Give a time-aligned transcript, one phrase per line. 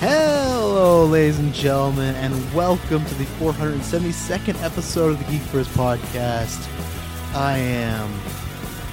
[0.00, 6.66] Hello, ladies and gentlemen, and welcome to the 472nd episode of the Geekverse podcast.
[7.34, 8.10] I am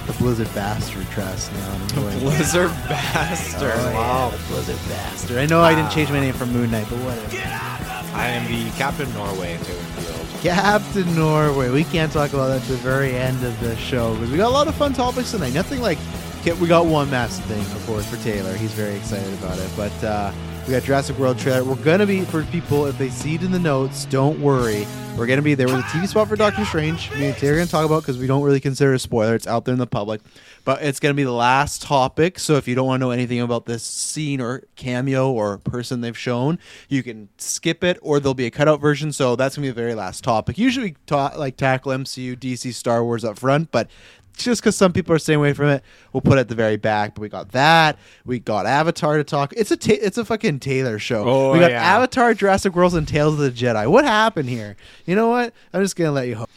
[0.05, 1.71] the Blizzard Bastard, Trask now.
[1.73, 3.71] I'm going- Blizzard bastard.
[3.73, 4.29] Oh, yeah, wow.
[4.31, 5.37] the Blizzard Bastard.
[5.37, 7.37] I know I didn't change my name from Moon Knight, but whatever.
[8.13, 10.41] I am the Captain Norway to Field.
[10.41, 11.69] Captain Norway.
[11.69, 14.49] We can't talk about that at the very end of the show because we got
[14.49, 15.53] a lot of fun topics tonight.
[15.53, 15.99] Nothing like
[16.59, 18.53] we got one massive thing, of course, for Taylor.
[18.55, 19.69] He's very excited about it.
[19.75, 20.31] But uh,
[20.67, 21.63] we got Jurassic World trailer.
[21.63, 24.03] We're gonna be for people if they see it in the notes.
[24.03, 24.85] Don't worry.
[25.17, 27.09] We're gonna be there with a TV spot for Doctor Strange.
[27.11, 29.33] Me and Taylor are gonna talk about because we don't really consider a spoiler.
[29.33, 30.19] It's out there in the public.
[30.65, 32.37] But it's gonna be the last topic.
[32.37, 36.01] So if you don't want to know anything about this scene or cameo or person
[36.01, 39.13] they've shown, you can skip it, or there'll be a cutout version.
[39.13, 40.57] So that's gonna be the very last topic.
[40.57, 43.89] Usually we ta- like tackle MCU, DC, Star Wars up front, but
[44.37, 45.83] just because some people are staying away from it,
[46.13, 47.15] we'll put it at the very back.
[47.15, 47.97] But we got that.
[48.25, 49.53] We got Avatar to talk.
[49.57, 51.23] It's a ta- it's a fucking Taylor show.
[51.27, 51.83] Oh, we got yeah.
[51.83, 53.87] Avatar, Jurassic World, and Tales of the Jedi.
[53.87, 54.75] What happened here?
[55.05, 55.53] You know what?
[55.73, 56.35] I'm just gonna let you.
[56.35, 56.47] Ho-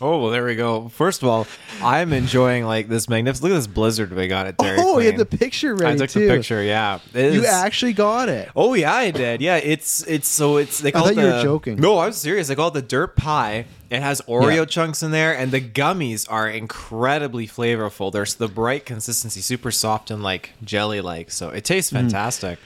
[0.00, 0.88] Oh, well, there we go.
[0.90, 1.46] First of all,
[1.82, 3.42] I'm enjoying like this magnificent.
[3.42, 5.96] Look at this blizzard we got at Dairy oh, you had the picture ready I
[5.96, 6.28] took too.
[6.28, 6.62] the picture.
[6.62, 8.48] Yeah, It You is- actually got it.
[8.54, 9.40] Oh yeah, I did.
[9.40, 11.80] Yeah, it's it's so it's they call thought it you were the- joking.
[11.80, 12.46] No, I was serious.
[12.46, 13.64] They call it the dirt pie.
[13.90, 14.64] It has Oreo Yeah.
[14.66, 18.12] chunks in there, and the gummies are incredibly flavorful.
[18.12, 21.30] There's the bright consistency, super soft and like jelly like.
[21.32, 22.02] So it tastes Mm.
[22.02, 22.58] fantastic.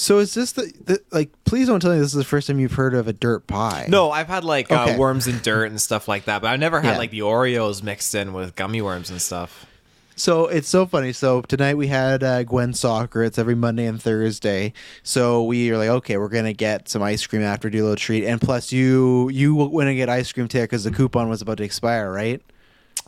[0.00, 1.30] So is this the, the like?
[1.44, 3.86] Please don't tell me this is the first time you've heard of a dirt pie.
[3.88, 4.94] No, I've had like Okay.
[4.94, 6.98] uh, worms and dirt and stuff like that, but I've never had Yeah.
[6.98, 9.66] like the Oreos mixed in with gummy worms and stuff.
[10.14, 11.12] So it's so funny.
[11.12, 13.22] So tonight we had uh, Gwen soccer.
[13.24, 14.72] It's every Monday and Thursday.
[15.02, 17.96] So we are like, okay, we're gonna get some ice cream after do a little
[17.96, 21.42] treat, and plus you you went and get ice cream today because the coupon was
[21.42, 22.40] about to expire, right?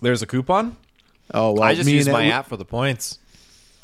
[0.03, 0.77] There's a coupon.
[1.33, 3.19] Oh well, I just me use and- my app for the points.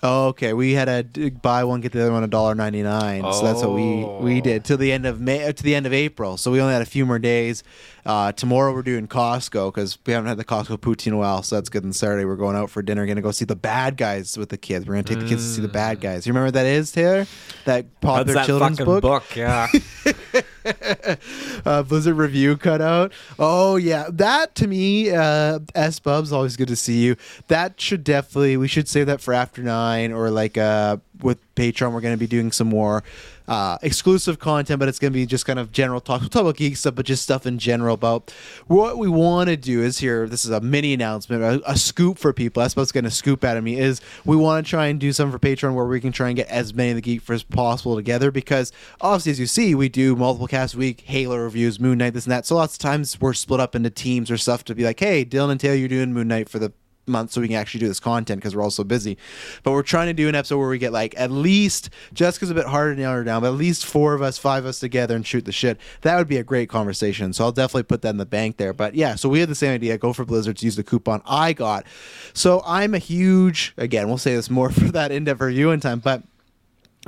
[0.02, 0.52] Oh, okay.
[0.52, 3.22] We had a d- buy one get the other one a dollar ninety nine.
[3.32, 4.40] So that's what we we Oh.
[4.42, 6.36] did till the end of May to the end of April.
[6.36, 7.64] So we only had a few more days.
[8.04, 11.42] Uh, tomorrow we're doing Costco because we haven't had the Costco poutine in a while.
[11.42, 11.82] So that's good.
[11.82, 13.04] And Saturday we're going out for dinner.
[13.06, 14.86] Going to go see the Bad Guys with the kids.
[14.86, 16.26] We're going to take the kids to see the Bad Guys.
[16.26, 17.26] You remember what that is, Taylor?
[17.64, 18.26] That popular Mm.
[18.26, 19.34] That's that children's fucking book.
[19.34, 19.66] yeah.
[21.66, 23.12] uh, Blizzard review cutout.
[23.38, 27.16] Oh yeah, that to me, uh, S Bubs, always good to see you.
[27.48, 31.92] That should definitely we should save that for after nine or like uh with Patreon.
[31.92, 33.02] We're going to be doing some more
[33.48, 36.20] uh, exclusive content, but it's going to be just kind of general talk.
[36.20, 38.32] We'll talk about geek stuff, but just stuff in general about
[38.66, 39.82] what we want to do.
[39.82, 40.28] Is here.
[40.28, 42.62] This is a mini announcement, a, a scoop for people.
[42.62, 43.78] That's what's going to scoop out of me.
[43.78, 46.36] Is we want to try and do something for Patreon where we can try and
[46.36, 49.88] get as many of the geek as possible together because obviously, as you see, we
[49.88, 52.46] do multiple casts a week, Halo reviews, Moon Knight, this and that.
[52.46, 55.24] So lots of times we're split up into teams or stuff to be like, hey,
[55.24, 56.72] Dylan and Taylor, you're doing Moon Knight for the
[57.06, 59.16] month so we can actually do this content because we're all so busy.
[59.62, 62.54] But we're trying to do an episode where we get like at least Jessica's a
[62.54, 64.80] bit harder to nail her down, but at least four of us, five of us
[64.80, 65.78] together and shoot the shit.
[66.02, 67.32] That would be a great conversation.
[67.32, 68.72] So I'll definitely put that in the bank there.
[68.72, 69.98] But yeah, so we had the same idea.
[69.98, 71.86] Go for Blizzards, use the coupon I got.
[72.32, 76.00] So I'm a huge again, we'll say this more for that in-depth review in time,
[76.00, 76.22] but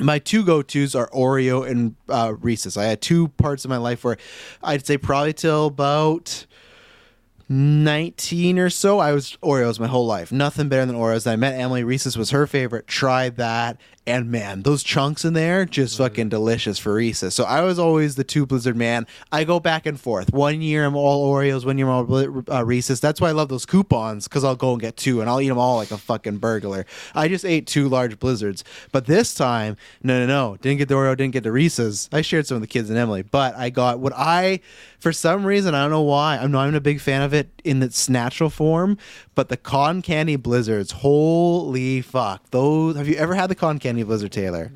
[0.01, 2.77] my two go-to's are Oreo and uh, Reese's.
[2.77, 4.17] I had two parts of my life where
[4.63, 6.47] I'd say probably till about
[7.49, 10.31] 19 or so, I was Oreos my whole life.
[10.31, 11.27] Nothing better than Oreos.
[11.27, 11.83] I met Emily.
[11.83, 12.87] Reese's was her favorite.
[12.87, 13.79] Tried that.
[14.09, 17.35] And man, those chunks in there, just fucking delicious for Reese's.
[17.35, 19.07] So I was always the two Blizzard man.
[19.31, 20.33] I go back and forth.
[20.33, 23.01] One year I'm all Oreos, one year I'm all uh, Reese's.
[23.01, 25.49] That's why I love those coupons because I'll go and get two and I'll eat
[25.49, 26.87] them all like a fucking burglar.
[27.15, 28.65] I just ate two large Blizzards.
[28.93, 30.57] But this time, no, no, no.
[30.57, 32.09] Didn't get the Oreo, didn't get the Reese's.
[32.11, 34.61] I shared some of the kids and Emily, but I got what I,
[34.99, 37.51] for some reason, I don't know why, I'm not even a big fan of it
[37.65, 38.99] in its natural form,
[39.35, 42.51] but the cotton candy blizzards, holy fuck.
[42.51, 44.73] Those, have you ever had the cotton candy blizzard, Taylor?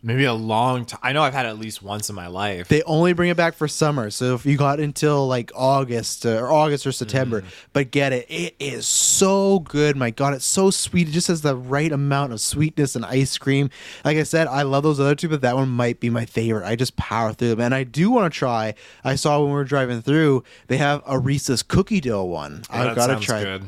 [0.00, 1.00] Maybe a long time.
[1.02, 2.68] I know I've had it at least once in my life.
[2.68, 4.10] They only bring it back for summer.
[4.10, 7.42] So if you got until like August uh, or August or September,
[7.72, 8.26] but get it.
[8.28, 9.96] It is so good.
[9.96, 11.08] My God, it's so sweet.
[11.08, 13.70] It just has the right amount of sweetness and ice cream.
[14.04, 16.64] Like I said, I love those other two, but that one might be my favorite.
[16.64, 17.60] I just power through them.
[17.60, 18.74] And I do want to try.
[19.02, 22.62] I saw when we were driving through, they have a Reese's cookie dough one.
[22.70, 23.42] Oh, I've got to try.
[23.42, 23.64] good.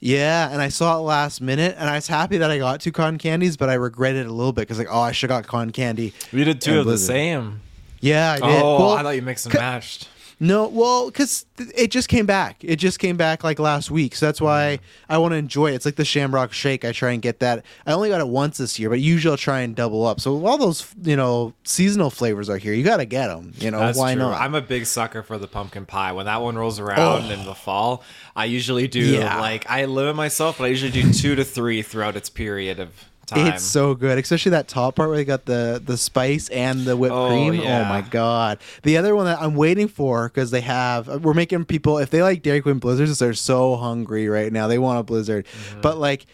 [0.00, 2.90] Yeah, and I saw it last minute, and I was happy that I got two
[2.90, 5.42] cotton candies, but I regretted it a little bit because like, oh, I should have
[5.42, 6.14] got cotton candy.
[6.32, 7.60] We did two of the same.
[8.00, 8.62] Yeah, I did.
[8.62, 10.08] Oh, Well, I thought you mixed and matched.
[10.42, 12.64] No, well, because it just came back.
[12.64, 15.74] It just came back like last week, so that's why I want to enjoy it.
[15.74, 16.82] It's like the Shamrock Shake.
[16.82, 17.62] I try and get that.
[17.86, 20.18] I only got it once this year, but usually I'll try and double up.
[20.18, 22.72] So all those you know seasonal flavors are here.
[22.72, 23.52] You got to get them.
[23.58, 24.22] You know That's why true.
[24.22, 24.40] not?
[24.40, 26.12] I'm a big sucker for the pumpkin pie.
[26.12, 26.84] When that one rolls oh.
[26.84, 28.02] around in the fall,
[28.34, 29.38] I usually do Yeah.
[29.40, 33.09] like I limit myself, but I usually do two to three throughout its period of
[33.30, 33.46] time.
[33.48, 36.96] It's so good, especially that top part where they got the the spice and the
[36.96, 37.54] whipped Oh, cream.
[37.54, 37.86] yeah.
[37.86, 38.58] Oh my god!
[38.82, 42.22] The other one that I'm waiting for because they have we're making people if they
[42.22, 44.66] like Dairy Queen Blizzards, they're so hungry right now.
[44.68, 45.80] They want a Blizzard, Mm-hmm.
[45.80, 46.26] but like.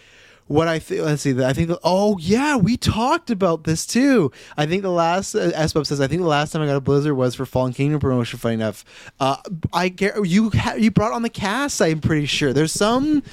[0.48, 1.42] What I think, let's see.
[1.42, 1.72] I think.
[1.82, 4.30] Oh yeah, we talked about this too.
[4.56, 6.00] I think the last uh, SBUB says.
[6.00, 8.38] I think the last time I got a Blizzard was for Fallen Kingdom promotion.
[8.38, 8.84] Funny enough,
[9.18, 9.38] uh,
[9.72, 10.50] I get you.
[10.50, 11.82] Ha- you brought on the cast.
[11.82, 13.24] I'm pretty sure there's some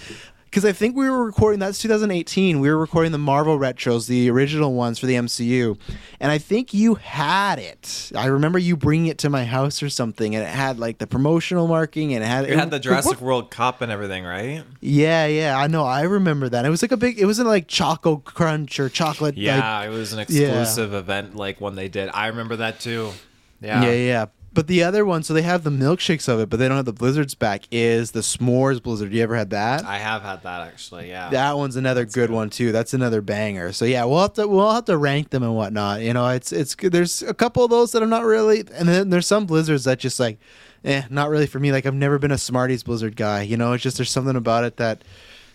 [0.53, 2.59] because I think we were recording that's 2018.
[2.59, 5.79] We were recording the Marvel retros, the original ones for the MCU,
[6.19, 8.11] and I think you had it.
[8.15, 11.07] I remember you bringing it to my house or something, and it had like the
[11.07, 14.63] promotional marking, and it had It had the it- Jurassic World Cup and everything, right?
[14.79, 15.85] Yeah, yeah, I know.
[15.85, 16.65] I remember that.
[16.65, 17.17] It was like a big.
[17.17, 19.35] It wasn't like Choco Crunch or chocolate.
[19.35, 20.23] Yeah, like, it was an Yeah.
[20.59, 22.11] exclusive event like when they did.
[22.13, 23.09] I remember that too.
[23.59, 23.91] yeah, Yeah.
[23.91, 24.25] yeah.
[24.53, 26.85] But the other one, so they have the milkshakes of it, but they don't have
[26.85, 27.63] the blizzards back.
[27.71, 29.11] Is the s'mores blizzard?
[29.11, 29.83] You ever had that?
[29.83, 31.09] I have had that actually.
[31.09, 31.29] Yeah.
[31.29, 32.71] That one's another good, one too.
[32.71, 33.71] That's another banger.
[33.73, 36.01] So yeah, we'll have to we'll have to rank them and whatnot.
[36.01, 36.91] You know, it's it's good.
[36.91, 39.97] There's a couple of those that I'm not really, and then there's some blizzards that
[39.97, 40.37] just like,
[40.85, 41.71] eh, not really for me.
[41.71, 43.41] Like I've never been a Smarties blizzard guy.
[43.41, 45.03] You know, it's just there's something about it that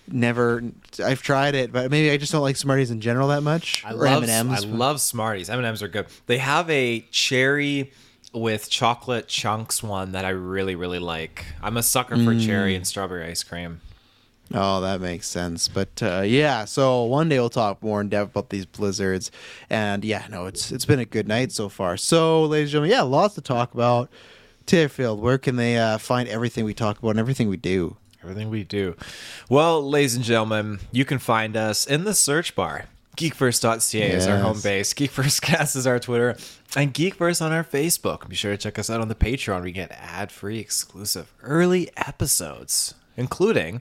[0.09, 0.65] never.
[1.05, 3.85] I've tried it, but maybe I just don't like Smarties in general that much.
[3.85, 4.65] I or love M&Ms.
[4.65, 5.49] I love Smarties.
[5.49, 6.07] M and M's are good.
[6.27, 7.93] They have a cherry
[8.41, 11.47] with chocolate chunks one that I really really like.
[11.63, 12.45] I'm a sucker for Mm.
[12.47, 13.81] cherry and strawberry ice cream.
[14.55, 15.69] Oh, that makes sense.
[15.69, 19.31] But uh, yeah, so one day we'll talk more in depth about these blizzards.
[19.69, 21.97] And yeah, no, it's it's been a good night so far.
[21.99, 24.09] So, ladies and gentlemen, yeah, lots to talk about.
[24.65, 27.97] Taylorfield, where can they uh, find everything we talk about and everything we do?
[28.23, 28.97] Everything we do.
[29.49, 32.87] Well, ladies and gentlemen, you can find us in the search bar.
[33.19, 34.95] Geekverse.ca is our home base.
[34.95, 36.37] Geekversecast is our Twitter.
[36.77, 38.29] And Geekverse on our Facebook.
[38.29, 39.65] Be sure to check us out on the Patreon.
[39.65, 43.81] We get ad-free exclusive early episodes, including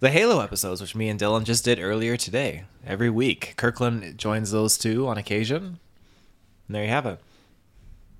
[0.00, 2.64] the Halo episodes, which me and Dylan just did earlier today.
[2.84, 3.54] Every week.
[3.56, 5.78] Kirkland joins those two on occasion.
[6.66, 7.20] And there you have it.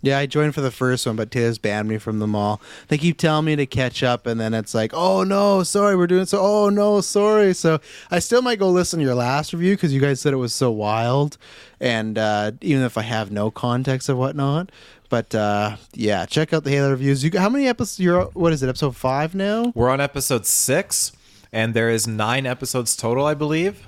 [0.05, 2.61] Yeah, I joined for the first one, but Taylor's banned me from them all.
[2.89, 6.07] They keep telling me to catch up, and then it's like, oh no, sorry, we're
[6.07, 6.41] doing so.
[6.41, 7.55] Oh no, sorry.
[7.55, 7.81] So
[8.11, 10.53] I still might go listen to your last review because you guys said it was
[10.53, 11.39] so wild,
[11.81, 14.71] and uh, even if I have no context of whatnot.
[15.09, 17.25] But uh, yeah, check out the Halo reviews.
[17.25, 18.01] You how many episodes?
[18.01, 18.69] You're what is it?
[18.69, 19.73] Episode five now.
[19.75, 21.13] We're on episode six,
[21.51, 23.87] and there is nine episodes total, I believe.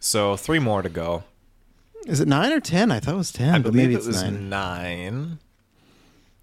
[0.00, 1.24] So three more to go.
[2.06, 2.90] Is it nine or ten?
[2.92, 4.48] I thought it was ten, I but believe maybe it it's was nine.
[4.48, 5.38] nine.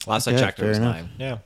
[0.05, 0.95] Last I checked, it was enough.
[0.97, 1.09] nine.
[1.17, 1.37] Yeah.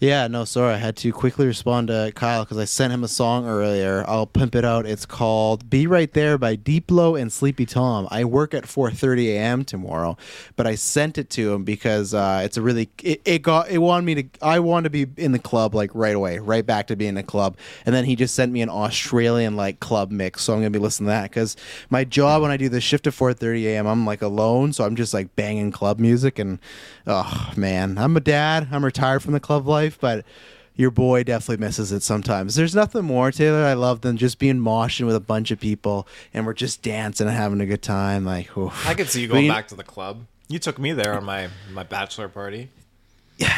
[0.00, 0.74] Yeah, no, sorry.
[0.74, 4.04] I had to quickly respond to Kyle because I sent him a song earlier.
[4.06, 4.86] I'll pimp it out.
[4.86, 8.06] It's called "Be Right There" by Diplo and Sleepy Tom.
[8.08, 9.64] I work at 4:30 a.m.
[9.64, 10.16] tomorrow,
[10.54, 13.78] but I sent it to him because uh, it's a really it, it got it
[13.78, 16.86] wanted me to I wanted to be in the club like right away, right back
[16.88, 20.12] to being in the club, and then he just sent me an Australian like club
[20.12, 21.56] mix, so I'm gonna be listening to that because
[21.90, 23.88] my job when I do the shift at 4:30 a.m.
[23.88, 26.60] I'm like alone, so I'm just like banging club music and
[27.08, 28.68] oh man, I'm a dad.
[28.70, 30.24] I'm retired from the club life, but
[30.74, 32.54] your boy definitely misses it sometimes.
[32.54, 36.06] There's nothing more, Taylor, I love than just being moshing with a bunch of people
[36.32, 38.24] and we're just dancing and having a good time.
[38.24, 38.86] Like, oof.
[38.86, 40.24] I could see you going back to the club.
[40.48, 42.70] You took me there on my my bachelor party.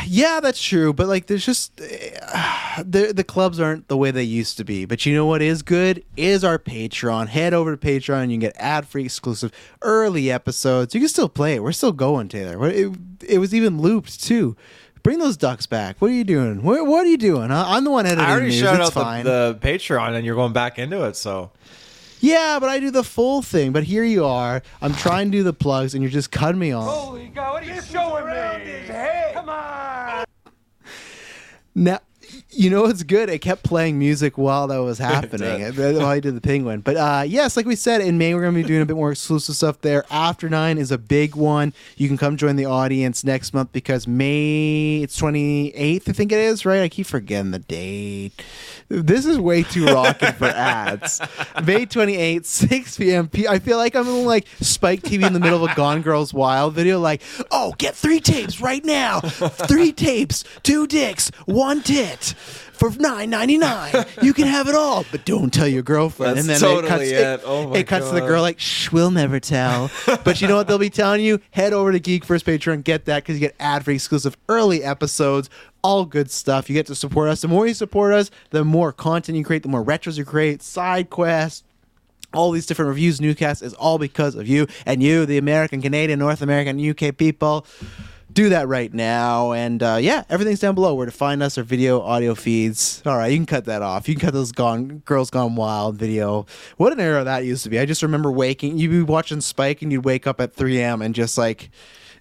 [0.04, 0.92] Yeah, that's true.
[0.92, 4.84] But like, there's just uh, the the clubs aren't the way they used to be.
[4.84, 7.28] But you know what is good is our Patreon.
[7.28, 8.24] Head over to Patreon.
[8.24, 10.94] You can get ad free, exclusive, early episodes.
[10.94, 11.62] You can still play it.
[11.62, 12.68] We're still going, Taylor.
[12.68, 12.92] It,
[13.26, 14.56] it was even looped too.
[15.02, 15.96] Bring those ducks back.
[16.00, 16.62] What are you doing?
[16.62, 17.50] What, what are you doing?
[17.50, 17.64] Huh?
[17.68, 18.58] I'm the one editing I already news.
[18.58, 19.24] shouted It's out fine.
[19.24, 21.16] the, the Patreon, and you're going back into it.
[21.16, 21.50] So
[22.20, 23.72] yeah, but I do the full thing.
[23.72, 24.62] But here you are.
[24.82, 26.88] I'm trying to do the plugs, and you're just cutting me off.
[26.92, 29.32] Holy God, what are you showing me?
[29.32, 30.24] Come on!
[31.74, 32.00] Now,
[32.52, 33.28] you know what's good?
[33.30, 35.62] It kept playing music while that was happening.
[35.74, 36.80] while I did the penguin.
[36.80, 38.96] But uh, yes, like we said, in May we're going to be doing a bit
[38.96, 40.04] more exclusive stuff there.
[40.10, 41.72] After Nine is a big one.
[41.96, 46.32] You can come join the audience next month because May it's twenty eighth, I think
[46.32, 46.64] it is.
[46.66, 46.82] Right?
[46.82, 48.32] I keep forgetting the date.
[48.88, 51.20] This is way too rocking for ads.
[51.64, 53.28] May 28th, 6 p.m.
[53.28, 56.02] P- I feel like I'm in like Spike TV in the middle of a Gone
[56.02, 56.98] Girls Wild video.
[56.98, 59.20] Like, oh, get three tapes right now.
[59.20, 62.34] Three tapes, two dicks, one tit.
[62.80, 66.38] For nine ninety nine, you can have it all, but don't tell your girlfriend.
[66.38, 67.46] That's and then totally it cuts, it.
[67.46, 69.90] Oh it cuts to the girl like, "Shh, we'll never tell."
[70.24, 71.40] but you know what they'll be telling you?
[71.50, 75.50] Head over to Geekverse Patreon, get that because you get ad free exclusive early episodes,
[75.82, 76.70] all good stuff.
[76.70, 77.42] You get to support us.
[77.42, 80.62] The more you support us, the more content you create, the more retros you create,
[80.62, 81.64] side quests
[82.32, 86.18] all these different reviews, newscasts is all because of you and you, the American, Canadian,
[86.18, 87.66] North American, UK people.
[88.40, 89.52] Do that right now.
[89.52, 93.02] And uh, yeah, everything's down below where to find us, our video, audio feeds.
[93.04, 94.08] All right, you can cut that off.
[94.08, 96.46] You can cut those gone girls gone wild video.
[96.76, 97.78] What an era that used to be.
[97.78, 98.78] I just remember waking.
[98.78, 101.02] You'd be watching Spike, and you'd wake up at 3 a.m.
[101.02, 101.70] and just like.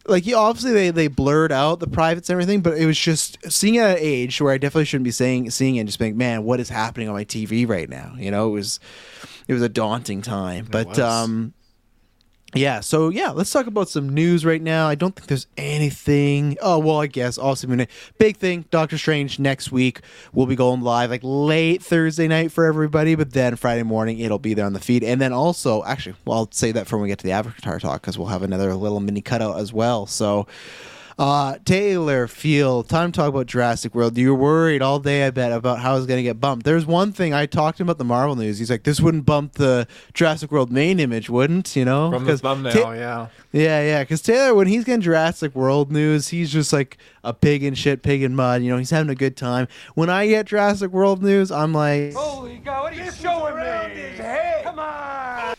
[0.08, 3.38] Like you obviously they, they blurred out the privates and everything, but it was just
[3.52, 6.18] seeing at an age where I definitely shouldn't be saying seeing it and just being,
[6.18, 8.16] man, what is happening on my TV right now?
[8.18, 8.80] You know, it was
[9.48, 10.68] it was a daunting time.
[10.72, 11.00] but was.
[11.00, 11.54] um
[12.56, 14.88] yeah, so yeah, let's talk about some news right now.
[14.88, 16.58] I don't think there's anything.
[16.62, 17.86] Oh well, I guess mean,
[18.18, 18.66] big thing.
[18.72, 20.02] Doctor Strange next week
[20.34, 24.40] will be going live like late Thursday night for everybody, but then Friday morning it'll
[24.40, 25.04] be there on the feed.
[25.04, 27.80] And then also, actually, well, I'll say that for when we get to the Avatar
[27.80, 30.08] talk because we'll have another little mini cutout as well.
[30.08, 30.48] So.
[31.20, 34.18] Uh, Taylor Field, time to talk about Jurassic World.
[34.18, 36.64] You were worried all day, I bet, about how it was going to get bumped.
[36.64, 38.58] There's one thing I talked to him about the Marvel news.
[38.58, 42.10] He's like, this wouldn't bump the Jurassic World main image, wouldn't you know?
[42.10, 43.28] From the 'Cause thumbnail, Ta- yeah.
[43.52, 44.04] yeah, yeah.
[44.04, 48.02] Because Taylor, when he's getting Jurassic World news, he's just like a pig in shit,
[48.02, 48.64] pig in mud.
[48.64, 49.68] You know, he's having a good time.
[49.96, 54.64] When I get Jurassic World news, I'm like, Holy God, what are you showing me?
[54.64, 55.56] Come on!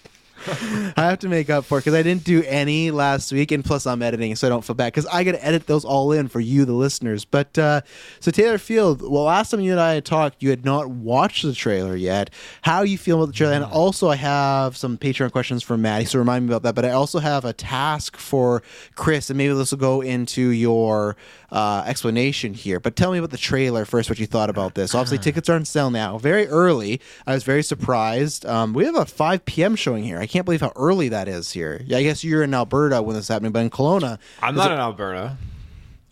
[0.46, 3.64] I have to make up for it because I didn't do any last week, and
[3.64, 6.12] plus I'm editing, so I don't feel bad because I got to edit those all
[6.12, 7.24] in for you, the listeners.
[7.24, 7.82] But uh,
[8.20, 11.44] so Taylor Field, well, last time you and I had talked, you had not watched
[11.44, 12.30] the trailer yet.
[12.62, 13.54] How you feel about the trailer?
[13.54, 16.74] And also, I have some Patreon questions from Maddie, so remind me about that.
[16.74, 18.62] But I also have a task for
[18.94, 21.16] Chris, and maybe this will go into your
[21.52, 22.80] uh, explanation here.
[22.80, 24.08] But tell me about the trailer first.
[24.08, 24.94] What you thought about this?
[24.94, 26.18] Obviously, tickets are on sale now.
[26.18, 27.00] Very early.
[27.26, 28.46] I was very surprised.
[28.46, 29.76] Um, we have a 5 p.m.
[29.76, 30.18] showing here.
[30.18, 31.82] I can't believe how early that is here.
[31.84, 34.70] Yeah, I guess you're in Alberta when this is happening, but in Kelowna, I'm not
[34.70, 35.36] in Alberta.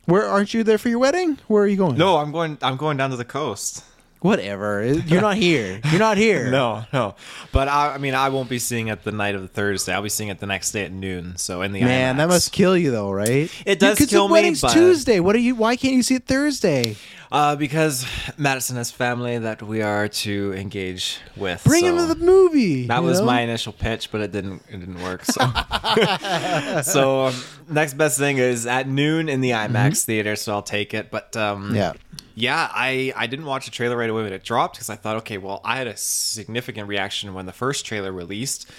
[0.06, 1.38] where aren't you there for your wedding?
[1.48, 1.96] Where are you going?
[1.98, 2.58] No, I'm going.
[2.62, 3.84] I'm going down to the coast.
[4.20, 4.84] Whatever.
[4.84, 5.80] You're not here.
[5.90, 6.50] You're not here.
[6.58, 7.14] No, no.
[7.52, 9.92] But I, I mean, I won't be seeing it the night of the Thursday.
[9.92, 11.36] I'll be seeing it the next day at noon.
[11.36, 13.50] So in the Man, that must kill you though, right?
[13.66, 15.20] It does 'cause kill the me, wedding's Tuesday.
[15.20, 15.54] What are you?
[15.54, 16.96] Why can't you see it Thursday?
[17.30, 18.06] Uh, because
[18.36, 21.62] Madison has family that we are to engage with.
[21.64, 22.86] Bring so him to the movie.
[22.86, 23.26] That was know?
[23.26, 24.62] my initial pitch, but it didn't.
[24.68, 25.24] It didn't work.
[25.24, 25.40] So,
[26.82, 27.34] so um,
[27.68, 30.34] next best thing is at noon in the IMAX theater.
[30.36, 31.10] So I'll take it.
[31.10, 31.74] But um, Mm-hmm.
[31.74, 31.92] Yeah.
[32.34, 35.16] yeah, I I didn't watch the trailer right away when it dropped because I thought,
[35.16, 38.70] okay, well, I had a significant reaction when the first trailer released,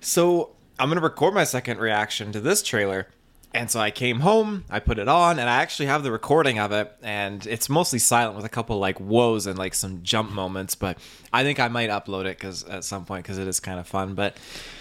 [0.00, 3.08] so I'm gonna record my second reaction to this trailer.
[3.56, 6.58] And so I came home, I put it on, and I actually have the recording
[6.58, 10.30] of it, and it's mostly silent with a couple like whoas and like some jump
[10.30, 10.74] moments.
[10.74, 10.98] But
[11.32, 13.86] I think I might upload it because at some point because it is kind of
[13.86, 14.14] fun.
[14.14, 14.36] But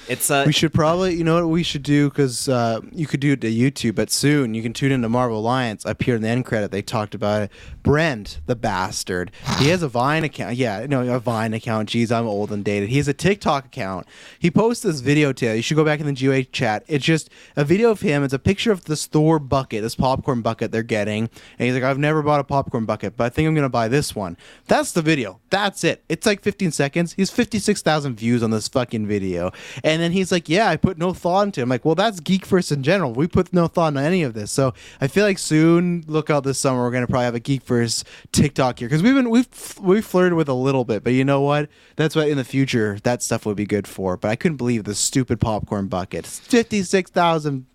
[0.08, 2.10] it's uh, We should probably, you know what we should do?
[2.10, 5.40] Because uh, you could do it to YouTube, but soon you can tune into Marvel
[5.40, 5.86] Alliance.
[5.86, 7.52] Up here in the end credit, they talked about it.
[7.82, 10.56] Brent, the bastard, he has a Vine account.
[10.58, 11.90] Yeah, no, a Vine account.
[11.90, 12.90] Jeez, I'm old and dated.
[12.90, 14.06] He has a TikTok account.
[14.38, 15.62] He posts this video to you.
[15.62, 16.84] should go back in the GA chat.
[16.88, 18.24] It's just a video of him.
[18.24, 21.30] It's a picture of this Thor bucket, this popcorn bucket they're getting.
[21.60, 23.88] And he's like, I've never bought a popcorn bucket, but I think I'm to buy
[23.88, 24.38] this one.
[24.68, 25.40] That's the video.
[25.50, 26.04] That's it.
[26.10, 27.14] It's like 15 seconds.
[27.14, 29.52] He's 56,000 views on this fucking video.
[29.84, 31.64] And then he's like, Yeah, I put no thought into it.
[31.64, 33.14] I'm like, Well, that's Geekverse in general.
[33.14, 34.52] We put no thought into any of this.
[34.52, 38.04] So I feel like soon, look out this summer, we're to probably have a Geekverse
[38.32, 38.88] TikTok here.
[38.88, 39.48] Because we've been, we've,
[39.82, 41.04] we've flirted with a little bit.
[41.04, 41.70] But you know what?
[41.96, 44.18] That's what in the future, that stuff would be good for.
[44.18, 46.26] But I couldn't believe the stupid popcorn bucket.
[46.26, 47.66] 56,000.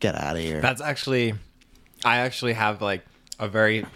[0.00, 0.60] Get out of here.
[0.60, 1.34] That's actually,
[2.04, 3.04] I actually have like
[3.38, 3.86] a very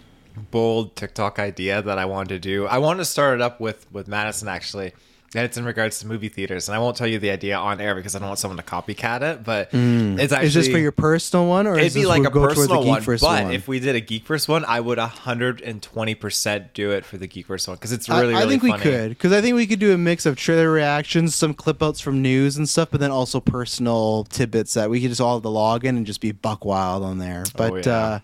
[0.51, 2.65] bold TikTok idea that I want to do.
[2.65, 4.93] I want to start it up with with Madison actually.
[5.35, 7.81] And it's in regards to movie theaters, and I won't tell you the idea on
[7.81, 9.43] air because I don't want someone to copycat it.
[9.43, 12.23] But it's actually is this for your personal one, or It'd is be this like
[12.23, 13.53] a go personal Geek one, First but one?
[13.53, 17.17] if we did a Geekverse one, I would hundred and twenty percent do it for
[17.17, 18.85] the Geekverse one because it's I- really, I, really think funny.
[18.85, 21.83] we could because I think we could do a mix of trailer reactions, some clip
[21.83, 25.35] outs from news and stuff, but then also personal tidbits that we could just all
[25.35, 27.43] have the login and just be buck wild on there.
[27.57, 27.97] But yeah.
[27.97, 28.19] uh,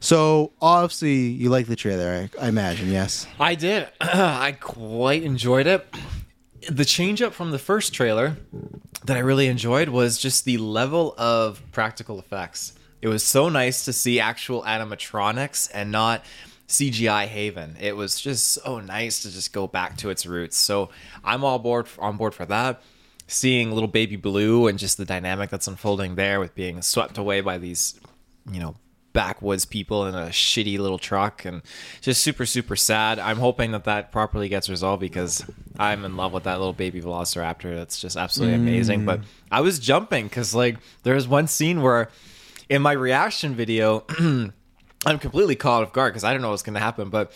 [0.00, 2.90] so obviously you like the trailer, I, I imagine.
[2.90, 3.26] Yes.
[3.38, 3.88] I did.
[4.00, 5.86] I quite enjoyed it.
[6.68, 8.36] The change up from the first trailer
[9.04, 12.72] that I really enjoyed was just the level of practical effects.
[13.00, 16.24] It was so nice to see actual animatronics and not
[16.68, 17.76] CGI Haven.
[17.80, 20.56] It was just so nice to just go back to its roots.
[20.56, 20.90] So
[21.22, 22.82] I'm all board on board for that.
[23.28, 27.40] Seeing little baby blue and just the dynamic that's unfolding there with being swept away
[27.40, 27.98] by these,
[28.50, 28.76] you know,
[29.16, 31.62] backwoods people in a shitty little truck and
[32.02, 33.18] just super super sad.
[33.18, 35.42] I'm hoping that that properly gets resolved because
[35.78, 37.74] i'm in love with that little baby velociraptor.
[37.74, 38.60] That's just absolutely mm.
[38.60, 39.06] amazing.
[39.06, 39.20] But
[39.50, 42.10] i was jumping because like there was one scene where
[42.68, 46.74] in my reaction video i'm completely caught off guard because i don't know what's going
[46.74, 47.32] to happen but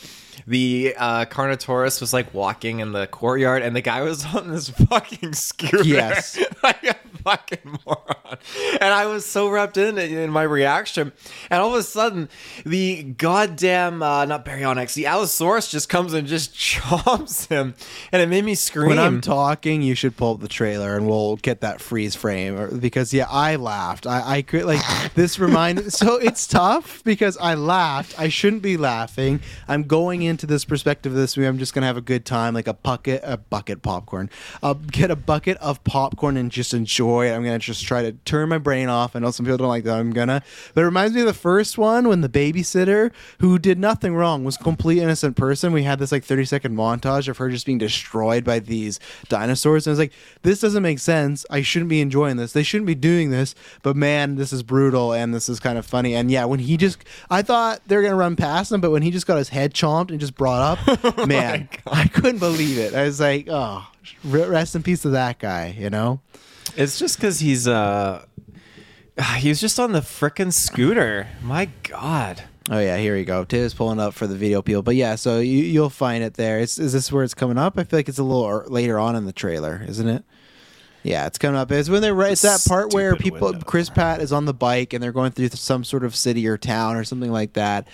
[0.47, 4.69] the uh, Carnotaurus was like walking in the courtyard, and the guy was on this
[4.71, 5.83] fucking scooter.
[5.85, 6.39] Yes.
[6.63, 8.39] like a fucking moron.
[8.81, 11.13] And I was so wrapped in in my reaction.
[11.51, 12.29] And all of a sudden,
[12.65, 17.75] the goddamn, uh, not Baryonyx, the Allosaurus just comes and just chomps him.
[18.13, 18.89] And it made me scream.
[18.89, 22.59] When I'm talking, you should pull up the trailer and we'll get that freeze frame
[22.59, 24.07] or- because yeah, I laughed.
[24.07, 24.81] I, I could like
[25.15, 25.93] this remind.
[25.93, 28.19] so it's tough because I laughed.
[28.19, 29.41] I shouldn't be laughing.
[29.69, 31.47] I'm going into this perspective of this movie.
[31.47, 34.31] I'm just gonna have a good time, like a bucket, a bucket popcorn.
[34.63, 37.35] I'll get a bucket of popcorn and just enjoy it.
[37.35, 39.15] I'm gonna just try to turn my brain off.
[39.15, 39.99] I know some people don't like that.
[39.99, 40.43] I'm gonna,
[40.75, 44.45] but it reminds me of the first one when the babysitter who did nothing wrong
[44.45, 45.73] was a complete innocent person.
[45.73, 49.87] We had this like 30 second montage of her just being destroyed by these dinosaurs,
[49.87, 51.45] and I was like, this doesn't make sense.
[51.51, 52.53] I shouldn't be enjoying this.
[52.53, 53.55] They shouldn't be doing this.
[53.83, 56.15] But man, this is brutal and this is kind of funny.
[56.15, 59.11] And yeah, when he just, I thought they're gonna run past him, but when he
[59.11, 62.95] just got his head chomped and just brought up, man, I couldn't believe it.
[62.95, 63.87] I was like, oh,
[64.25, 65.75] rest in peace to that guy.
[65.79, 66.21] You know.
[66.77, 68.25] It's just because he's, uh,
[69.39, 71.29] he was just on the frickin' scooter.
[71.43, 72.45] My God.
[72.71, 73.45] Oh yeah, here we go.
[73.45, 76.61] Tiz pulling up for the video people, but yeah, so you, you'll find it there.
[76.61, 77.77] Is, is this where it's coming up?
[77.77, 80.25] I feel like it's a little later on in the trailer, isn't it?
[81.03, 81.73] Yeah, it's coming up.
[81.73, 82.33] It's when they're right.
[82.33, 83.55] It's that part where people.
[83.65, 86.59] Chris Pratt is on the bike and they're going through some sort of city or
[86.59, 87.89] town or something like that.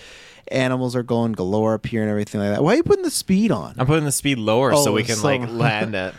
[0.52, 2.62] Animals are going galore up here and everything like that.
[2.62, 3.74] Why are you putting the speed on?
[3.78, 6.14] I'm putting the speed lower so Oh, we can so- like land it.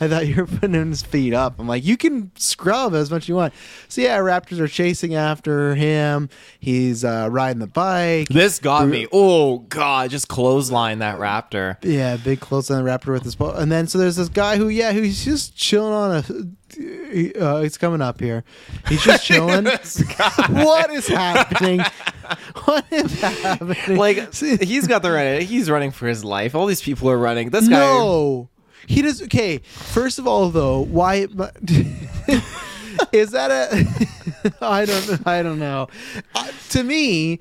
[0.00, 1.58] I thought you were putting his feet up.
[1.58, 3.52] I'm like, you can scrub as much as you want.
[3.88, 6.28] So yeah, raptors are chasing after him.
[6.58, 8.28] He's uh, riding the bike.
[8.28, 9.06] This got Bru- me.
[9.12, 10.10] Oh God!
[10.10, 11.76] Just clothesline that raptor.
[11.82, 13.52] Yeah, big clothesline the raptor with his bow.
[13.52, 16.50] And then so there's this guy who, yeah, who's just chilling on a.
[17.36, 18.44] Uh, he's coming up here.
[18.88, 19.64] He's just chilling.
[20.50, 21.80] what is happening?
[22.64, 23.96] What is happening?
[23.96, 25.42] Like he's got the right.
[25.42, 26.54] He's running for his life.
[26.54, 27.50] All these people are running.
[27.50, 27.80] This guy.
[27.80, 28.48] no,
[28.86, 29.22] he does.
[29.22, 31.26] Okay, first of all, though, why
[33.12, 34.52] is that a?
[34.60, 35.26] I don't.
[35.26, 35.88] I don't know.
[36.34, 37.40] Uh, to me.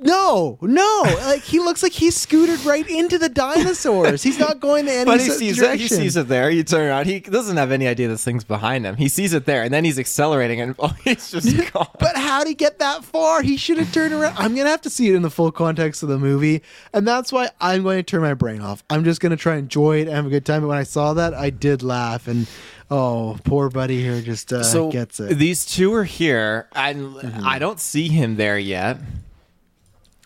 [0.00, 1.02] No, no.
[1.26, 4.22] Like he looks like he scooted right into the dinosaurs.
[4.22, 5.62] He's not going to any But he sees it.
[5.62, 5.80] direction.
[5.98, 6.50] He sees it there.
[6.50, 7.06] You turn around.
[7.06, 8.96] He doesn't have any idea this thing's behind him.
[8.96, 11.88] He sees it there, and then he's accelerating, and oh, he's just gone.
[11.98, 13.42] But how would he get that far?
[13.42, 14.36] He should have turned around.
[14.38, 17.32] I'm gonna have to see it in the full context of the movie, and that's
[17.32, 18.82] why I'm going to turn my brain off.
[18.90, 20.62] I'm just gonna try and enjoy it and have a good time.
[20.62, 22.46] But when I saw that, I did laugh, and
[22.90, 25.30] oh, poor buddy here just uh, so gets it.
[25.30, 25.38] Mm-hmm.
[25.38, 28.98] these two are here, and I don't see him there yet.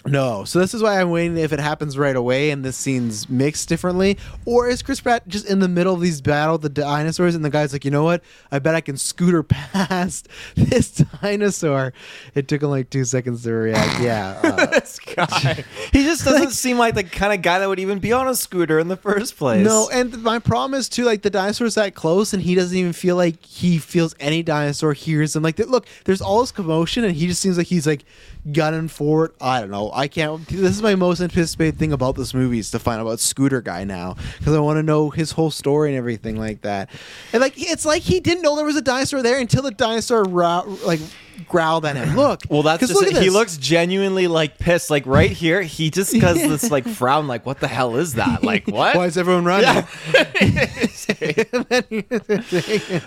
[0.08, 3.28] No, so this is why I'm waiting if it happens right away and this scene's
[3.28, 7.34] mixed differently, or is Chris Pratt just in the middle of these battle the dinosaurs
[7.34, 8.22] and the guy's like, you know what?
[8.50, 11.92] I bet I can scooter past this dinosaur.
[12.34, 14.00] It took him like two seconds to react.
[14.02, 15.64] Yeah, uh, this guy.
[15.92, 18.34] He just doesn't seem like the kind of guy that would even be on a
[18.34, 19.64] scooter in the first place.
[19.64, 22.92] No, and my problem is too, like the dinosaur's that close, and he doesn't even
[22.92, 25.42] feel like he feels any dinosaur hears him.
[25.42, 28.04] Like, look, there's all this commotion, and he just seems like he's like
[28.52, 29.32] gunning for it.
[29.40, 29.90] I don't know.
[29.92, 30.46] I can't.
[30.46, 33.60] This is my most anticipated thing about this movie is to find out about Scooter
[33.60, 36.90] Guy now because I want to know his whole story and everything like that.
[37.32, 40.24] And like, it's like he didn't know there was a dinosaur there until the dinosaur
[40.24, 41.00] ra- like
[41.46, 42.16] growled at him.
[42.16, 43.14] Look, Well, that's just look it.
[43.14, 43.34] at he this.
[43.34, 44.90] looks genuinely like pissed.
[44.90, 47.28] Like right here, he just does this like frown.
[47.28, 48.42] Like, what the hell is that?
[48.42, 48.96] Like, what?
[48.96, 49.84] Why is everyone running?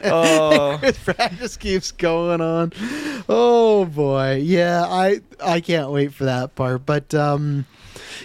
[0.04, 2.74] oh, Chris Pratt just keeps going on.
[3.30, 6.86] Oh boy, yeah, I I can't wait for that part.
[6.86, 7.66] But um,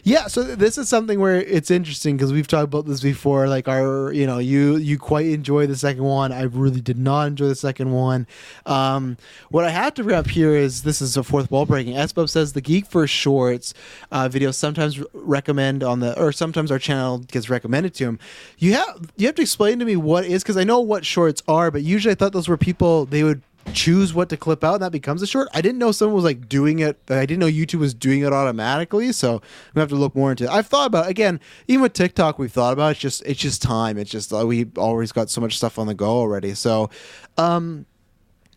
[0.04, 3.48] yeah, so this is something where it's interesting because we've talked about this before.
[3.48, 6.32] Like our, you know, you you quite enjoy the second one.
[6.32, 8.26] I really did not enjoy the second one.
[8.64, 9.16] Um,
[9.50, 11.94] what I have to bring up here is this is a fourth wall breaking.
[11.94, 13.74] SBub says the Geekverse Shorts
[14.12, 18.18] uh, videos sometimes recommend on the or sometimes our channel gets recommended to him.
[18.58, 21.42] You have you have to explain to me what is because I know what shorts
[21.48, 23.42] are, but usually I thought those were people they would
[23.72, 25.48] choose what to clip out and that becomes a short.
[25.52, 26.98] I didn't know someone was like doing it.
[27.08, 29.12] I didn't know YouTube was doing it automatically.
[29.12, 29.42] So
[29.74, 30.50] we have to look more into it.
[30.50, 32.90] I've thought about again, even with TikTok, we've thought about it.
[32.92, 33.98] it's just it's just time.
[33.98, 36.54] It's just uh, we always got so much stuff on the go already.
[36.54, 36.90] So
[37.36, 37.86] um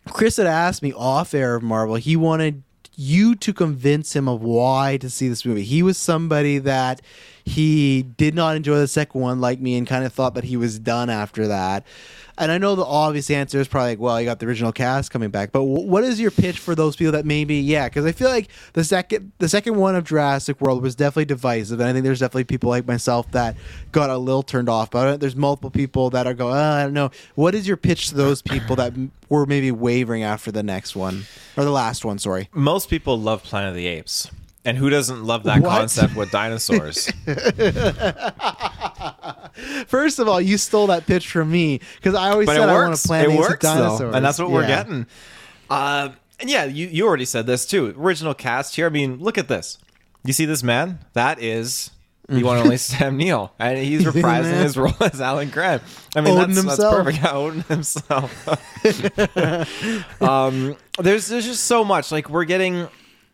[0.08, 1.96] Chris had asked me off air of Marvel.
[1.96, 2.62] He wanted
[2.96, 5.62] you to convince him of why to see this movie.
[5.62, 7.00] He was somebody that
[7.44, 10.56] he did not enjoy the second one like me and kind of thought that he
[10.56, 11.86] was done after that.
[12.40, 15.10] And I know the obvious answer is probably like, well, you got the original cast
[15.10, 15.52] coming back.
[15.52, 17.86] But w- what is your pitch for those people that maybe, yeah?
[17.88, 21.78] Because I feel like the second the second one of Jurassic World was definitely divisive,
[21.80, 23.56] and I think there's definitely people like myself that
[23.92, 25.20] got a little turned off it.
[25.20, 27.10] There's multiple people that are going, oh, uh, I don't know.
[27.34, 28.94] What is your pitch to those people that
[29.28, 31.24] were maybe wavering after the next one
[31.56, 32.18] or the last one?
[32.18, 32.48] Sorry.
[32.52, 34.30] most people love Planet of the Apes.
[34.64, 35.70] And who doesn't love that What?
[35.70, 37.10] concept with dinosaurs?
[39.86, 42.74] First of all, you stole that pitch from me because I always but said I
[42.74, 45.06] want to plant It these with works though, and that's what we're getting.
[45.68, 47.94] Uh, and yeah, you you already said this too.
[47.98, 48.86] Original cast here.
[48.86, 49.78] I mean, look at this.
[50.24, 50.98] You see this man?
[51.14, 51.90] That is
[52.28, 55.50] the one only Sam Neill, and he's You see the reprising his role as Alan
[55.50, 55.82] Grant.
[56.14, 57.18] I mean, that's, that's perfect.
[57.22, 58.48] Yeah, Odin himself.
[60.22, 62.12] um, there's there's just so much.
[62.12, 62.88] Like we're getting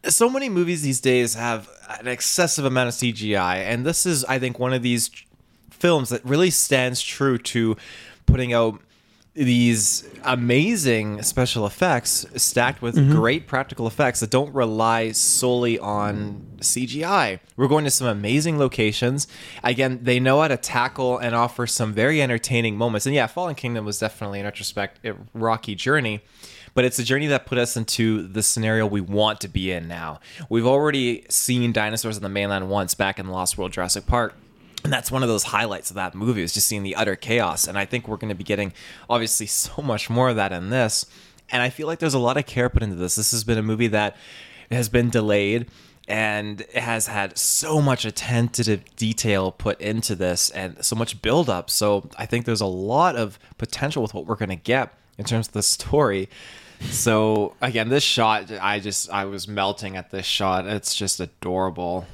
[0.08, 1.68] so many movies these days have
[2.00, 5.10] an excessive amount of CGI, and this is, I think, one of these
[5.70, 7.76] films that really stands true to
[8.26, 8.80] putting out
[9.36, 13.12] these amazing special effects stacked with mm-hmm.
[13.12, 17.38] great practical effects that don't rely solely on CGI.
[17.54, 19.28] We're going to some amazing locations.
[19.62, 23.04] Again, they know how to tackle and offer some very entertaining moments.
[23.04, 26.22] And yeah, Fallen Kingdom was definitely, in retrospect, a rocky journey.
[26.76, 29.88] But it's a journey that put us into the scenario we want to be in
[29.88, 30.20] now.
[30.50, 34.34] We've already seen dinosaurs on the mainland once back in Lost World Jurassic Park.
[34.84, 37.66] And that's one of those highlights of that movie is just seeing the utter chaos.
[37.66, 38.74] And I think we're going to be getting
[39.08, 41.06] obviously so much more of that in this.
[41.48, 43.14] And I feel like there's a lot of care put into this.
[43.14, 44.14] This has been a movie that
[44.70, 45.68] has been delayed
[46.06, 51.70] and has had so much attentive detail put into this and so much build up.
[51.70, 55.24] So I think there's a lot of potential with what we're going to get in
[55.24, 56.28] terms of the story.
[56.82, 60.66] So again, this shot, I just I was melting at this shot.
[60.66, 62.06] It's just adorable.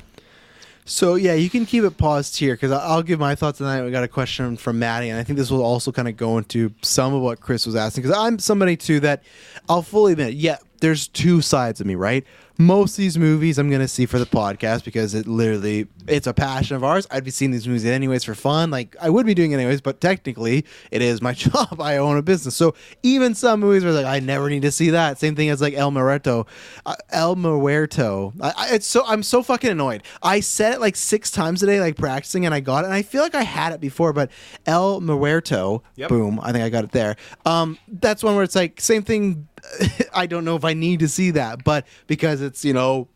[0.85, 3.85] So yeah, you can keep it paused here because I'll give my thoughts tonight.
[3.85, 6.39] We got a question from Maddie, and I think this will also kind of go
[6.39, 9.23] into some of what Chris was asking because I'm somebody too that
[9.69, 10.35] I'll fully admit.
[10.35, 12.27] Yeah, there's two sides of me, right?
[12.63, 16.35] Most of these movies I'm gonna see for the podcast because it literally it's a
[16.35, 17.07] passion of ours.
[17.11, 18.71] I'd be seeing these movies anyways for fun.
[18.71, 21.81] Like I would be doing it anyways, but technically it is my job.
[21.81, 24.91] I own a business, so even some movies where like I never need to see
[24.91, 25.19] that.
[25.19, 26.47] Same thing as like El Muerto,
[26.87, 28.33] uh, El Muerto.
[28.41, 30.05] I, I, it's so I'm so fucking annoyed.
[30.23, 32.87] I said it like six times today, like practicing, and I got it.
[32.87, 34.31] And I feel like I had it before, but
[34.67, 35.83] El Muerto.
[35.97, 36.09] Yep.
[36.09, 36.41] Boom.
[36.41, 37.17] I think I got it there.
[37.45, 39.49] Um, that's one where it's like same thing.
[40.15, 43.09] I don't know if I need to see that, but because it's you know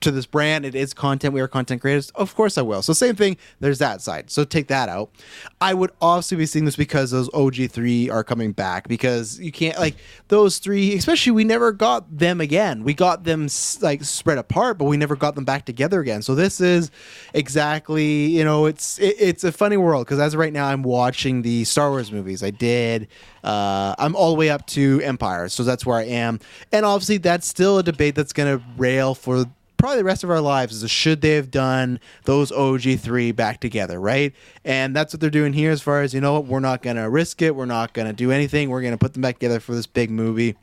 [0.00, 1.34] to this brand, it is content.
[1.34, 2.10] We are content creators.
[2.10, 2.82] Of course, I will.
[2.82, 3.36] So same thing.
[3.60, 4.30] There's that side.
[4.30, 5.10] So take that out.
[5.60, 9.52] I would also be seeing this because those OG three are coming back because you
[9.52, 9.96] can't like
[10.28, 10.94] those three.
[10.94, 12.82] Especially we never got them again.
[12.84, 13.48] We got them
[13.80, 16.22] like spread apart, but we never got them back together again.
[16.22, 16.90] So this is
[17.34, 21.42] exactly you know it's it, it's a funny world because as right now I'm watching
[21.42, 22.42] the Star Wars movies.
[22.42, 23.08] I did.
[23.48, 26.38] Uh, I'm all the way up to Empire, so that's where I am.
[26.70, 29.46] And obviously, that's still a debate that's going to rail for
[29.78, 33.98] probably the rest of our lives is should they have done those OG3 back together,
[33.98, 34.34] right?
[34.64, 37.08] And that's what they're doing here as far as, you know we're not going to
[37.08, 37.56] risk it.
[37.56, 38.68] We're not going to do anything.
[38.68, 40.56] We're going to put them back together for this big movie.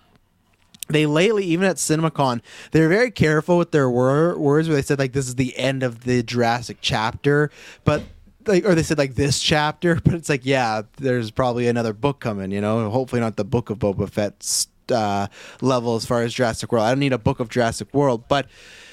[0.87, 4.99] They lately, even at CinemaCon, they're very careful with their wor- words where they said,
[4.99, 7.49] like, this is the end of the Jurassic chapter.
[7.83, 8.03] But
[8.47, 12.19] like or they said like this chapter, but it's like yeah, there's probably another book
[12.19, 12.51] coming.
[12.51, 15.27] You know, hopefully not the book of Boba Fett's uh,
[15.61, 16.85] level as far as Jurassic World.
[16.85, 18.47] I don't need a book of Jurassic World, but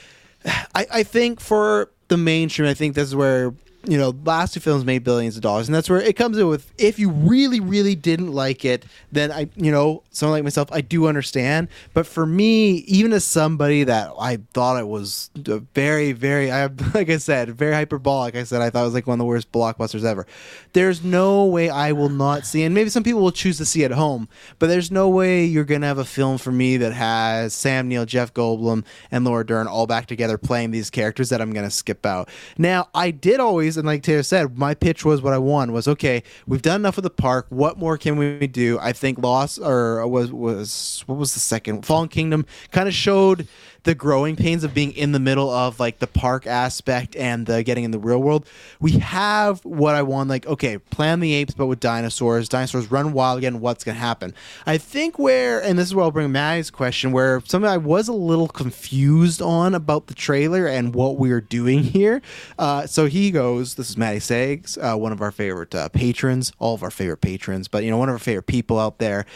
[0.45, 4.61] I, I think for the mainstream, I think this is where you know last two
[4.61, 6.73] films made billions of dollars, and that's where it comes in with.
[6.79, 10.81] If you really, really didn't like it, then I, you know, someone like myself, I
[10.81, 11.69] do understand.
[11.95, 15.31] But for me, even as somebody that I thought it was
[15.75, 18.37] very, very, I like I said, very hyperbolic.
[18.37, 20.27] I said I thought it was like one of the worst blockbusters ever.
[20.73, 23.85] There's no way I will not see, and maybe some people will choose to see
[23.85, 27.55] at home, but there's no way you're gonna have a film for me that has
[27.55, 31.53] Sam Neill, Jeff Goldblum, and Laura Dern all back together playing these characters that I'm
[31.53, 32.29] gonna skip out.
[32.57, 35.89] Now, I did always, and like Taylor said, my pitch was what I won was
[35.89, 36.23] okay.
[36.47, 37.47] We've done enough of the park.
[37.49, 38.79] What more can we do?
[38.81, 42.95] I think Lost or uh, was was what was the second Fallen Kingdom kind of
[42.95, 43.47] showed
[43.85, 47.63] the growing pains of being in the middle of like the park aspect and the
[47.63, 48.47] getting in the real world.
[48.81, 52.49] We have what I want, like, okay, plan the apes, but with dinosaurs.
[52.49, 53.61] Dinosaurs run wild again.
[53.61, 54.35] What's going to happen?
[54.67, 58.09] I think where, and this is where I'll bring Maddie's question, where something I was
[58.09, 62.23] a little confused on about the trailer and what we are doing here.
[62.59, 66.53] Uh, so he goes, this is Maddie Sags, uh, one of our favorite uh, patrons,
[66.59, 69.27] all of our favorite patrons, but, you know, one of our favorite people out there.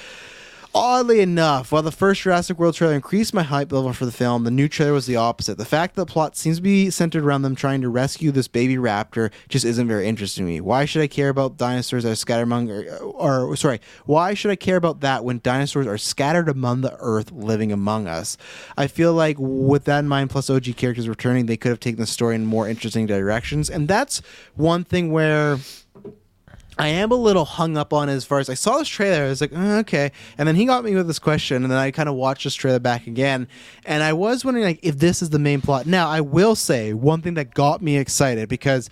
[0.78, 4.44] Oddly enough, while the first Jurassic World trailer increased my hype level for the film,
[4.44, 5.56] the new trailer was the opposite.
[5.56, 8.46] The fact that the plot seems to be centered around them trying to rescue this
[8.46, 10.60] baby raptor just isn't very interesting to me.
[10.60, 14.50] Why should I care about dinosaurs that are scattered among, or, or sorry, why should
[14.50, 18.36] I care about that when dinosaurs are scattered among the earth living among us?
[18.76, 22.00] I feel like with that in mind, plus OG characters returning, they could have taken
[22.00, 23.70] the story in more interesting directions.
[23.70, 24.20] And that's
[24.56, 25.56] one thing where
[26.78, 29.24] I am a little hung up on far as I saw this trailer.
[29.24, 30.12] I was like, "Uh, okay.
[30.36, 32.54] And then he got me with this question, and then I kind of watched this
[32.54, 33.48] trailer back again,
[33.84, 35.86] and I was wondering like if this is the main plot.
[35.86, 38.90] Now, I will say one thing that got me excited because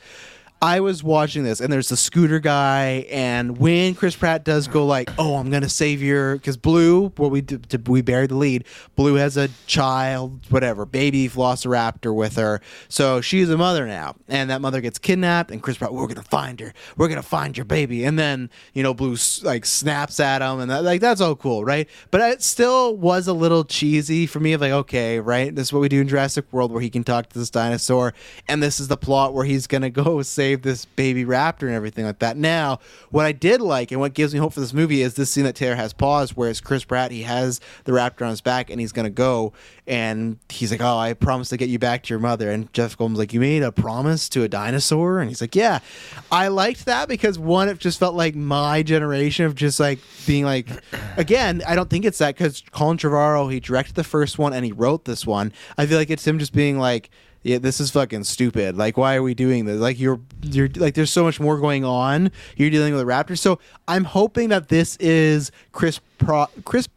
[0.63, 4.87] I was watching this, and there's the scooter guy, and when Chris Pratt does go
[4.87, 8.37] like, "Oh, I'm gonna save your," because Blue, what we did, did- we buried the
[8.37, 8.65] lead.
[8.97, 14.49] Blue has a child, whatever, baby Velociraptor with her, so she's a mother now, and
[14.49, 17.67] that mother gets kidnapped, and Chris Pratt, we're gonna find her, we're gonna find your
[17.67, 21.37] baby, and then you know Blue like snaps at him, and that, like that's all
[21.37, 21.87] cool, right?
[22.11, 24.55] But it still was a little cheesy for me.
[24.55, 27.05] Of like, okay, right, this is what we do in Jurassic World, where he can
[27.05, 28.15] talk to this dinosaur,
[28.49, 32.05] and this is the plot where he's gonna go save this baby raptor and everything
[32.05, 32.37] like that.
[32.37, 32.81] Now,
[33.11, 35.45] what I did like and what gives me hope for this movie is this scene
[35.45, 38.71] that Taylor has paused, where it's Chris Pratt, he has the raptor on his back
[38.71, 39.53] and he's gonna go,
[39.87, 42.97] and he's like, "Oh, I promised to get you back to your mother," and Jeff
[42.97, 45.81] Goldblum's like, "You made a promise to a dinosaur," and he's like, "Yeah."
[46.31, 50.45] I liked that because one, it just felt like my generation of just like being
[50.45, 50.69] like,
[51.17, 54.65] again, I don't think it's that because Colin Trevorrow he directed the first one and
[54.65, 55.53] he wrote this one.
[55.79, 57.11] I feel like it's him just being like
[57.45, 58.77] yeah, this is fucking stupid.
[58.77, 59.79] Like, why are we doing this?
[59.81, 62.33] Like, you're you're like, there's so much more going on.
[62.57, 63.39] You're dealing with a raptor.
[63.39, 66.89] So I'm hoping that this is Chris Pro, Chris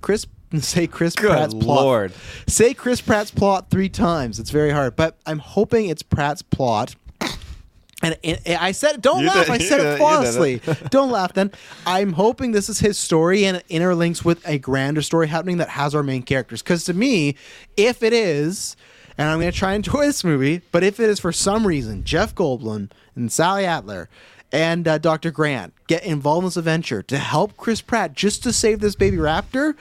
[0.00, 0.26] Chris
[0.60, 1.84] say Chris Good Pratt's plot.
[1.84, 2.12] Lord.
[2.46, 4.38] Say Chris Pratt's plot three times.
[4.38, 6.94] It's very hard, but I'm hoping it's Pratt's plot.
[8.02, 9.46] And, and- and I said, don't You laugh.
[9.46, 10.60] did- I said did- it flawlessly.
[10.90, 11.50] don't laugh then.
[11.86, 15.70] I'm hoping this is his story and it interlinks with a grander story happening that
[15.70, 16.60] has our main characters.
[16.62, 17.36] Because to me,
[17.78, 18.76] if it is,
[19.18, 21.66] and I'm going to try and enjoy this movie, but if it is for some
[21.66, 24.08] reason Jeff Goldblum and Sally Adler
[24.52, 25.30] and uh, Dr.
[25.30, 29.16] Grant get involved in this adventure to help Chris Pratt just to save this baby
[29.16, 29.74] raptor,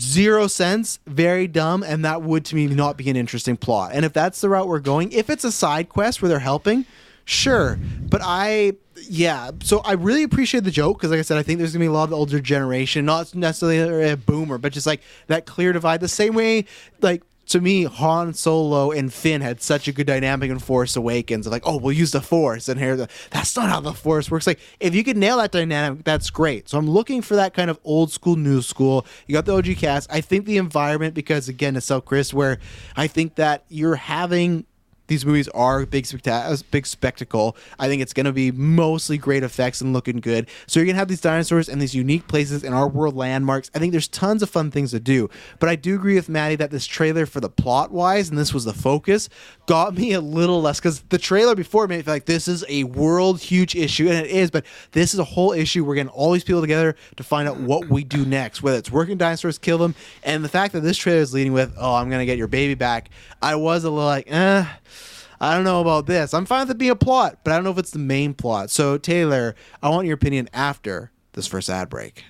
[0.00, 3.92] zero sense, very dumb, and that would to me not be an interesting plot.
[3.94, 6.84] And if that's the route we're going, if it's a side quest where they're helping,
[7.24, 7.78] sure.
[8.10, 8.72] But I,
[9.08, 9.52] yeah.
[9.62, 11.86] So I really appreciate the joke because, like I said, I think there's gonna be
[11.86, 15.72] a lot of the older generation, not necessarily a boomer, but just like that clear
[15.72, 16.00] divide.
[16.00, 16.64] The same way,
[17.00, 17.22] like.
[17.48, 21.46] To me, Han Solo and Finn had such a good dynamic in Force Awakens.
[21.46, 24.46] Like, oh, we'll use the Force, and here, the, that's not how the Force works.
[24.46, 26.68] Like, if you could nail that dynamic, that's great.
[26.68, 29.06] So I'm looking for that kind of old school, new school.
[29.26, 30.12] You got the OG cast.
[30.12, 32.58] I think the environment, because again, it's so Chris, where
[32.96, 34.66] I think that you're having
[35.08, 37.56] these movies are big specta- a big spectacle.
[37.78, 40.48] I think it's going to be mostly great effects and looking good.
[40.66, 43.70] So you're going to have these dinosaurs and these unique places in our world landmarks.
[43.74, 45.28] I think there's tons of fun things to do.
[45.58, 48.54] But I do agree with Maddie that this trailer for the plot wise, and this
[48.54, 49.28] was the focus,
[49.66, 52.64] got me a little less because the trailer before made me feel like this is
[52.68, 54.50] a world huge issue, and it is.
[54.50, 55.84] But this is a whole issue.
[55.84, 58.92] We're getting all these people together to find out what we do next, whether it's
[58.92, 62.10] working dinosaurs, kill them, and the fact that this trailer is leading with, "Oh, I'm
[62.10, 64.66] going to get your baby back." I was a little like, eh.
[65.40, 66.34] I don't know about this.
[66.34, 68.34] I'm fine with it being a plot, but I don't know if it's the main
[68.34, 68.70] plot.
[68.70, 72.24] So, Taylor, I want your opinion after this first ad break.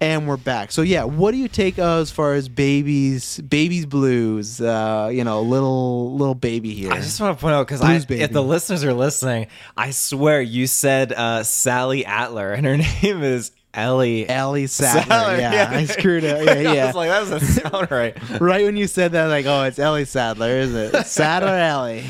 [0.00, 0.72] And we're back.
[0.72, 4.60] So, yeah, what do you take uh, as far as babies, babies blues?
[4.60, 6.92] Uh, you know, little little baby here.
[6.92, 10.66] I just want to point out because if the listeners are listening, I swear you
[10.66, 14.28] said uh, Sally Atler, and her name is Ellie.
[14.28, 15.02] Ellie Sattler.
[15.04, 16.44] Sadler, yeah, I screwed it.
[16.64, 18.40] Yeah, I was like, that doesn't sound right.
[18.40, 21.06] right when you said that, like, oh, it's Ellie Sadler, isn't it?
[21.06, 22.04] Sadler Ellie.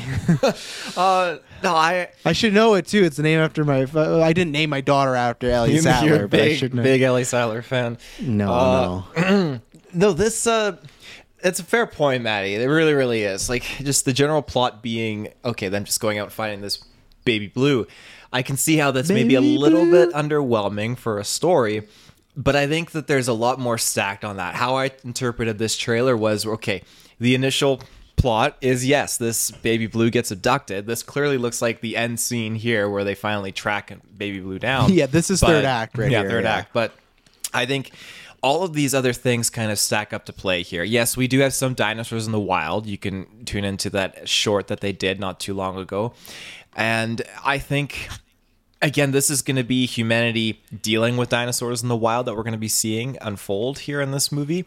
[0.97, 2.09] Uh, no, I.
[2.25, 3.03] I should know it too.
[3.03, 3.87] It's the name after my.
[3.95, 6.83] I didn't name my daughter after Ellie Sadler, You're a but I big, should know.
[6.83, 7.97] big Ellie Sadler fan.
[8.19, 9.59] No, Uh, no.
[9.95, 10.77] No, this uh
[11.43, 12.55] it's a fair point, Maddie.
[12.55, 13.47] It really, really is.
[13.47, 16.83] Like just the general plot being okay, them just going out and finding this
[17.25, 17.85] baby blue.
[18.33, 21.87] I can see how that's maybe a little bit uh, underwhelming for a story,
[22.35, 24.55] but I think that there's a lot more stacked on that.
[24.55, 26.81] How I interpreted this trailer was okay,
[27.19, 27.81] the initial
[28.15, 30.87] plot is yes, this baby blue gets abducted.
[30.87, 34.91] This clearly looks like the end scene here where they finally track baby blue down.
[34.93, 36.55] Yeah, this is third act right yeah, here, third yeah.
[36.55, 36.73] act.
[36.73, 36.93] But
[37.53, 37.91] I think
[38.41, 40.83] all of these other things kind of stack up to play here.
[40.83, 42.87] Yes, we do have some dinosaurs in the wild.
[42.87, 46.13] You can tune into that short that they did not too long ago.
[46.75, 48.09] And I think
[48.83, 52.43] again, this is going to be humanity dealing with dinosaurs in the wild that we're
[52.43, 54.65] going to be seeing unfold here in this movie,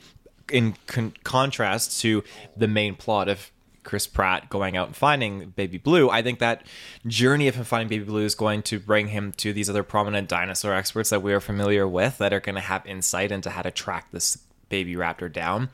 [0.51, 2.25] in con- contrast to
[2.57, 3.53] the main plot of
[3.85, 6.11] Chris Pratt going out and finding Baby Blue.
[6.11, 6.67] I think that
[7.07, 10.29] journey of him finding Baby Blue is going to bring him to these other prominent
[10.29, 13.63] dinosaur experts that we are familiar with that are going to have insight into how
[13.63, 14.39] to track this
[14.71, 15.69] baby raptor down.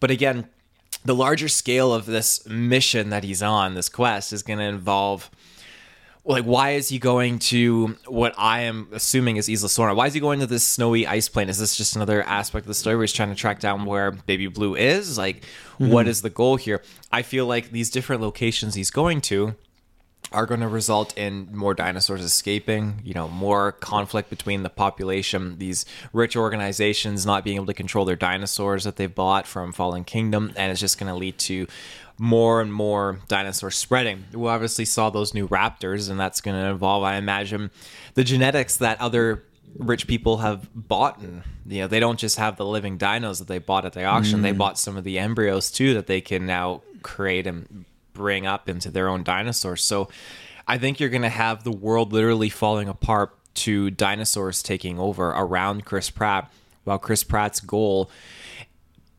[0.00, 0.48] But again,
[1.04, 5.30] the larger scale of this mission that he's on, this quest, is going to involve
[6.24, 9.96] like why is he going to what I am assuming is Isla Sorna?
[9.96, 11.48] Why is he going to this snowy ice plain?
[11.48, 14.12] Is this just another aspect of the story where he's trying to track down where
[14.12, 15.18] Baby Blue is?
[15.18, 15.44] Like,
[15.78, 16.10] what hmm.
[16.10, 16.82] is the goal here?
[17.10, 19.56] I feel like these different locations he's going to
[20.30, 25.58] are going to result in more dinosaurs escaping, you know, more conflict between the population,
[25.58, 30.04] these rich organizations not being able to control their dinosaurs that they've bought from Fallen
[30.04, 31.66] Kingdom, and it's just going to lead to
[32.18, 34.24] more and more dinosaurs spreading.
[34.32, 37.70] We obviously saw those new raptors, and that's going to involve, I imagine,
[38.14, 39.42] the genetics that other
[39.78, 43.48] rich people have bought and you know they don't just have the living dinos that
[43.48, 44.42] they bought at the auction.
[44.42, 44.58] They mm.
[44.58, 48.90] bought some of the embryos too that they can now create and bring up into
[48.90, 49.82] their own dinosaurs.
[49.82, 50.08] So
[50.66, 55.30] i think you're going to have the world literally falling apart to dinosaurs taking over
[55.30, 56.50] around chris pratt
[56.84, 58.10] while chris pratt's goal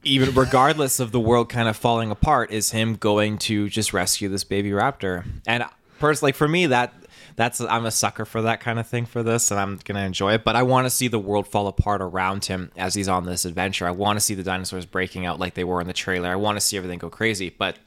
[0.03, 4.29] even regardless of the world kind of falling apart is him going to just rescue
[4.29, 5.25] this baby raptor.
[5.47, 5.65] And
[5.99, 6.93] personally for me that
[7.37, 10.33] that's i'm a sucker for that kind of thing for this and i'm gonna enjoy
[10.33, 13.25] it but i want to see the world fall apart around him as he's on
[13.25, 13.87] this adventure.
[13.87, 16.29] I want to see the dinosaurs breaking out like they were in the trailer.
[16.29, 17.77] I want to see everything go crazy but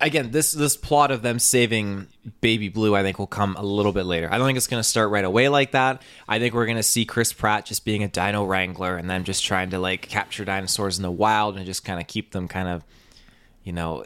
[0.00, 2.08] again, this this plot of them saving
[2.40, 4.28] Baby Blue, I think, will come a little bit later.
[4.30, 6.02] I don't think it's going to start right away like that.
[6.28, 9.24] I think we're going to see Chris Pratt just being a dino wrangler and then
[9.24, 12.48] just trying to like capture dinosaurs in the wild and just kind of keep them
[12.48, 12.84] kind of,
[13.64, 14.04] you know,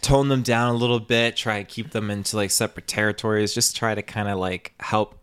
[0.00, 3.76] tone them down a little bit, try to keep them into like separate territories, just
[3.76, 5.18] try to kind of like help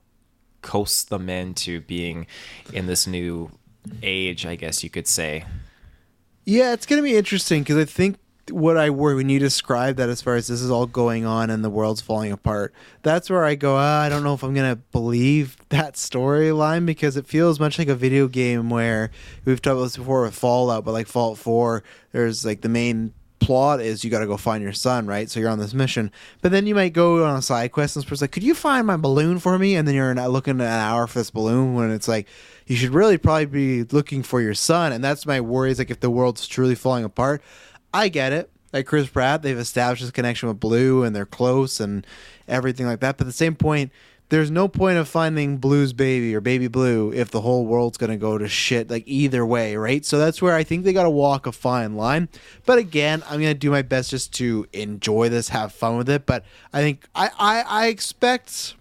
[0.62, 2.27] coast them into being
[2.73, 3.51] in this new
[4.03, 5.45] age, I guess you could say.
[6.45, 8.17] Yeah, it's gonna be interesting because I think
[8.51, 11.49] what I worry when you describe that as far as this is all going on
[11.49, 13.75] and the world's falling apart, that's where I go.
[13.77, 17.88] Ah, I don't know if I'm gonna believe that storyline because it feels much like
[17.88, 19.12] a video game where
[19.45, 23.13] we've talked about this before with Fallout, but like Fallout Four, there's like the main
[23.39, 25.29] plot is you got to go find your son, right?
[25.29, 28.05] So you're on this mission, but then you might go on a side quest and
[28.05, 30.81] person's like, "Could you find my balloon for me?" And then you're looking at an
[30.81, 32.27] hour for this balloon when it's like
[32.67, 34.91] you should really probably be looking for your son.
[34.91, 37.41] And that's my worry is like if the world's truly falling apart,
[37.93, 38.49] I get it.
[38.71, 42.06] Like Chris Pratt, they've established this connection with Blue and they're close and
[42.47, 43.17] everything like that.
[43.17, 43.91] But at the same point,
[44.30, 48.12] there's no point of finding Blue's baby or baby Blue if the whole world's going
[48.12, 50.06] to go to shit, like either way, right?
[50.06, 52.30] So that's where I think they got to walk a fine line.
[52.65, 56.10] But again, I'm going to do my best just to enjoy this, have fun with
[56.10, 56.28] it.
[56.28, 58.75] But I think I, I, I expect.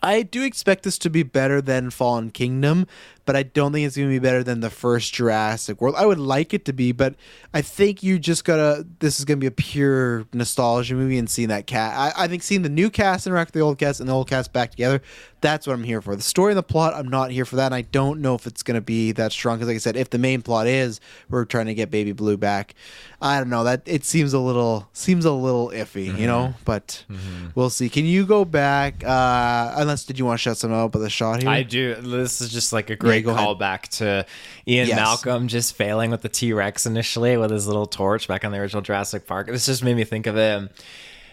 [0.00, 2.86] I do expect this to be better than Fallen Kingdom,
[3.28, 5.96] but I don't think it's going to be better than the first Jurassic World.
[5.98, 7.14] I would like it to be, but
[7.52, 8.86] I think you just gotta.
[9.00, 11.94] This is going to be a pure nostalgia movie, and seeing that cat.
[11.94, 14.30] I, I think seeing the new cast interact with the old cast and the old
[14.30, 15.02] cast back together.
[15.40, 16.16] That's what I'm here for.
[16.16, 18.44] The story and the plot, I'm not here for that, and I don't know if
[18.46, 19.58] it's going to be that strong.
[19.58, 22.36] Because, like I said, if the main plot is we're trying to get Baby Blue
[22.36, 22.74] back,
[23.20, 23.62] I don't know.
[23.64, 26.54] That it seems a little seems a little iffy, you know.
[26.64, 27.04] But
[27.54, 27.88] we'll see.
[27.90, 29.04] Can you go back?
[29.04, 31.50] Uh, unless did you want to shut something out with a shot here?
[31.50, 31.94] I do.
[31.94, 33.46] This is just like a great go ahead.
[33.46, 34.26] callback to
[34.66, 34.96] Ian Yes.
[34.96, 38.58] Malcolm just failing with the T Rex initially with his little torch back on the
[38.58, 39.48] original Jurassic Park.
[39.48, 40.70] This just made me think of him.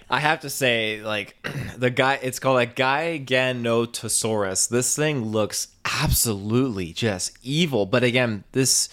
[0.09, 1.35] I have to say, like
[1.77, 4.69] the guy, it's called a Giganotosaurus.
[4.69, 5.69] This thing looks
[6.03, 7.85] absolutely just evil.
[7.85, 8.89] But again, this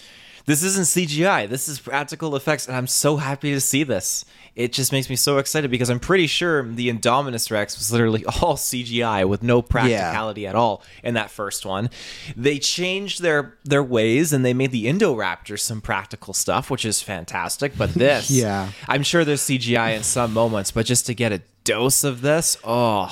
[0.47, 1.49] this isn't CGI.
[1.49, 4.25] This is practical effects, and I'm so happy to see this.
[4.55, 8.25] It just makes me so excited because I'm pretty sure the Indominus Rex was literally
[8.43, 11.89] all CGI with no practicality at all in that first one.
[12.37, 17.01] They changed their their ways and they made the Indoraptor some practical stuff, which is
[17.01, 17.77] fantastic.
[17.77, 18.71] But this, Yeah.
[18.89, 22.59] I'm sure there's CGI in some moments, but just to get a dose of this,
[22.65, 23.11] oh,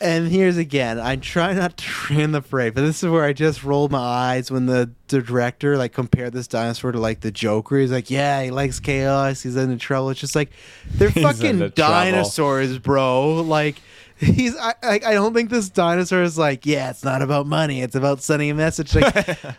[0.00, 3.32] And here's again, I try not to ruin the parade, but this is where I
[3.32, 7.30] just rolled my eyes when the, the director like compared this dinosaur to like the
[7.30, 7.78] Joker.
[7.78, 9.42] He's like, yeah, he likes chaos.
[9.42, 10.10] He's into trouble.
[10.10, 10.50] It's just like
[10.86, 11.92] they're fucking into trouble.
[11.92, 13.42] dinosaurs, bro.
[13.42, 13.76] Like
[14.20, 17.82] he's I, I I don't think this dinosaur is like, yeah, it's not about money.
[17.82, 18.94] It's about sending a message.
[18.94, 19.56] Like I,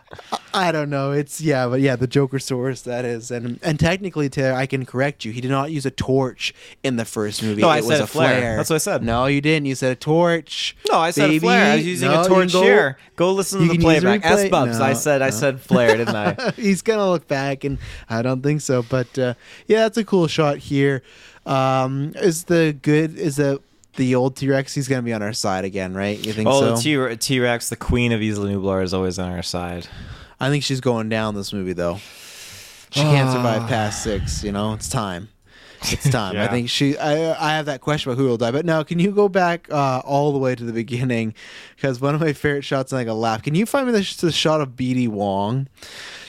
[0.53, 1.11] I don't know.
[1.11, 4.85] It's yeah, but yeah, the Joker source that is, and and technically, Taylor, I can
[4.85, 5.31] correct you.
[5.31, 7.61] He did not use a torch in the first movie.
[7.61, 8.57] No, I it said was a flare.
[8.57, 9.03] That's what I said.
[9.03, 9.65] No, you didn't.
[9.65, 10.75] You said a torch.
[10.89, 11.37] No, I said baby.
[11.37, 11.71] a flare.
[11.71, 12.97] I was using No, a torch go- here.
[13.15, 14.25] Go listen to the playback.
[14.25, 14.79] S Bubs.
[14.79, 16.51] I No, said I said flare, didn't I?
[16.55, 17.77] He's gonna look back, and
[18.09, 18.83] I don't think so.
[18.83, 19.33] But uh,
[19.67, 21.01] yeah, that's a cool shot here.
[21.45, 23.17] Um, is the good?
[23.17, 23.61] Is the
[23.95, 24.73] the old T Rex?
[24.73, 26.17] He's gonna be on our side again, right?
[26.25, 26.97] You think Oh, so?
[27.09, 29.87] the T Rex, the queen of Isla Nublar, is always on our side.
[30.39, 31.99] I think she's going down this movie though.
[32.91, 33.33] She can't Ah.
[33.33, 34.43] survive past six.
[34.43, 35.29] You know, it's time.
[35.83, 36.37] It's time.
[36.37, 36.97] I think she.
[36.97, 37.31] I.
[37.53, 38.51] I have that question about who will die.
[38.51, 41.33] But now, can you go back uh, all the way to the beginning?
[41.75, 43.41] Because one of my favorite shots, in like a laugh.
[43.43, 45.67] Can you find me the, the shot of BD Wong?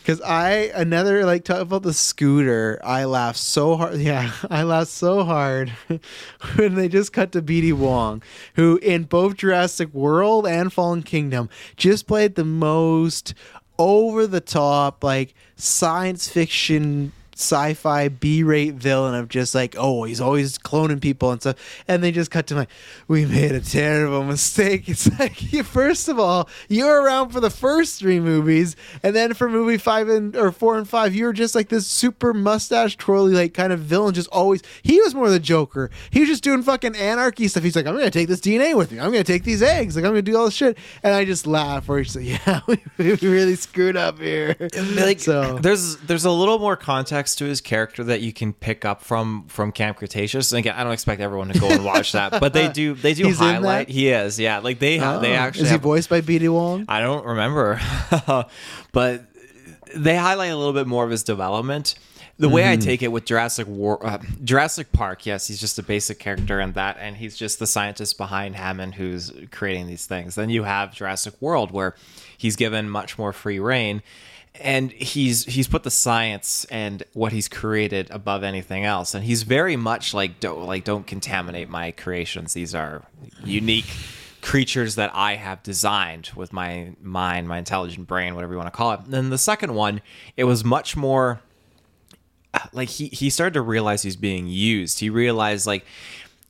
[0.03, 2.81] Because I another like talk about the scooter.
[2.83, 3.97] I laughed so hard.
[4.03, 5.71] Yeah, I laughed so hard
[6.57, 8.21] when they just cut to BD Wong,
[8.57, 13.35] who in both Jurassic World and Fallen Kingdom just played the most
[13.79, 20.59] over the top like science fiction sci-fi B-rate villain of just like, oh, he's always
[20.59, 21.57] cloning people and stuff.
[21.89, 22.69] And they just cut to like,
[23.09, 24.89] we made a terrible mistake.
[24.93, 29.17] It's like, you, first of all, you were around for the first three movies, and
[29.17, 32.35] then for movie five and or four and five, you were just like this super
[32.35, 34.13] mustache twirly like kind of villain.
[34.13, 35.91] Just always, he was more the Joker.
[36.11, 37.63] He was just doing fucking anarchy stuff.
[37.63, 39.01] He's like, I'm gonna take this DNA with me.
[39.01, 39.97] I'm gonna take these eggs.
[39.97, 40.77] Like I'm gonna do all this shit.
[41.03, 41.89] And I just laugh.
[41.89, 42.61] Where he's like, yeah,
[42.99, 44.57] we, really screwed up here.
[44.97, 48.85] like so there's there's a little more context to his character that you can pick
[48.85, 50.53] up from from Camp Cretaceous.
[50.53, 53.15] And again, I don't expect everyone to go and watch that, but they do they
[53.15, 53.89] do He's highlight.
[53.89, 54.59] He is, yeah.
[54.59, 55.21] Like they Oh.
[55.21, 56.49] they actually is he have- voiced by B.D.
[56.49, 56.85] Wong?
[56.89, 57.81] I don't remember,
[58.93, 59.25] but
[59.95, 61.95] they highlight a little bit more of his development.
[62.39, 65.83] The way I take it with Jurassic War, uh, Jurassic Park, yes, he's just a
[65.83, 70.35] basic character in that, and he's just the scientist behind Hammond who's creating these things.
[70.35, 71.95] Then you have Jurassic World, where
[72.37, 74.03] he's given much more free reign,
[74.61, 79.43] and he's he's put the science and what he's created above anything else, and he's
[79.43, 82.53] very much like don't like don't contaminate my creations.
[82.53, 83.03] These are
[83.45, 83.87] unique
[84.43, 88.77] creatures that I have designed with my mind, my intelligent brain, whatever you want to
[88.77, 89.01] call it.
[89.05, 90.03] And then the second one,
[90.37, 91.41] it was much more
[92.53, 94.99] uh, like he he started to realize he's being used.
[94.99, 95.87] He realized like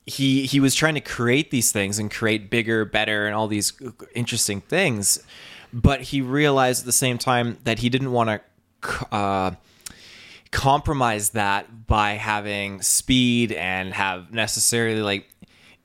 [0.05, 3.71] he he was trying to create these things and create bigger, better, and all these
[4.13, 5.23] interesting things,
[5.73, 9.13] but he realized at the same time that he didn't want to.
[9.13, 9.51] Uh,
[10.53, 15.27] compromise that by having speed and have necessarily like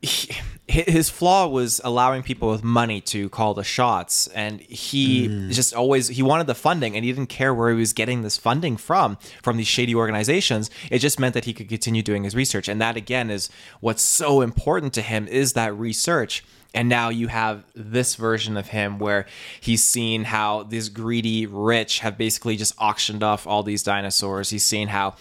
[0.03, 0.31] he,
[0.69, 6.09] his flaw was allowing people with money to call the shots and he just always
[6.09, 9.17] he wanted the funding and he didn't care where he was getting this funding from
[9.43, 12.81] from these shady organizations it just meant that he could continue doing his research and
[12.81, 13.49] that again is
[13.81, 16.45] what's so important to him is that research
[16.75, 19.27] and now you have this version of him where
[19.61, 24.51] he's seen how these greedy rich have basically just auctioned off all these dinosaurs.
[24.51, 25.15] He's seen how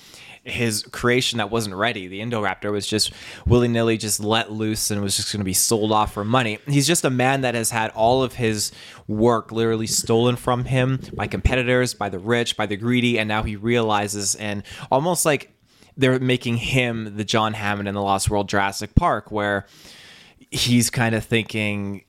[0.43, 3.11] his creation that wasn't ready, the Indoraptor, was just
[3.45, 6.59] willy nilly just let loose and was just going to be sold off for money.
[6.67, 8.71] He's just a man that has had all of his
[9.07, 13.43] work literally stolen from him by competitors, by the rich, by the greedy, and now
[13.43, 15.53] he realizes and almost like
[15.97, 19.65] they're making him the John Hammond in the Lost World Jurassic Park, where
[20.51, 22.03] he's kind of thinking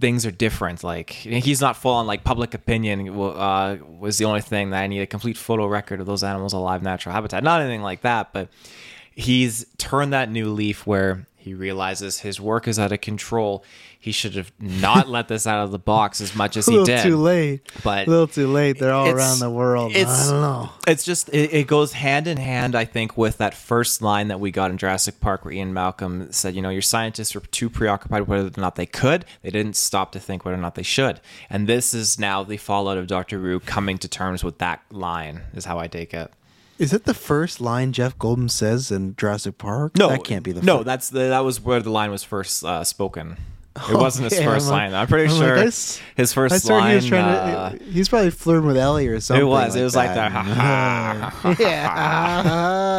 [0.00, 0.82] things are different.
[0.82, 4.86] Like he's not full on like public opinion uh, was the only thing that I
[4.86, 7.44] need a complete photo record of those animals alive natural habitat.
[7.44, 8.48] Not anything like that, but
[9.14, 13.64] he's turned that new leaf where he realizes his work is out of control.
[14.02, 16.76] He should have not let this out of the box as much as a he
[16.76, 17.02] little did.
[17.04, 17.60] too late.
[17.84, 18.80] But a little too late.
[18.80, 19.92] They're all around the world.
[19.92, 20.70] it's- I don't know.
[20.88, 24.40] It's just it, it goes hand in hand, I think, with that first line that
[24.40, 27.70] we got in Jurassic Park, where Ian Malcolm said, "You know, your scientists were too
[27.70, 29.24] preoccupied with whether or not they could.
[29.42, 32.56] They didn't stop to think whether or not they should." And this is now the
[32.56, 35.42] fallout of Doctor Wu coming to terms with that line.
[35.54, 36.32] Is how I take it.
[36.78, 39.96] Is it the first line Jeff Goldblum says in Jurassic Park?
[39.96, 40.78] No, that can't be the no.
[40.78, 40.86] first.
[40.86, 43.36] That's the that was where the line was first uh, spoken.
[43.74, 44.94] It wasn't his Okay, first I'm like- line.
[45.00, 46.90] I'm pretty I'm like, sure s- his first line.
[46.90, 47.84] he was trying uh, to.
[47.84, 49.46] He's probably flirting with Ellie or something.
[49.46, 49.74] it was.
[49.76, 50.32] it was like that.
[50.32, 51.60] that.
[51.60, 52.96] yeah.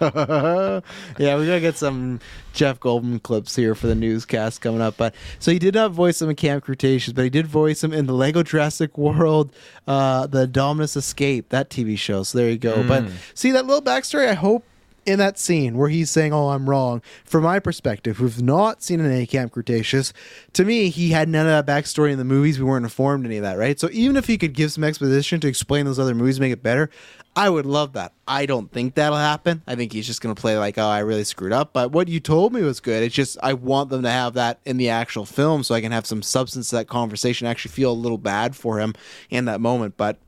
[1.18, 2.20] yeah, we gotta get some
[2.52, 4.96] Jeff Goldblum clips here for the newscast coming up.
[4.96, 7.92] But so he did not voice him in Camp Cretaceous, but he did voice him
[7.92, 9.52] in the Lego Jurassic World,
[9.86, 12.22] uh, the Dominus Escape, that TV show.
[12.22, 12.86] So there you go.
[12.86, 13.04] But
[13.34, 14.28] see that little backstory.
[14.28, 14.64] I hope
[15.06, 19.00] in that scene where he's saying, "Oh, I'm wrong." From my perspective, who've not seen
[19.00, 20.12] an A Camp Cretaceous,
[20.52, 22.58] to me, he had none of that backstory in the movies.
[22.58, 23.78] We weren't informed any of that, right?
[23.78, 26.62] So even if he could give some exposition to explain those other movies, make it
[26.62, 26.90] better,
[27.34, 28.12] I would love that.
[28.26, 29.62] I don't think that'll happen.
[29.66, 32.20] I think he's just gonna play like, "Oh, I really screwed up." But what you
[32.20, 33.02] told me was good.
[33.02, 35.92] It's just I want them to have that in the actual film, so I can
[35.92, 37.46] have some substance to that conversation.
[37.46, 38.94] Actually, feel a little bad for him
[39.30, 40.18] in that moment, but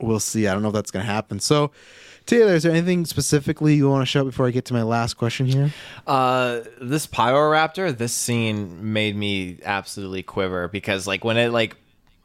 [0.00, 0.46] we'll see.
[0.46, 1.40] I don't know if that's going to happen.
[1.40, 1.70] So,
[2.28, 5.14] Taylor, is there anything specifically you want to show before I get to my last
[5.14, 5.72] question here?
[6.06, 11.76] Uh, this Pyroraptor, this scene made me absolutely quiver because like when it like,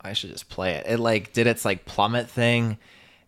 [0.02, 0.88] I should just play it.
[0.88, 2.78] It like did its like plummet thing,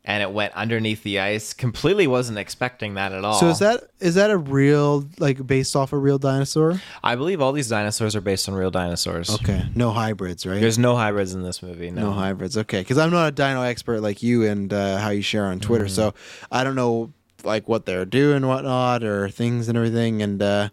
[0.05, 1.53] and it went underneath the ice.
[1.53, 3.39] Completely wasn't expecting that at all.
[3.39, 6.79] So is that is that a real like based off a real dinosaur?
[7.03, 9.29] I believe all these dinosaurs are based on real dinosaurs.
[9.29, 10.61] Okay, no hybrids, right?
[10.61, 11.89] There's no hybrids in this movie.
[11.89, 12.03] No.
[12.03, 12.55] no hybrids.
[12.55, 15.59] Okay, because I'm not a dino expert like you and uh, how you share on
[15.59, 16.13] Twitter, so
[16.51, 17.11] I don't know
[17.43, 20.21] like what they're doing, whatnot, or things and everything.
[20.21, 20.69] And uh,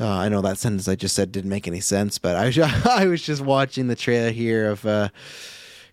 [0.00, 2.58] uh, I know that sentence I just said didn't make any sense, but I was
[2.86, 5.10] I was just watching the trailer here of uh,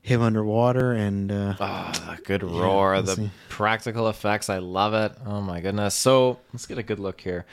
[0.09, 1.31] him underwater and.
[1.31, 2.93] Uh, Ah, good roar.
[2.93, 3.31] we'll the see.
[3.47, 5.13] practical effects, I love it.
[5.25, 5.95] Oh my goodness.
[5.95, 7.45] So let's get a good look here.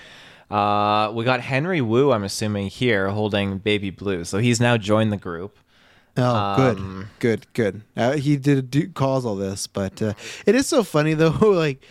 [0.50, 4.24] Uh, we got Henry Wu, I'm assuming, here holding Baby Blue.
[4.24, 5.58] So he's now joined the group.
[6.16, 7.82] Oh, good, Um, good, good.
[7.96, 10.14] Uh, he did do, cause all this, but uh,
[10.46, 11.82] it is so funny though, like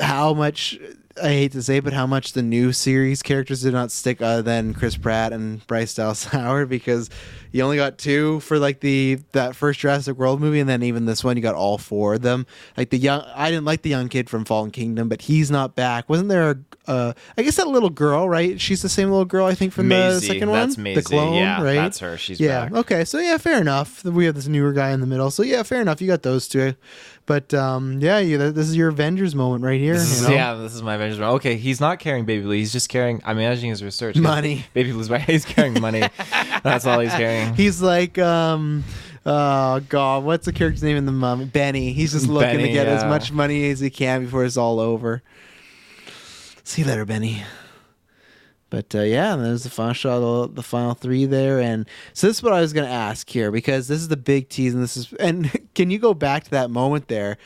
[0.00, 0.78] how much
[1.20, 4.42] I hate to say, but how much the new series characters did not stick other
[4.42, 7.10] than Chris Pratt and Bryce Dallas Howard because
[7.50, 11.04] you only got two for like the that first Jurassic World movie, and then even
[11.06, 12.46] this one you got all four of them.
[12.76, 15.74] Like the young, I didn't like the young kid from Fallen Kingdom, but he's not
[15.74, 16.08] back.
[16.08, 16.56] Wasn't there a?
[16.84, 18.60] Uh, I guess that little girl, right?
[18.60, 21.00] She's the same little girl I think from the Maisie, second that's one, Maisie.
[21.00, 21.74] the clone, Yeah, right?
[21.74, 22.16] that's her.
[22.18, 22.64] She's yeah.
[22.64, 22.72] back.
[22.72, 24.02] Okay, so yeah, fair enough.
[24.04, 26.00] We have this newer guy in the middle, so yeah, fair enough.
[26.00, 26.74] You got those two,
[27.32, 29.94] but um, yeah, you, this is your Avengers moment right here.
[29.94, 30.34] This you know?
[30.34, 31.18] Yeah, this is my Avengers.
[31.18, 31.36] moment.
[31.36, 32.52] Okay, he's not carrying Baby Blue.
[32.52, 33.22] He's just carrying.
[33.24, 34.16] I'm imagining his research.
[34.16, 34.66] Money.
[34.74, 35.22] Baby Blue's right.
[35.26, 36.00] He's carrying money.
[36.62, 37.54] That's all he's carrying.
[37.54, 38.84] He's like, um,
[39.24, 41.46] oh god, what's the character's name in the mum?
[41.46, 41.94] Benny.
[41.94, 44.78] He's just looking to Benny, get as much money as he can before it's all
[44.78, 45.22] over.
[46.64, 47.44] See you later, Benny.
[48.72, 52.26] But uh, yeah, and there's the final shot of the, final three there, and so
[52.26, 54.82] this is what I was gonna ask here because this is the big tease, and
[54.82, 57.36] this is and can you go back to that moment there?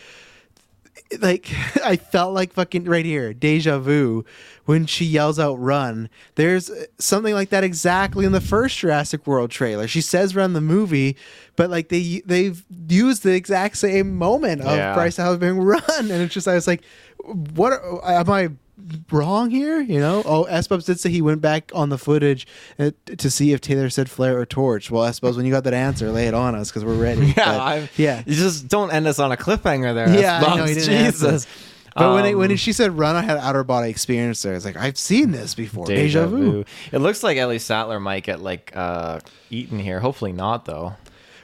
[1.20, 1.51] like
[1.85, 4.24] I felt like fucking right here, deja vu,
[4.66, 9.51] when she yells out "run." There's something like that exactly in the first Jurassic World
[9.51, 9.89] trailer.
[9.89, 11.16] She says "run" the movie,
[11.57, 14.95] but like they they've used the exact same moment of Yeah.
[14.95, 16.85] Bryce Dallas being "run," and it's just I was like,
[17.24, 18.51] what are- am I?
[19.11, 20.22] Wrong here, you know.
[20.27, 22.47] Oh, S Bubs did say he went back on the footage
[22.79, 24.91] uh, to see if Taylor said flare or torch.
[24.91, 27.27] Well, S Bubs, when you got that answer, lay it on us because we're ready.
[27.37, 28.22] Yeah, But, yeah.
[28.27, 30.09] You just don't end us on a cliffhanger there.
[30.20, 31.31] Yeah, I know, he didn't answer.
[31.33, 31.47] Jesus.
[31.95, 34.53] But when it, when Um, she said run, I had outer body experience there.
[34.55, 35.87] It's like I've seen this before.
[35.87, 36.66] Deja, vu.
[36.93, 40.01] It looks like Ellie Sattler might get like uh, eaten here.
[40.01, 40.95] Hopefully not, though.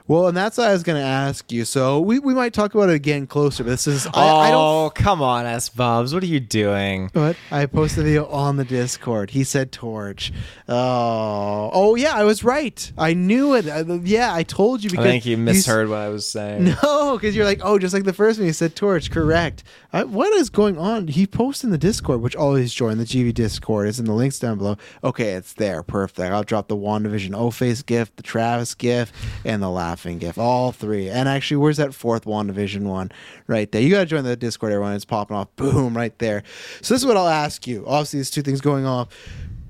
[0.08, 1.64] Well, and that's what I was going to ask you.
[1.64, 3.64] So we, we might talk about it again closer.
[3.64, 4.94] But this is I, oh, I don't.
[4.94, 6.12] come on, S Bubs.
[6.12, 7.10] What are you doing?
[7.12, 9.30] What I posted a video on the Discord.
[9.30, 10.32] He said torch.
[10.68, 12.92] Oh, oh yeah, I was right.
[12.98, 13.68] I knew it.
[13.68, 16.74] Uh, yeah, I told you because I think you misheard what I was saying.
[16.82, 19.10] No, because you're like, oh, just like the first one, you said torch.
[19.10, 19.62] Correct.
[19.92, 21.08] I, what is going on?
[21.08, 23.88] He posted in the Discord, which always join the GV Discord.
[23.88, 24.76] It's in the links down below.
[25.04, 25.82] Okay, it's there.
[25.82, 26.32] Perfect.
[26.32, 30.38] I'll drop the WandaVision O Face gift, the Travis gift, and the laughing gift.
[30.38, 31.10] All three.
[31.10, 33.12] And actually, where's that fourth WandaVision one?
[33.46, 33.82] Right there.
[33.82, 34.94] You got to join the Discord, everyone.
[34.94, 35.54] It's popping off.
[35.56, 36.44] Boom, right there.
[36.80, 37.84] So this is what I'll ask you.
[37.86, 39.08] Obviously, there's two things going off.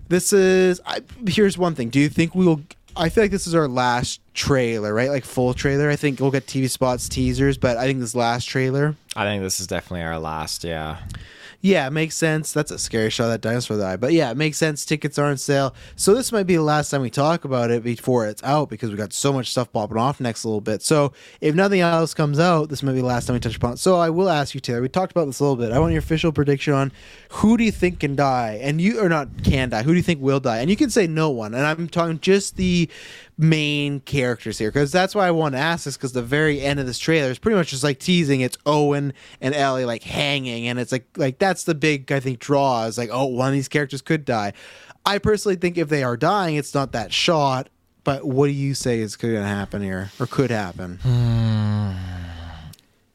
[0.09, 0.81] This is.
[0.87, 1.89] I, here's one thing.
[1.91, 2.63] Do you think we will?
[2.95, 5.09] I feel like this is our last trailer, right?
[5.11, 5.91] Like full trailer.
[5.91, 8.95] I think we'll get TV spots, teasers, but I think this last trailer.
[9.17, 10.63] I think this is definitely our last.
[10.63, 10.99] Yeah.
[11.65, 12.53] Yeah, it makes sense.
[12.53, 13.95] That's a scary shot that dinosaur eye.
[13.95, 14.85] But yeah, it makes sense.
[14.85, 15.77] Tickets are on sale.
[15.95, 18.91] So this might be the last time we talk about it before it's out because
[18.91, 20.83] we got so much stuff popping off next little bit.
[20.83, 23.75] So if nothing else comes out, this might be the last time we touch upon
[23.75, 23.79] it.
[23.79, 24.83] So I will ask you, Taylor.
[24.83, 25.71] We talked about this a little bit.
[25.71, 26.91] I want your official prediction on
[27.29, 29.85] who do you think can die, and you or not can die.
[29.85, 30.59] Who do you think will die?
[30.59, 31.55] And you can say no one.
[31.55, 32.91] And I'm talking just the
[33.43, 36.79] main characters here because that's why I want to ask this because the very end
[36.79, 40.69] of this trailer is pretty much just like teasing it's Owen and Ellie like hanging
[40.69, 43.55] and it's like like that's the big I think draw is like oh one of
[43.55, 44.53] these characters could die.
[45.05, 47.69] I personally think if they are dying it's not that shot.
[48.05, 50.99] But what do you say is going to happen here or could happen?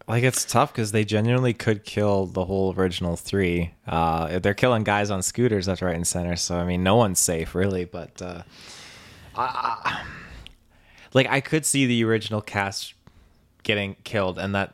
[0.07, 3.73] Like it's tough because they genuinely could kill the whole original three.
[3.85, 6.37] Uh, they're killing guys on scooters left, right, and center.
[6.37, 7.83] So I mean, no one's safe really.
[7.83, 8.43] But uh,
[9.37, 10.03] I,
[11.13, 12.93] like I could see the original cast
[13.63, 14.73] getting killed, and that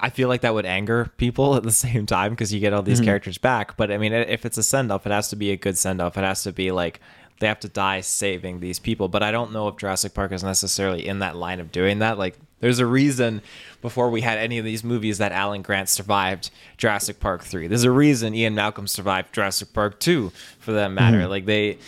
[0.00, 2.82] I feel like that would anger people at the same time because you get all
[2.82, 3.06] these mm-hmm.
[3.06, 3.76] characters back.
[3.76, 6.00] But I mean, if it's a send off, it has to be a good send
[6.00, 6.16] off.
[6.16, 7.00] It has to be like
[7.38, 9.08] they have to die saving these people.
[9.08, 12.18] But I don't know if Jurassic Park is necessarily in that line of doing that.
[12.18, 13.42] Like, there's a reason
[13.82, 17.66] before we had any of these movies that Alan Grant survived Jurassic Park 3.
[17.66, 21.18] There's a reason Ian Malcolm survived Jurassic Park 2 for that matter.
[21.18, 21.30] Mm-hmm.
[21.30, 21.78] Like, they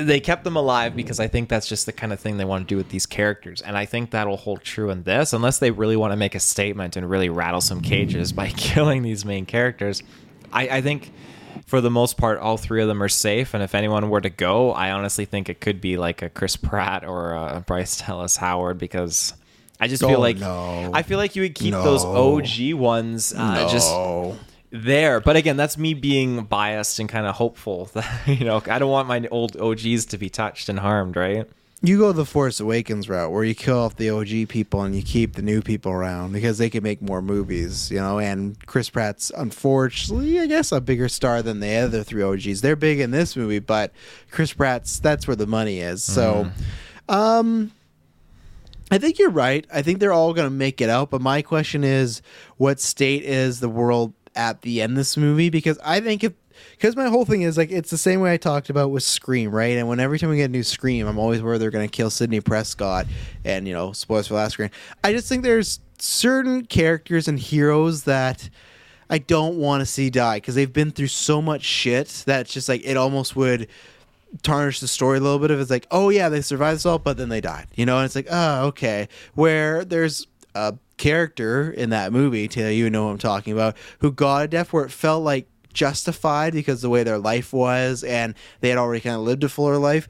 [0.00, 2.66] they kept them alive because I think that's just the kind of thing they want
[2.68, 3.60] to do with these characters.
[3.62, 6.40] And I think that'll hold true in this, unless they really want to make a
[6.40, 10.02] statement and really rattle some cages by killing these main characters.
[10.52, 11.12] I, I think
[11.66, 13.54] for the most part, all three of them are safe.
[13.54, 16.56] And if anyone were to go, I honestly think it could be like a Chris
[16.56, 19.34] Pratt or a Bryce Dallas Howard because
[19.80, 20.90] I just Oh, feel like no.
[20.94, 24.36] I feel like you would keep those OG ones uh, just No.
[24.70, 25.20] There.
[25.20, 27.90] But again, that's me being biased and kind of hopeful
[28.26, 31.48] you know I don't want my old OGs to be touched and harmed, right?
[31.80, 35.02] You go the Force Awakens route where you kill off the OG people and you
[35.02, 38.18] keep the new people around because they can make more movies, you know.
[38.18, 42.62] And Chris Pratt's unfortunately, I guess, a bigger star than the other three OGs.
[42.62, 43.92] They're big in this movie, but
[44.32, 46.02] Chris Pratt's that's where the money is.
[46.02, 46.50] So,
[47.08, 47.70] um,
[48.90, 49.66] I think you're right.
[49.72, 51.10] I think they're all going to make it out.
[51.10, 52.22] But my question is,
[52.56, 55.50] what state is the world at the end of this movie?
[55.50, 56.32] Because I think if
[56.72, 59.50] because my whole thing is like it's the same way I talked about with Scream,
[59.50, 59.76] right?
[59.76, 61.94] And when every time we get a new Scream, I'm always worried they're going to
[61.94, 63.06] kill Sidney Prescott,
[63.44, 64.70] and you know, spoilers for last Scream.
[65.04, 68.48] I just think there's certain characters and heroes that
[69.10, 72.52] I don't want to see die because they've been through so much shit that it's
[72.52, 73.68] just like it almost would
[74.42, 76.98] tarnish the story a little bit if it's like, oh yeah, they survived this all,
[76.98, 79.08] but then they died, you know, and it's like, oh okay.
[79.34, 84.12] Where there's a character in that movie, Taylor, you know what I'm talking about, who
[84.12, 88.34] got a death where it felt like justified because the way their life was and
[88.60, 90.08] they had already kind of lived a fuller life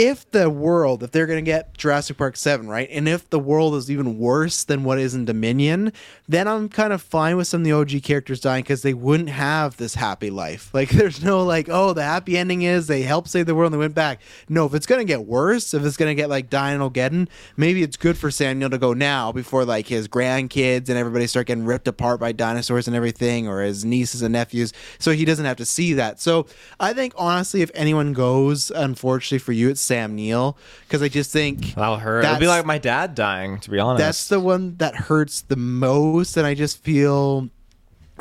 [0.00, 3.38] if the world, if they're going to get Jurassic Park 7, right, and if the
[3.38, 5.92] world is even worse than what is in Dominion,
[6.26, 9.28] then I'm kind of fine with some of the OG characters dying because they wouldn't
[9.28, 10.70] have this happy life.
[10.80, 13.74] Like, there's no, like, oh, the happy ending is they helped save the world and
[13.74, 14.22] they went back.
[14.48, 17.28] No, if it's going to get worse, if it's going to get like dying Geddon,
[17.58, 21.26] maybe it's good for Sam Neill to go now before like his grandkids and everybody
[21.26, 25.26] start getting ripped apart by dinosaurs and everything, or his nieces and nephews, so he
[25.26, 26.18] doesn't have to see that.
[26.18, 26.46] So
[26.78, 31.32] I think, honestly, if anyone goes, unfortunately for you, it's Sam Neill because I just
[31.32, 32.24] think That'll hurt.
[32.24, 33.98] It'll be like my dad dying, to be honest.
[33.98, 37.48] that's the one that hurts the most, and I just feel.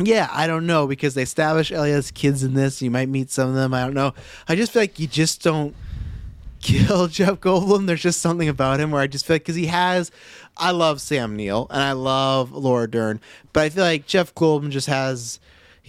[0.01, 2.81] Yeah, I don't know because they establish Elliot's kids in this.
[2.81, 3.71] You might meet some of them.
[3.73, 4.15] I don't know.
[4.47, 5.75] I just feel like you just don't
[6.61, 7.85] kill Jeff Goldblum.
[7.85, 10.09] There's just something about him where I just feel like because he has.
[10.57, 13.19] I love Sam Neill and I love Laura Dern,
[13.53, 15.39] but I feel like Jeff Goldblum just has.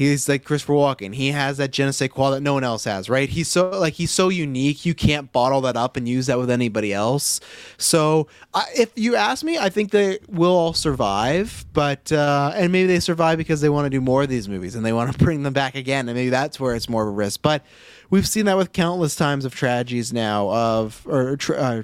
[0.01, 1.15] He's like Christopher Walken.
[1.15, 3.29] He has that je ne sais quoi that no one else has, right?
[3.29, 4.87] He's so like he's so unique.
[4.87, 7.39] You can't bottle that up and use that with anybody else.
[7.77, 12.73] So, I, if you ask me, I think they will all survive, but uh, and
[12.73, 15.13] maybe they survive because they want to do more of these movies and they want
[15.13, 17.43] to bring them back again, and maybe that's where it's more of a risk.
[17.43, 17.63] But
[18.09, 21.37] we've seen that with countless times of tragedies now of or.
[21.37, 21.83] Tra- uh,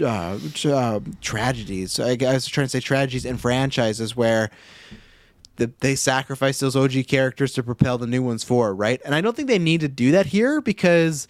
[0.00, 2.00] uh, uh, tragedies.
[2.00, 4.50] I I was trying to say tragedies in franchises where
[5.56, 9.00] the, they sacrifice those OG characters to propel the new ones forward, right?
[9.04, 11.28] And I don't think they need to do that here because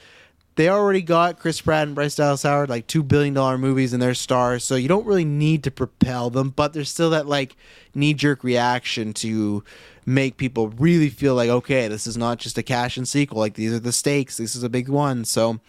[0.54, 4.02] they already got Chris Pratt and Bryce Dallas Howard like two billion dollar movies and
[4.02, 6.50] they're stars, so you don't really need to propel them.
[6.50, 7.56] But there's still that like
[7.94, 9.64] knee jerk reaction to
[10.04, 13.38] make people really feel like okay, this is not just a cash and sequel.
[13.38, 14.36] Like these are the stakes.
[14.36, 15.24] This is a big one.
[15.24, 15.60] So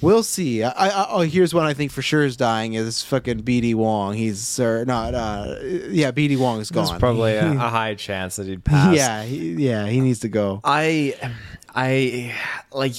[0.00, 0.62] we'll see.
[0.62, 4.14] I, I oh, here's one I think for sure is dying is fucking BD Wong.
[4.14, 5.14] He's or not.
[5.14, 5.56] Uh,
[5.88, 6.86] yeah, BD Wong is gone.
[6.86, 8.94] There's probably a, a high chance that he'd pass.
[8.96, 10.60] yeah, he, yeah, he needs to go.
[10.64, 11.14] I,
[11.74, 12.34] I
[12.72, 12.94] like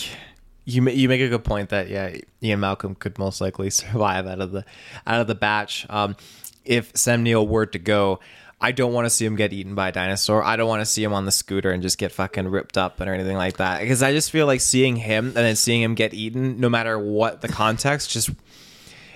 [0.66, 0.82] you.
[0.82, 4.42] ma- You make a good point that yeah, Ian Malcolm could most likely survive out
[4.42, 4.66] of the
[5.06, 5.86] out of the batch.
[5.90, 6.16] Um,
[6.64, 8.20] if Sam Neill were to go,
[8.60, 10.42] I don't want to see him get eaten by a dinosaur.
[10.44, 13.00] I don't want to see him on the scooter and just get fucking ripped up
[13.00, 13.82] and or anything like that.
[13.82, 16.98] Because I just feel like seeing him and then seeing him get eaten, no matter
[16.98, 18.30] what the context, just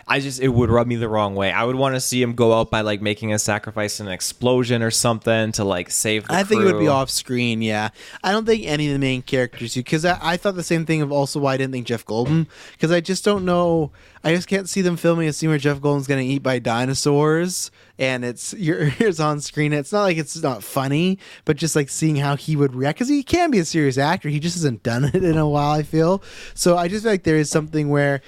[0.10, 1.52] I just it would rub me the wrong way.
[1.52, 4.14] I would want to see him go out by like making a sacrifice in an
[4.14, 6.28] explosion or something to like save.
[6.28, 7.62] The I think it would be off screen.
[7.62, 7.90] Yeah,
[8.24, 10.86] I don't think any of the main characters do because I, I thought the same
[10.86, 13.92] thing of also why I didn't think Jeff Goldblum because I just don't know.
[14.24, 16.60] I just can't see them filming a scene where Jeff Goldblum's going to eat by
[16.60, 19.74] dinosaurs and it's your ears on screen.
[19.74, 23.10] It's not like it's not funny, but just like seeing how he would react because
[23.10, 24.30] he can be a serious actor.
[24.30, 25.72] He just hasn't done it in a while.
[25.72, 26.24] I feel
[26.56, 26.78] so.
[26.78, 28.22] I just feel like there is something where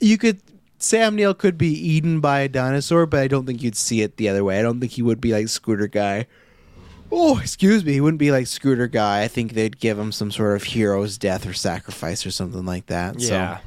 [0.00, 0.40] you could.
[0.80, 4.16] Sam Neill could be eaten by a dinosaur, but I don't think you'd see it
[4.16, 4.58] the other way.
[4.58, 6.26] I don't think he would be like Scooter Guy.
[7.12, 7.92] Oh, excuse me.
[7.92, 9.22] He wouldn't be like Scooter Guy.
[9.22, 12.86] I think they'd give him some sort of hero's death or sacrifice or something like
[12.86, 13.20] that.
[13.20, 13.58] Yeah.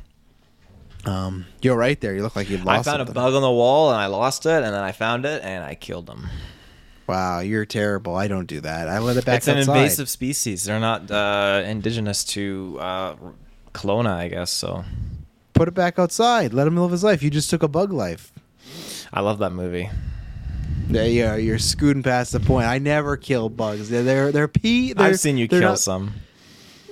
[1.06, 2.16] So, um, you're right there.
[2.16, 2.88] You look like you lost.
[2.88, 3.12] I found something.
[3.12, 5.64] a bug on the wall and I lost it, and then I found it and
[5.64, 6.28] I killed them.
[7.06, 8.16] Wow, you're terrible.
[8.16, 8.88] I don't do that.
[8.88, 10.64] I let it back it's an invasive species.
[10.64, 13.16] They're not uh, indigenous to uh,
[13.74, 14.52] Kelowna, I guess.
[14.52, 14.86] So
[15.54, 16.54] Put it back outside.
[16.54, 17.22] Let him live his life.
[17.24, 18.32] You just took a bug life.
[19.14, 19.90] I love that movie.
[20.90, 22.68] Yeah, yeah, you're scooting past the point.
[22.68, 23.90] I never kill bugs.
[23.90, 24.94] They're they're, they're pee.
[24.94, 26.14] They're, I've seen you kill not- some.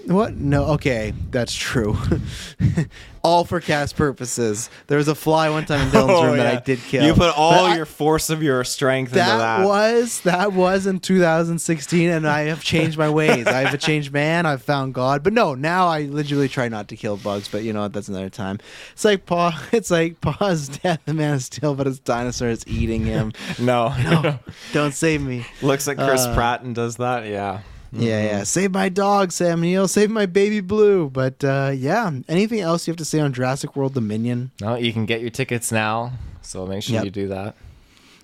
[0.06, 0.34] What?
[0.36, 0.66] No.
[0.74, 1.96] Okay, that's true.
[3.24, 4.70] all for cast purposes.
[4.88, 7.04] There was a fly one time in Dylan's room that I did kill.
[7.04, 9.66] Oh, You put all But I- your force of your strength that, into that.
[9.66, 14.12] was that was in 2016 and i have changed my ways i have a changed
[14.12, 17.64] man i've found god but no now i literally try not to kill bugs but
[17.64, 18.58] you know what that's another time
[18.94, 22.66] it's like paw it's like paw's death the man is still but his dinosaur is
[22.68, 24.40] eating him no, no
[24.74, 27.26] don't save me looks like Chris Uh, Pratt and does that.
[27.28, 27.62] Yeah.
[27.92, 32.60] Yeah yeah save my dog sam neill save my baby blue but uh yeah anything
[32.62, 35.72] else you have to say on jurassic world dominion No, you can get your tickets
[35.72, 36.14] now.
[36.42, 37.06] So make sure Yep.
[37.06, 37.56] you do that.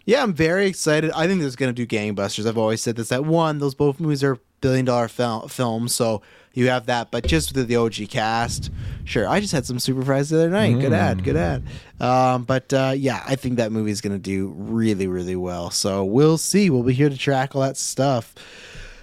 [0.06, 1.12] Yeah, I'm very excited.
[1.12, 2.48] I think this is going to do gangbusters.
[2.48, 3.10] I've always said this.
[3.10, 6.22] That one, those both movies are billion dollar fil- films, so
[6.54, 7.12] you have that.
[7.12, 8.72] But just with the OG cast,
[9.04, 9.28] sure.
[9.28, 10.80] I just had some super fries the other night.
[10.80, 11.64] Good ad, good ad.
[12.00, 15.70] Um, but uh, yeah, I think that movie is going to do really, really well.
[15.72, 16.70] So we'll see.
[16.70, 18.34] We'll be here to track all that stuff.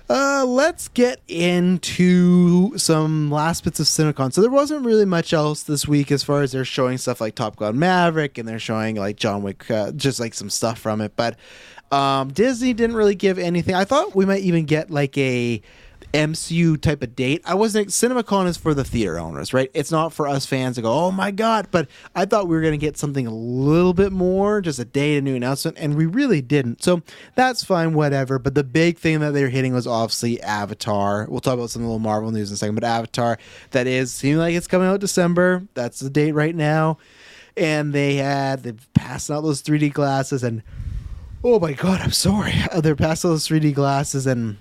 [0.09, 4.33] Uh, let's get into some last bits of CinemaCon.
[4.35, 7.35] So there wasn't really much else this week as far as they're showing stuff like
[7.35, 11.01] Top Gun Maverick and they're showing like John Wick, uh, just like some stuff from
[11.01, 11.17] it.
[11.17, 11.37] But
[11.91, 13.75] um, Disney didn't really give anything.
[13.75, 15.63] I thought we might even get like a
[16.15, 17.43] MCU type of date.
[17.45, 17.89] I wasn't.
[17.89, 19.69] CinemaCon is for the theater owners, right?
[19.75, 21.67] It's not for us fans to go, oh my god.
[21.73, 25.19] But I thought we were to get something a little bit more, just a date,
[25.19, 26.85] a new announcement, and we really didn't.
[26.85, 27.03] So
[27.35, 28.39] that's fine, whatever.
[28.39, 31.27] But the big thing that they were hitting was obviously Avatar.
[31.29, 33.37] We'll talk about some of the little Marvel news in a second, but Avatar
[33.73, 35.67] that is seeming like it's coming out December.
[35.75, 36.99] That's the date right now.
[37.57, 40.63] And they had they passed out those 3D glasses, and
[41.43, 42.55] oh my god, I'm sorry.
[42.77, 44.59] They're passing those 3D glasses and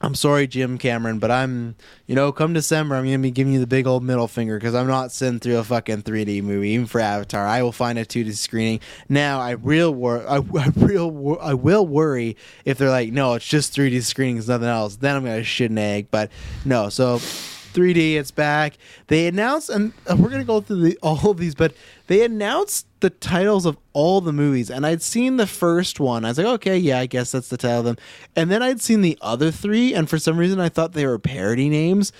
[0.00, 1.74] I'm sorry, Jim Cameron, but I'm,
[2.06, 4.74] you know, come December, I'm gonna be giving you the big old middle finger because
[4.74, 7.44] I'm not sitting through a fucking 3D movie, even for Avatar.
[7.46, 8.80] I will find a 2D screening.
[9.08, 13.34] Now, I real wor- I, I real wor- I will worry if they're like, no,
[13.34, 14.96] it's just 3D screenings, nothing else.
[14.96, 16.08] Then I'm gonna shit an egg.
[16.10, 16.30] But
[16.64, 18.74] no, so 3D, it's back.
[19.08, 21.74] They announced, and uh, we're gonna go through the, all of these, but
[22.06, 26.24] they announced the titles of all the movies, and I'd seen the first one.
[26.24, 27.96] I was like, okay, yeah, I guess that's the title of them.
[28.34, 31.18] And then I'd seen the other three, and for some reason, I thought they were
[31.18, 32.12] parody names,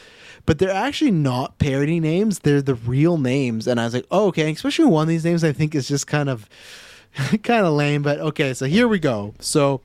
[0.47, 2.41] but they're actually not parody names.
[2.41, 4.51] They're the real names, and I was like, oh, okay.
[4.53, 6.49] Especially one of these names, I think is just kind of,
[7.43, 8.03] kind of lame.
[8.03, 9.35] But okay, so here we go.
[9.41, 9.81] So,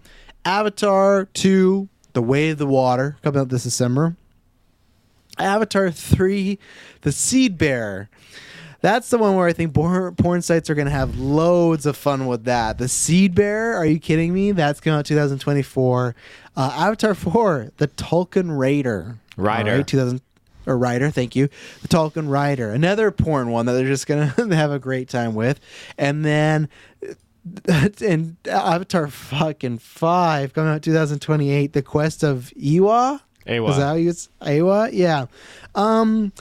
[0.45, 4.15] Avatar two, The Way of the Water, coming out this December.
[5.39, 6.59] Avatar 3,
[7.01, 8.09] The Seed Bearer.
[8.83, 11.95] That's the one where I think porn, porn sites are going to have loads of
[11.95, 12.77] fun with that.
[12.77, 14.51] The Seed Bearer, are you kidding me?
[14.51, 16.13] That's coming out 2024.
[16.57, 19.19] Uh, Avatar 4, The Tulkun Raider.
[19.37, 19.77] Rider.
[19.77, 20.19] Right, 2000
[20.65, 21.47] or Rider, thank you.
[21.81, 22.71] The Tulkun Rider.
[22.71, 25.61] Another porn one that they're just going to have a great time with.
[25.97, 26.67] And then
[28.01, 33.21] and Avatar fucking 5 coming out 2028, The Quest of Iwa.
[33.47, 33.69] Awa.
[33.69, 34.89] Is that how you it's Iowa?
[34.91, 35.27] Yeah.
[35.73, 36.33] Um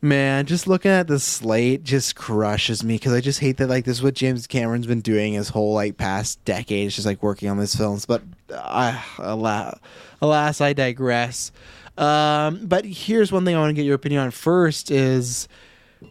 [0.00, 3.84] man, just looking at the slate just crushes me because I just hate that like
[3.84, 6.68] this is what James Cameron's been doing his whole like past decade.
[6.68, 8.06] decades, just like working on these films.
[8.06, 8.22] But
[8.52, 9.78] uh, alas,
[10.20, 11.52] alas, I digress.
[11.96, 15.48] Um, but here's one thing I want to get your opinion on first is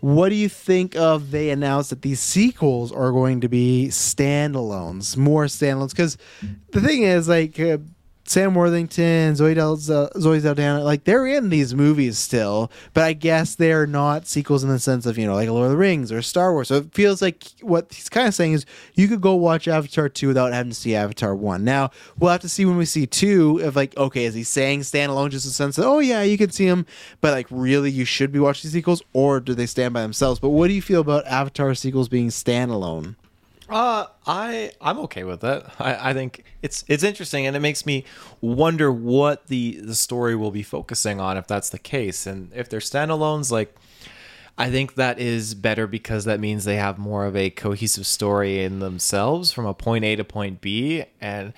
[0.01, 5.15] what do you think of they announced that these sequels are going to be standalones,
[5.15, 5.91] more standalones?
[5.91, 6.17] Because
[6.71, 7.77] the thing is, like, uh,
[8.29, 13.55] Sam Worthington, Zoe Del Zoe Saldana, like they're in these movies still, but I guess
[13.55, 16.21] they're not sequels in the sense of you know like Lord of the Rings or
[16.21, 16.67] Star Wars.
[16.67, 18.65] So it feels like what he's kind of saying is
[18.95, 21.63] you could go watch Avatar two without having to see Avatar one.
[21.63, 24.81] Now we'll have to see when we see two if like okay is he saying
[24.81, 26.85] standalone just in the sense that oh yeah you can see him,
[27.21, 30.39] but like really you should be watching sequels or do they stand by themselves?
[30.39, 33.15] But what do you feel about Avatar sequels being standalone?
[33.69, 35.73] Uh, I I'm okay with that.
[35.79, 38.05] I, I think it's it's interesting, and it makes me
[38.39, 42.69] wonder what the the story will be focusing on if that's the case, and if
[42.69, 43.75] they're standalones, like.
[44.59, 48.63] I think that is better because that means they have more of a cohesive story
[48.63, 51.05] in themselves from a point A to point B.
[51.21, 51.53] And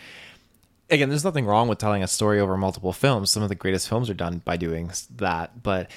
[0.90, 3.32] again, there's nothing wrong with telling a story over multiple films.
[3.32, 5.64] Some of the greatest films are done by doing that.
[5.64, 5.90] But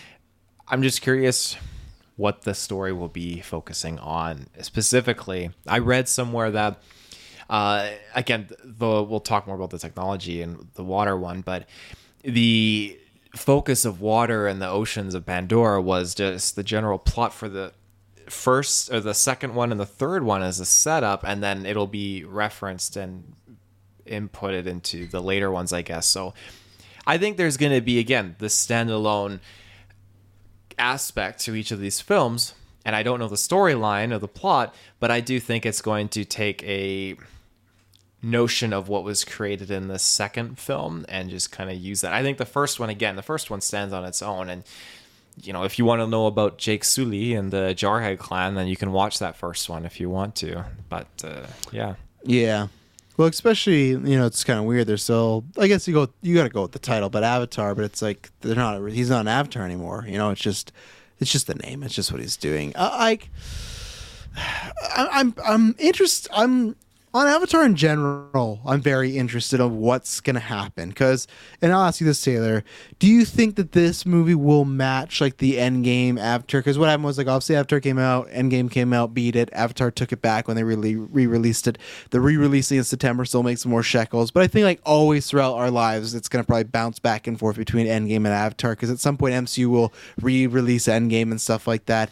[0.69, 1.57] I'm just curious
[2.17, 5.51] what the story will be focusing on specifically.
[5.67, 6.81] I read somewhere that
[7.49, 11.69] uh, again, the, we'll talk more about the technology and the water one, but
[12.23, 12.99] the
[13.37, 17.73] focus of water and the oceans of Pandora was just the general plot for the
[18.27, 21.87] first or the second one and the third one as a setup, and then it'll
[21.87, 23.35] be referenced and
[24.07, 26.07] inputted into the later ones, I guess.
[26.07, 26.35] So
[27.07, 29.41] I think there's going to be again the standalone
[30.79, 32.55] aspect to each of these films.
[32.85, 36.09] And I don't know the storyline or the plot, but I do think it's going
[36.11, 37.17] to take a
[38.23, 42.13] notion of what was created in the second film and just kind of use that.
[42.13, 44.49] I think the first one, again, the first one stands on its own.
[44.49, 44.65] And,
[45.43, 48.67] you know, if you want to know about Jake Sully and the Jarhead clan, then
[48.67, 50.65] you can watch that first one if you want to.
[50.89, 51.95] But, uh, yeah.
[52.25, 52.69] Yeah.
[53.17, 54.87] Well, especially you know it's kind of weird.
[54.87, 55.45] They're still.
[55.59, 56.09] I guess you go.
[56.23, 57.75] You got to go with the title, but Avatar.
[57.75, 58.83] But it's like they're not.
[58.91, 60.05] He's not an Avatar anymore.
[60.09, 60.73] You know, it's just.
[61.21, 61.83] It's just the name.
[61.85, 62.73] It's just what he's doing.
[62.75, 63.19] Uh, I.
[64.97, 65.35] I'm.
[65.45, 66.31] I'm interested.
[66.35, 66.77] I'm
[67.15, 70.89] on Avatar in general, I'm very interested in what's going to happen.
[70.89, 71.27] Because,
[71.61, 72.65] and I'll ask you this, Taylor,
[72.99, 76.61] do you think that this movie will match like the Endgame Avatar?
[76.61, 79.51] Because what happened was like obviously Avatar came out, Endgame came out, beat it.
[79.53, 81.77] Avatar took it back when they really re released it.
[82.11, 84.31] The re releasing in September still makes more shekels.
[84.31, 87.39] But I think like always throughout our lives, it's going to probably bounce back and
[87.39, 88.73] forth between Endgame and Avatar.
[88.73, 92.11] Because at some point, MCU will re release Endgame and stuff like that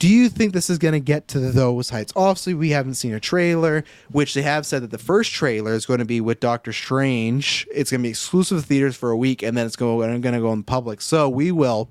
[0.00, 2.10] Do you think this is going to get to those heights?
[2.16, 5.84] Obviously, we haven't seen a trailer, which they have said that the first trailer is
[5.84, 7.68] going to be with Doctor Strange.
[7.70, 10.40] It's going to be exclusive to theaters for a week, and then it's going to
[10.40, 11.02] go in public.
[11.02, 11.90] So we will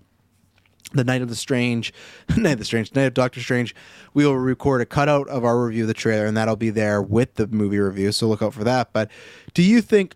[0.92, 1.94] the night of the strange
[2.36, 3.76] night of the strange night of doctor strange
[4.16, 7.00] we will record a cutout of our review of the trailer and that'll be there
[7.00, 9.08] with the movie review so look out for that but
[9.54, 10.16] do you think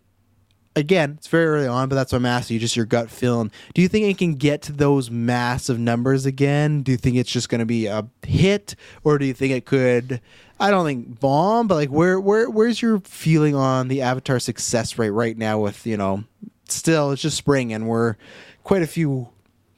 [0.76, 3.52] again it's very early on but that's what i'm asking you just your gut feeling
[3.74, 7.32] do you think it can get to those massive numbers again do you think it's
[7.32, 10.20] just going to be a hit or do you think it could
[10.60, 14.98] i don't think bomb but like where where where's your feeling on the avatar success
[14.98, 16.24] rate right now with you know
[16.68, 18.16] still it's just spring and we're
[18.64, 19.30] quite a few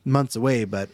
[0.06, 0.90] months away, but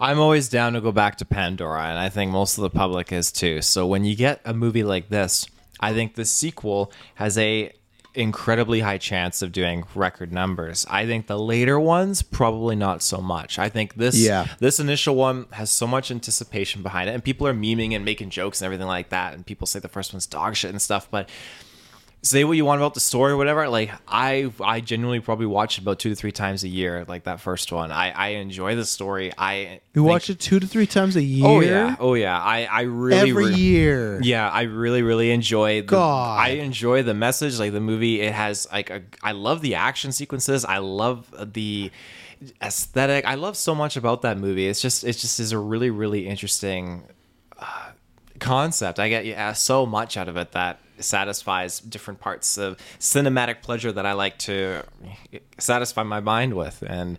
[0.00, 3.12] I'm always down to go back to Pandora, and I think most of the public
[3.12, 3.62] is too.
[3.62, 5.46] So when you get a movie like this,
[5.78, 7.72] I think the sequel has a
[8.14, 10.86] incredibly high chance of doing record numbers.
[10.88, 13.58] I think the later ones probably not so much.
[13.58, 14.46] I think this Yeah.
[14.60, 18.30] this initial one has so much anticipation behind it and people are memeing and making
[18.30, 21.08] jokes and everything like that and people say the first one's dog shit and stuff,
[21.10, 21.28] but
[22.24, 25.76] say what you want about the story or whatever like i i genuinely probably watch
[25.76, 27.92] it about two to three times a year like that first one.
[27.92, 29.30] I i enjoy the story.
[29.36, 29.54] I
[29.92, 31.46] you think- watch it two to three times a year.
[31.46, 31.96] oh yeah.
[32.00, 32.40] oh yeah.
[32.40, 34.20] I i really every re- year.
[34.22, 36.40] yeah i really really enjoy the, God.
[36.40, 38.22] i enjoy the message like the movie.
[38.22, 40.64] It has like a, i love the action sequences.
[40.64, 41.90] I love the
[42.62, 43.26] aesthetic.
[43.26, 44.66] I love so much about that movie.
[44.66, 47.02] It's just it just is a really really interesting
[47.58, 47.90] uh,
[48.38, 48.98] concept.
[48.98, 53.92] I get yeah, so much out of it that satisfies different parts of cinematic pleasure
[53.92, 54.82] that i like to
[55.58, 57.18] satisfy my mind with and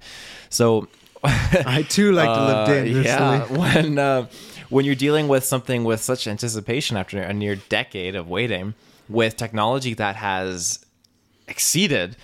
[0.49, 0.87] so
[1.25, 3.03] I too like to live uh, dangerously.
[3.03, 4.27] Yeah, when uh,
[4.69, 8.75] when you're dealing with something with such anticipation after a near decade of waiting,
[9.09, 10.85] with technology that has
[11.47, 12.15] exceeded,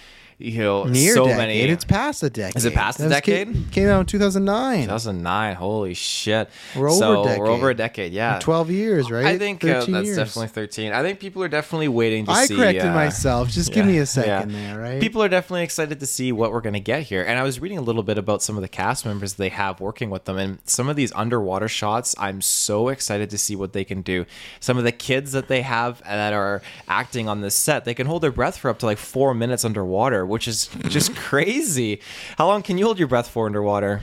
[0.41, 1.37] you know, Near so decade.
[1.37, 1.59] many.
[1.61, 2.55] It's past a decade.
[2.55, 3.47] Is it past a That was- decade?
[3.53, 4.83] Came, came out in 2009.
[4.83, 5.55] 2009.
[5.55, 6.49] Holy shit!
[6.75, 7.39] We're over so a decade.
[7.39, 8.13] We're over a decade.
[8.13, 9.25] Yeah, 12 years, right?
[9.25, 10.15] I think uh, that's years.
[10.17, 10.91] definitely 13.
[10.93, 12.55] I think people are definitely waiting to I see.
[12.55, 13.49] corrected uh, myself.
[13.49, 14.73] Just give me a second yeah.
[14.73, 15.01] there, right?
[15.01, 17.23] People are definitely excited to see what we're going to get here.
[17.23, 19.79] And I was reading a little bit about some of the cast members they have
[19.79, 20.37] working with them.
[20.37, 24.25] And some of these underwater shots, I'm so excited to see what they can do.
[24.59, 28.07] Some of the kids that they have that are acting on this set, they can
[28.07, 32.01] hold their breath for up to like four minutes underwater, which is just crazy.
[32.37, 34.01] How long can you hold your breath for underwater?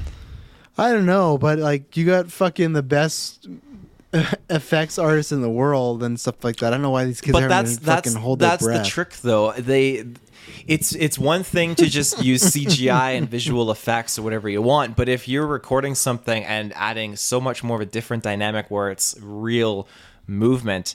[0.77, 3.49] I don't know, but like you got fucking the best
[4.51, 6.69] effects artists in the world and stuff like that.
[6.69, 9.17] I don't know why these kids but aren't that's that's fucking hold that's the trick
[9.17, 10.07] though they
[10.67, 14.97] it's it's one thing to just use CGI and visual effects or whatever you want
[14.97, 18.91] but if you're recording something and adding so much more of a different dynamic where
[18.91, 19.87] it's real
[20.27, 20.95] movement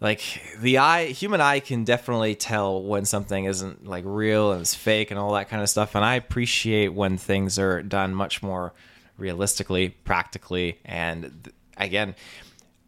[0.00, 4.74] like the eye human eye can definitely tell when something isn't like real and it's
[4.74, 8.42] fake and all that kind of stuff and I appreciate when things are done much
[8.42, 8.72] more
[9.16, 12.14] realistically practically and again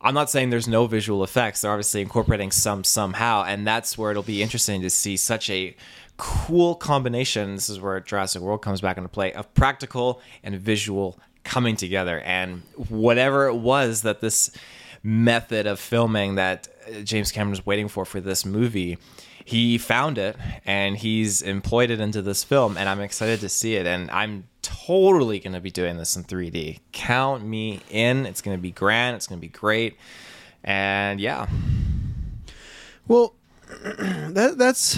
[0.00, 1.62] I'm not saying there's no visual effects.
[1.62, 5.74] They're obviously incorporating some somehow, and that's where it'll be interesting to see such a
[6.16, 7.54] cool combination.
[7.54, 12.20] This is where Jurassic World comes back into play of practical and visual coming together.
[12.20, 14.50] And whatever it was that this
[15.02, 16.68] method of filming that
[17.04, 18.98] James Cameron's waiting for for this movie,
[19.44, 22.76] he found it and he's employed it into this film.
[22.76, 23.86] And I'm excited to see it.
[23.86, 26.80] And I'm totally going to be doing this in 3D.
[26.92, 28.26] Count me in.
[28.26, 29.16] It's going to be grand.
[29.16, 29.96] It's going to be great.
[30.64, 31.46] And yeah,
[33.06, 33.34] Well,
[33.68, 34.96] that that's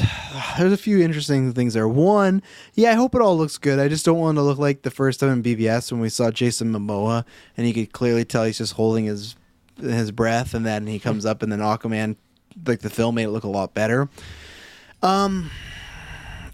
[0.58, 1.88] there's a few interesting things there.
[1.88, 2.42] One,
[2.74, 3.78] yeah, I hope it all looks good.
[3.78, 6.30] I just don't want to look like the first time in BvS when we saw
[6.30, 7.24] Jason Momoa
[7.56, 9.36] and you could clearly tell he's just holding his
[9.80, 12.16] his breath, and then he comes up and then Aquaman,
[12.66, 14.08] like the film made it look a lot better.
[15.02, 15.50] Um.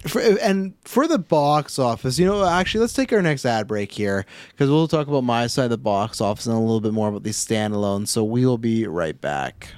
[0.06, 3.90] For, and for the box office, you know, actually, let's take our next ad break
[3.90, 6.92] here because we'll talk about my side of the box office and a little bit
[6.92, 8.08] more about these standalones.
[8.08, 9.70] So we will be right back.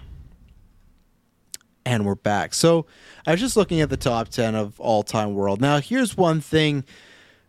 [1.85, 2.55] And we're back.
[2.55, 2.87] So
[3.25, 5.61] I was just looking at the top 10 of all time world.
[5.61, 6.83] Now, here's one thing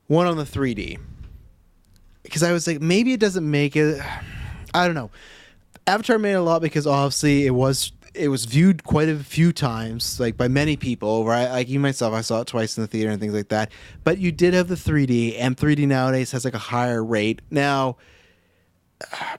[0.05, 0.99] one on the 3D.
[2.21, 3.99] Because I was like, maybe it doesn't make it.
[4.75, 5.09] I don't know.
[5.87, 10.19] Avatar made a lot because obviously it was it was viewed quite a few times,
[10.19, 11.25] like by many people.
[11.25, 13.71] Right, like you myself, I saw it twice in the theater and things like that.
[14.03, 17.41] But you did have the 3D, and 3D nowadays has like a higher rate.
[17.49, 17.97] Now,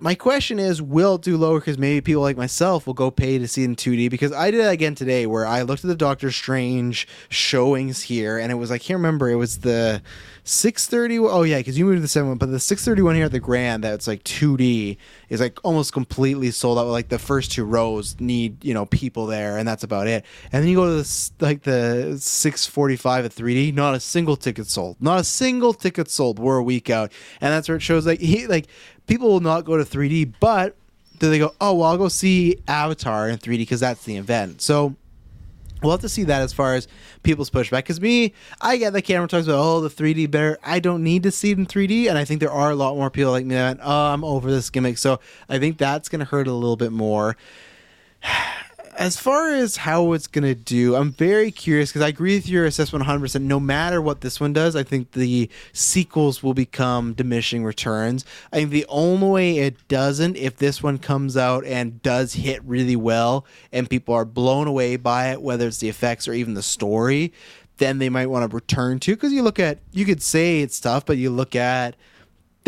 [0.00, 1.59] my question is, will it do lower?
[1.59, 4.09] Because maybe people like myself will go pay to see it in 2D.
[4.09, 8.38] Because I did that again today, where I looked at the Doctor Strange showings here,
[8.38, 9.28] and it was I can't remember.
[9.28, 10.00] It was the
[10.44, 11.18] 630.
[11.18, 13.40] Oh yeah, because you moved to the seven one, but the 631 here at the
[13.40, 14.96] Grand that's like 2D
[15.28, 16.86] is like almost completely sold out.
[16.86, 20.24] Like the first two rows need you know people there, and that's about it.
[20.52, 24.68] And then you go to the like the 645 at 3D, not a single ticket
[24.68, 26.38] sold, not a single ticket sold.
[26.38, 28.68] We're a week out, and that's where it shows like he like
[29.09, 30.76] people will not go to 3D, but
[31.18, 34.62] do they go, oh, well, I'll go see Avatar in 3D because that's the event.
[34.62, 34.94] So
[35.82, 36.86] we'll have to see that as far as
[37.24, 37.78] people's pushback.
[37.78, 40.59] Because me, I get the Cameron talks about, oh, the 3D better.
[40.62, 42.09] I don't need to see it in 3D.
[42.09, 44.50] And I think there are a lot more people like me that, oh, I'm over
[44.50, 44.98] this gimmick.
[44.98, 47.36] So I think that's going to hurt a little bit more
[48.99, 52.49] as far as how it's going to do, I'm very curious because I agree with
[52.49, 53.42] your assessment 100%.
[53.42, 58.24] No matter what this one does, I think the sequels will become diminishing returns.
[58.53, 62.61] I think the only way it doesn't, if this one comes out and does hit
[62.64, 66.55] really well and people are blown away by it, whether it's the effects or even
[66.55, 67.32] the story,
[67.76, 69.14] then they might want to return to.
[69.14, 71.94] Because you look at, you could say it's tough, but you look at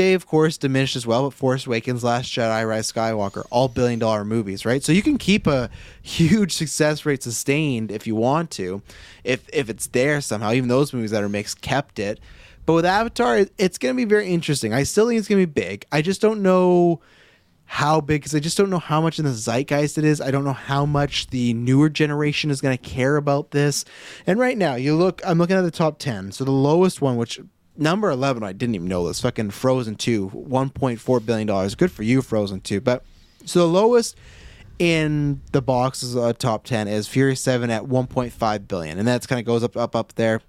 [0.01, 3.99] they of course diminished as well, but Force Awakens, Last Jedi, Rise Skywalker, all billion
[3.99, 4.83] dollar movies, right?
[4.83, 5.69] So you can keep a
[6.01, 8.81] huge success rate sustained if you want to,
[9.25, 10.53] if if it's there somehow.
[10.53, 12.19] Even those movies that are mixed kept it.
[12.65, 14.73] But with Avatar, it's going to be very interesting.
[14.73, 15.85] I still think it's going to be big.
[15.93, 17.03] I just don't know
[17.65, 20.21] how big because I just don't know how much in the zeitgeist it is.
[20.21, 23.85] I don't know how much the newer generation is going to care about this.
[24.27, 26.33] And right now, you look, I'm looking at the top 10.
[26.33, 27.39] So the lowest one, which
[27.77, 31.75] number 11 i didn't even know this fucking frozen 2 1.4 billion dollars.
[31.75, 33.05] Good for you frozen 2 but
[33.45, 34.17] so the lowest
[34.79, 39.27] in the box is a top 10 is fury 7 at 1.5 billion and that's
[39.27, 40.41] kind of goes up up up there.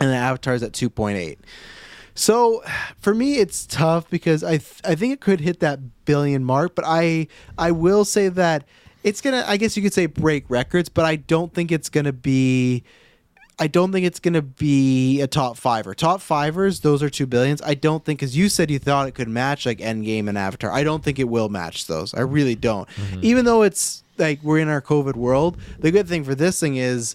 [0.00, 1.36] And then avatar's at 2.8
[2.14, 2.62] so
[2.98, 6.74] for me it's tough because i th- i think it could hit that billion mark
[6.74, 7.26] but i
[7.58, 8.64] i will say that
[9.02, 12.12] it's gonna i guess you could say break records but i don't think it's gonna
[12.12, 12.84] be
[13.58, 15.94] I don't think it's going to be a top fiver.
[15.94, 17.62] Top fivers, those are two billions.
[17.62, 20.72] I don't think, because you said you thought it could match like Endgame and Avatar.
[20.72, 22.14] I don't think it will match those.
[22.14, 22.88] I really don't.
[22.88, 23.20] Mm-hmm.
[23.22, 26.76] Even though it's like we're in our COVID world, the good thing for this thing
[26.76, 27.14] is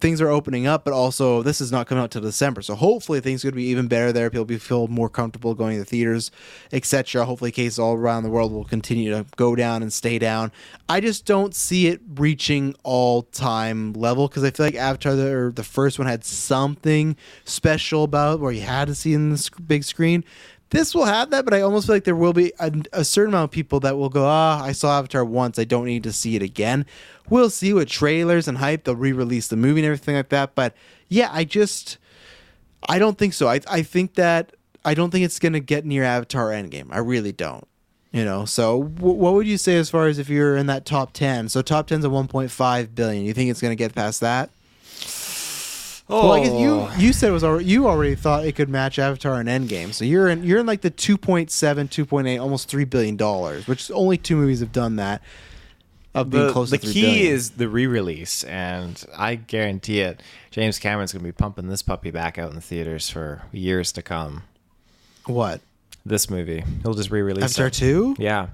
[0.00, 2.62] things are opening up, but also this is not coming out till December.
[2.62, 4.30] So hopefully things could be even better there.
[4.30, 6.30] People be feel more comfortable going to the theaters,
[6.72, 7.24] etc.
[7.24, 10.52] Hopefully cases all around the world will continue to go down and stay down.
[10.88, 15.52] I just don't see it reaching all time level because I feel like Avatar the,
[15.54, 19.84] the first one had something special about where you had to see in the big
[19.84, 20.24] screen
[20.70, 23.34] this will have that, but I almost feel like there will be a, a, certain
[23.34, 26.12] amount of people that will go, ah, I saw Avatar once, I don't need to
[26.12, 26.86] see it again.
[27.28, 30.54] We'll see with trailers and hype, they'll re release the movie and everything like that.
[30.54, 30.74] But
[31.08, 31.98] yeah, I just,
[32.88, 33.48] I don't think so.
[33.48, 34.54] I, I think that,
[34.84, 36.88] I don't think it's going to get near Avatar Endgame.
[36.90, 37.66] I really don't.
[38.12, 40.84] You know, so w- what would you say as far as if you're in that
[40.84, 41.48] top 10?
[41.48, 43.24] So top 10's a 1.5 billion.
[43.24, 44.50] You think it's going to get past that?
[46.10, 46.24] Oh.
[46.24, 46.92] Well, I guess you oh.
[46.98, 50.04] you said it was already, you already thought it could match Avatar and Endgame, so
[50.04, 54.34] you're in you're in like the 2.7, 2.8, almost three billion dollars, which only two
[54.36, 55.22] movies have done that.
[56.12, 57.32] Of being the, close the key billion.
[57.32, 60.20] is the re-release, and I guarantee it.
[60.50, 63.92] James Cameron's going to be pumping this puppy back out in the theaters for years
[63.92, 64.42] to come.
[65.26, 65.60] What?
[66.04, 68.16] This movie, he'll just re-release Avatar two.
[68.18, 68.48] Yeah,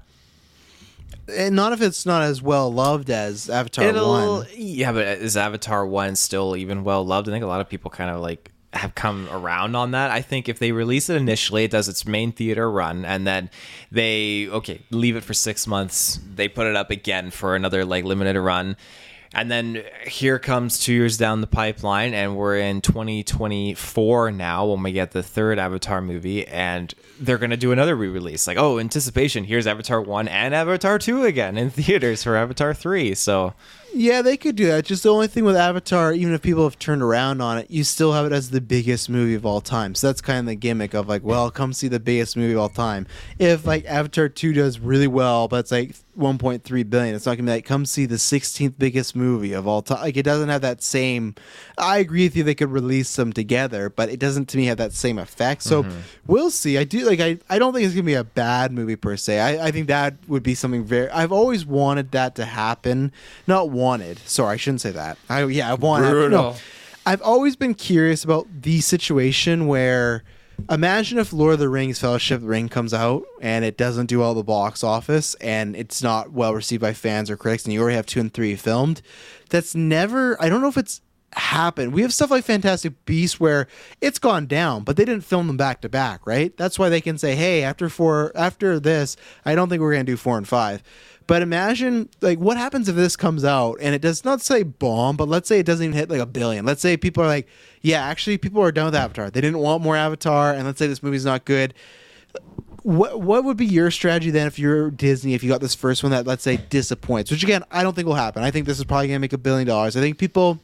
[1.29, 4.47] and not if it's not as well loved as Avatar It'll, One.
[4.55, 7.27] Yeah, but is Avatar One still even well loved?
[7.27, 10.11] I think a lot of people kind of like have come around on that.
[10.11, 13.49] I think if they release it initially, it does its main theater run, and then
[13.91, 16.19] they okay leave it for six months.
[16.35, 18.77] They put it up again for another like limited run,
[19.33, 24.83] and then here comes two years down the pipeline, and we're in 2024 now when
[24.83, 28.47] we get the third Avatar movie, and they're going to do another re release.
[28.47, 33.15] Like, oh, anticipation, here's Avatar 1 and Avatar 2 again in theaters for Avatar 3.
[33.15, 33.53] So
[33.97, 34.85] yeah, they could do that.
[34.85, 37.83] Just the only thing with Avatar, even if people have turned around on it, you
[37.83, 39.95] still have it as the biggest movie of all time.
[39.95, 42.59] So that's kind of the gimmick of like, well, come see the biggest movie of
[42.59, 43.07] all time.
[43.39, 47.45] If like Avatar 2 does really well, but it's like 1.3 billion, it's not going
[47.45, 50.01] to be like, come see the 16th biggest movie of all time.
[50.01, 51.35] Like, it doesn't have that same.
[51.77, 54.77] I agree with you, they could release them together, but it doesn't to me have
[54.77, 55.61] that same effect.
[55.63, 55.99] So mm-hmm.
[56.25, 56.77] we'll see.
[56.77, 59.15] I do like, I, I don't think it's going to be a bad movie per
[59.15, 59.39] se.
[59.39, 61.09] I, I think that would be something very.
[61.09, 63.11] I've always wanted that to happen.
[63.45, 64.19] Not wanted.
[64.19, 65.17] Sorry, I shouldn't say that.
[65.29, 66.11] I yeah, I wanted.
[66.11, 66.29] Brutal.
[66.29, 66.55] No,
[67.05, 70.23] I've always been curious about the situation where
[70.69, 74.07] imagine if Lord of the Rings Fellowship of the Ring comes out and it doesn't
[74.07, 77.73] do all the box office and it's not well received by fans or critics and
[77.73, 79.01] you already have 2 and 3 filmed.
[79.49, 81.01] That's never I don't know if it's
[81.33, 81.93] happened.
[81.93, 83.67] We have stuff like Fantastic Beasts where
[84.01, 86.55] it's gone down, but they didn't film them back to back, right?
[86.57, 89.15] That's why they can say, "Hey, after four after this,
[89.45, 90.83] I don't think we're going to do 4 and 5."
[91.27, 95.17] But imagine like what happens if this comes out and it does not say bomb,
[95.17, 96.65] but let's say it doesn't even hit like a billion.
[96.65, 97.47] Let's say people are like,
[97.81, 99.29] yeah, actually people are done with Avatar.
[99.29, 101.73] They didn't want more Avatar, and let's say this movie's not good.
[102.83, 106.01] What what would be your strategy then if you're Disney if you got this first
[106.01, 107.29] one that let's say disappoints?
[107.29, 108.43] Which again, I don't think will happen.
[108.43, 109.97] I think this is probably gonna make a billion dollars.
[109.97, 110.61] I think people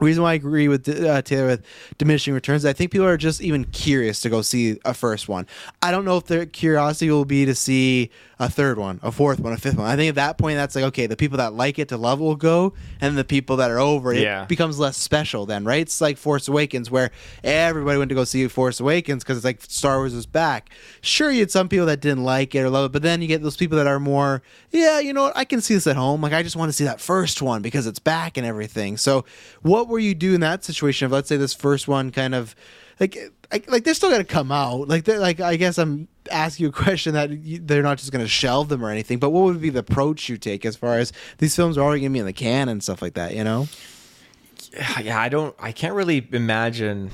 [0.00, 1.64] reason why I agree with uh, Taylor with
[1.98, 5.46] diminishing returns, I think people are just even curious to go see a first one.
[5.82, 8.10] I don't know if their curiosity will be to see
[8.40, 9.86] a third one, a fourth one, a fifth one.
[9.86, 12.20] I think at that point, that's like okay, the people that like it to love
[12.20, 14.44] will go, and the people that are over it Yeah.
[14.44, 15.44] becomes less special.
[15.46, 15.82] Then, right?
[15.82, 17.10] It's like Force Awakens, where
[17.42, 20.70] everybody went to go see Force Awakens because it's like Star Wars is back.
[21.00, 23.28] Sure, you had some people that didn't like it or love it, but then you
[23.28, 25.36] get those people that are more, yeah, you know what?
[25.36, 26.20] I can see this at home.
[26.22, 28.96] Like I just want to see that first one because it's back and everything.
[28.96, 29.24] So,
[29.62, 31.06] what were you do in that situation?
[31.06, 32.54] of let's say this first one kind of
[33.00, 34.88] like like, like they're still gonna come out.
[34.88, 38.28] Like like I guess I'm asking you a question that you, they're not just gonna
[38.28, 39.18] shelve them or anything.
[39.18, 42.02] But what would be the approach you take as far as these films are already
[42.02, 43.34] gonna be in the can and stuff like that?
[43.34, 43.68] You know?
[45.00, 47.10] yeah, I don't, I can't really imagine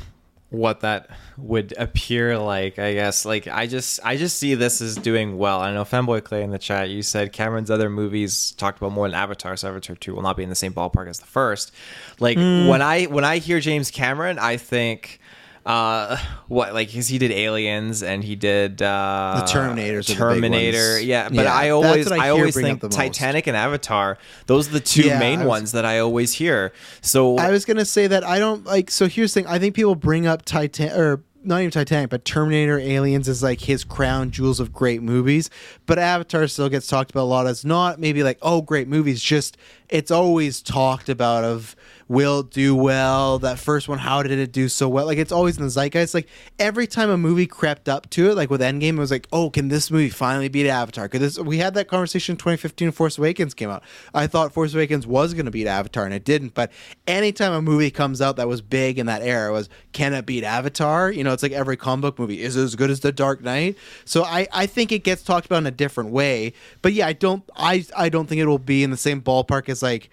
[0.51, 2.79] what that would appear like.
[2.79, 5.61] I guess, like, I just, I just see this as doing well.
[5.61, 9.09] I know Fanboy Clay in the chat, you said Cameron's other movies talked about more
[9.09, 11.73] than Avatar, so Avatar Two will not be in the same ballpark as the first.
[12.21, 12.69] Like hmm.
[12.69, 15.21] when I when I hear James Cameron, I think.
[15.67, 20.15] Uh, what like because he did Aliens and he did uh, The Terminators are the
[20.15, 21.29] Terminator, yeah.
[21.31, 22.93] But Yeah, I always, I I, always think most.
[22.95, 24.19] Titanic and Avatar.
[24.47, 26.73] Those are the two Yeah, main was- ones that I always hear.
[27.01, 28.91] So I was gonna say that I don't like.
[28.91, 29.49] So here's the thing.
[29.51, 33.61] I think people bring up Titanic or not even Titanic, but Terminator, Aliens is like
[33.61, 35.51] his crown jewels of great movies.
[35.87, 39.23] But Avatar still gets talked about a lot as not maybe like oh great movies.
[39.23, 39.57] Just
[39.89, 41.75] it's always talked about of
[42.09, 43.39] will do well.
[43.39, 45.07] That first one, how did it do so well?
[45.07, 46.15] Like it's always in the zeitgeist.
[46.15, 46.29] Like
[46.59, 49.51] every time a movie crept up to it, like with Endgame, it was like oh
[49.51, 51.09] can this movie finally beat Avatar?
[51.09, 52.87] Because we had that conversation in 2015.
[52.87, 53.83] when Force Awakens came out.
[54.13, 56.55] I thought Force Awakens was going to beat Avatar, and it didn't.
[56.55, 56.71] But
[57.07, 60.45] anytime a movie comes out that was big in that era was can it beat
[60.45, 61.11] Avatar?
[61.11, 63.77] You know, it's like every comic book movie is as good as The Dark Knight.
[64.05, 66.53] So I I think it gets talked about in a different way.
[66.83, 69.69] But yeah, I don't I I don't think it will be in the same ballpark
[69.69, 70.11] as like.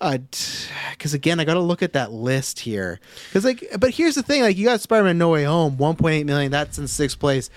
[0.00, 0.18] Uh,
[0.92, 3.00] because again, I got to look at that list here.
[3.28, 6.52] Because like, but here's the thing: like, you got Spider-Man: No Way Home, 1.8 million.
[6.52, 7.50] That's in sixth place.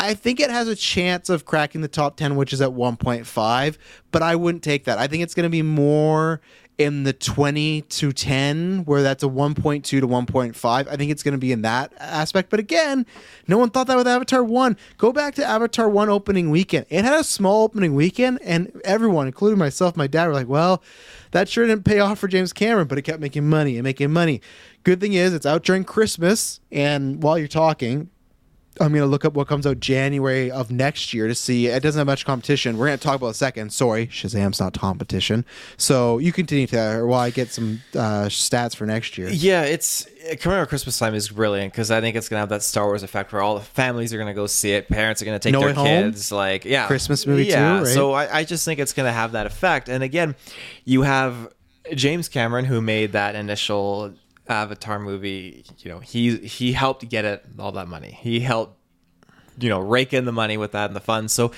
[0.00, 3.78] I think it has a chance of cracking the top 10, which is at 1.5.
[4.10, 4.98] But I wouldn't take that.
[4.98, 6.40] I think it's going to be more
[6.76, 11.32] in the 20 to 10 where that's a 1.2 to 1.5 i think it's going
[11.32, 12.50] to be in that aspect.
[12.50, 13.06] But again
[13.46, 16.86] no one thought that with avatar 1 go back to avatar 1 opening weekend.
[16.88, 20.82] It had a small opening weekend and everyone including myself my dad were like well
[21.30, 24.12] that sure didn't pay off for james cameron but it kept making money and making
[24.12, 24.40] money.
[24.82, 28.10] Good thing is it's out during christmas and while you're talking
[28.80, 31.66] I'm gonna look up what comes out January of next year to see.
[31.66, 32.76] It doesn't have much competition.
[32.76, 33.72] We're gonna talk about a second.
[33.72, 35.44] Sorry, Shazam's not competition.
[35.76, 39.28] So you continue to while I get some uh, stats for next year.
[39.30, 40.08] Yeah, it's
[40.40, 43.02] coming around Christmas time is brilliant because I think it's gonna have that Star Wars
[43.02, 44.88] effect where all the families are gonna go see it.
[44.88, 45.86] Parents are gonna take No their Home?
[45.86, 47.78] kids, like yeah, Christmas movie too, yeah.
[47.78, 47.86] right?
[47.86, 49.88] So I, I just think it's gonna have that effect.
[49.88, 50.34] And again,
[50.84, 51.48] you have
[51.94, 54.14] James Cameron who made that initial
[54.48, 55.64] Avatar movie.
[55.78, 58.18] You know, he he helped get it all that money.
[58.20, 58.78] He helped
[59.58, 61.32] you know rake in the money with that and the funds.
[61.32, 61.52] So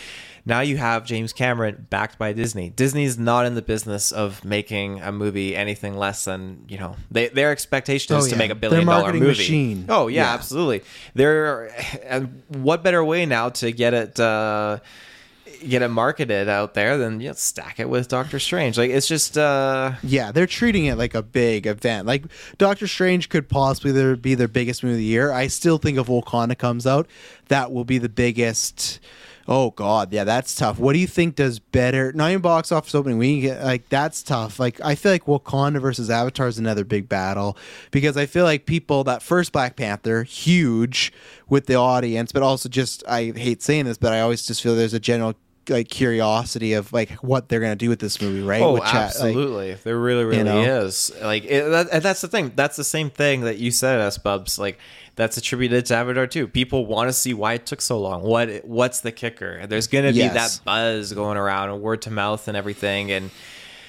[0.45, 2.69] now you have James Cameron backed by Disney.
[2.71, 7.29] Disney's not in the business of making a movie anything less than you know they,
[7.29, 9.27] their expectation is Oh, to make a billion dollar movie.
[9.27, 9.87] machine.
[9.89, 10.35] Oh yeah, Yeah.
[10.35, 10.83] absolutely.
[11.15, 11.67] They're
[12.05, 14.21] and what better way now to get it.
[14.21, 14.79] Uh,
[15.69, 18.79] Get it marketed out there, then yeah, stack it with Doctor Strange.
[18.79, 22.07] Like it's just, uh Yeah, they're treating it like a big event.
[22.07, 22.25] Like
[22.59, 25.33] Doctor Strange could possibly be their biggest movie of the year.
[25.33, 27.09] I still think if Wakanda comes out,
[27.49, 29.01] that will be the biggest.
[29.49, 30.79] Oh God, yeah, that's tough.
[30.81, 32.13] What do you think does better?
[32.13, 33.49] Not even box office opening week.
[33.63, 34.59] Like that's tough.
[34.59, 37.57] Like I feel like Wakanda versus Avatar is another big battle
[37.93, 41.13] because I feel like people that first Black Panther huge
[41.49, 44.75] with the audience, but also just I hate saying this, but I always just feel
[44.75, 45.35] there's a general
[45.69, 48.63] like curiosity of like what they're gonna do with this movie, right?
[48.63, 49.75] Oh, With chat- like- absolutely.
[49.85, 50.61] there really, really know?
[50.85, 51.13] is.
[51.23, 52.53] Like, it, that, and that's the thing.
[52.55, 54.59] That's the same thing that you said, us Bubs.
[54.59, 54.79] Like,
[55.17, 56.47] that's attributed to Avatar too.
[56.47, 58.23] People want to see why it took so long.
[58.23, 59.67] What What's the kicker?
[59.67, 60.59] There's gonna be Yes.
[60.59, 63.31] that buzz going around, and word to mouth, and everything, and.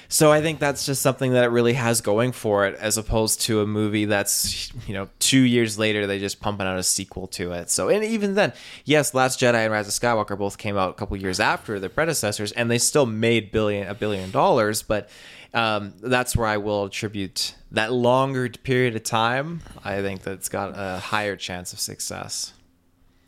[0.10, 3.42] So I think that's just something that it really has going for it, as opposed
[3.42, 7.28] to a movie that's you know two years later they just pumping out a sequel
[7.28, 7.70] to it.
[7.70, 8.54] So and even then,
[8.86, 11.90] yes, Last Jedi and Rise of Skywalker both came out a couple years after their
[11.90, 14.82] predecessors, and they still made billion a billion dollars.
[14.82, 15.10] But
[15.54, 19.62] um, that's where I will attribute that longer period of time.
[19.84, 22.54] I think that's got a higher chance of success.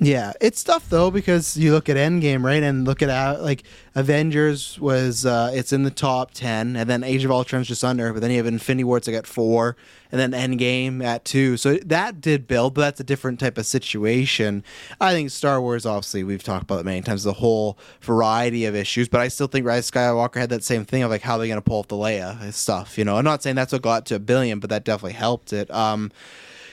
[0.01, 3.63] Yeah, it's tough though because you look at Endgame, right, and look at like
[3.95, 8.13] Avengers was uh, it's in the top ten, and then Age of Ultron's just under,
[8.13, 9.75] but then you have Infinity War at four,
[10.09, 11.57] and then Endgame at two.
[11.57, 14.63] So that did build, but that's a different type of situation.
[15.01, 18.75] I think Star Wars, obviously, we've talked about it many times, the whole variety of
[18.75, 21.53] issues, but I still think Rise Skywalker had that same thing of like how they're
[21.53, 22.97] to pull off the Leia stuff.
[22.97, 25.51] You know, I'm not saying that's what got to a billion, but that definitely helped
[25.51, 25.69] it.
[25.71, 26.13] Um,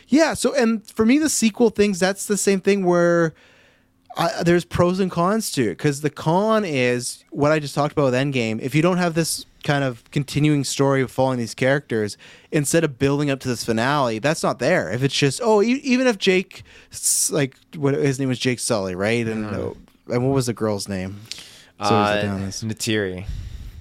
[0.09, 0.35] yeah.
[0.35, 3.35] So, and for me, the sequel things, that's the same thing where
[4.16, 5.78] I, there's pros and cons to it.
[5.78, 8.61] Because the con is what I just talked about with Endgame.
[8.61, 12.16] If you don't have this kind of continuing story of following these characters,
[12.53, 14.91] instead of building up to this finale, that's not there.
[14.93, 16.62] If it's just, oh, e- even if Jake,
[17.31, 19.27] like, what his name was Jake Sully, right?
[19.27, 19.74] And, uh,
[20.09, 21.20] and what was the girl's name?
[21.83, 23.27] So uh, is it down as- Neytiri.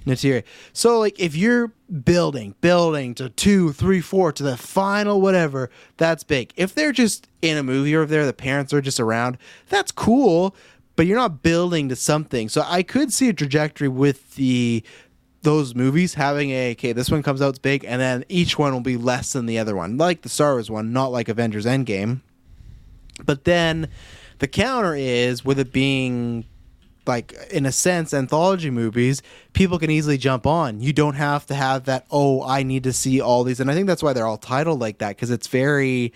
[0.06, 0.44] Neytiri.
[0.72, 1.72] So like if you're
[2.04, 6.52] building, building to two, three, four to the final whatever, that's big.
[6.56, 9.36] If they're just in a movie or if they're the parents are just around,
[9.68, 10.54] that's cool,
[10.94, 12.48] but you're not building to something.
[12.48, 14.82] So I could see a trajectory with the
[15.42, 18.72] those movies having a okay, this one comes out it's big, and then each one
[18.72, 21.66] will be less than the other one, like the Star Wars one, not like Avengers
[21.66, 22.20] Endgame.
[23.24, 23.88] But then
[24.38, 26.44] the counter is with it being
[27.06, 29.22] like in a sense anthology movies
[29.52, 30.80] people can easily jump on.
[30.80, 33.60] You don't have to have that oh i need to see all these.
[33.60, 36.12] And i think that's why they're all titled like that because it's very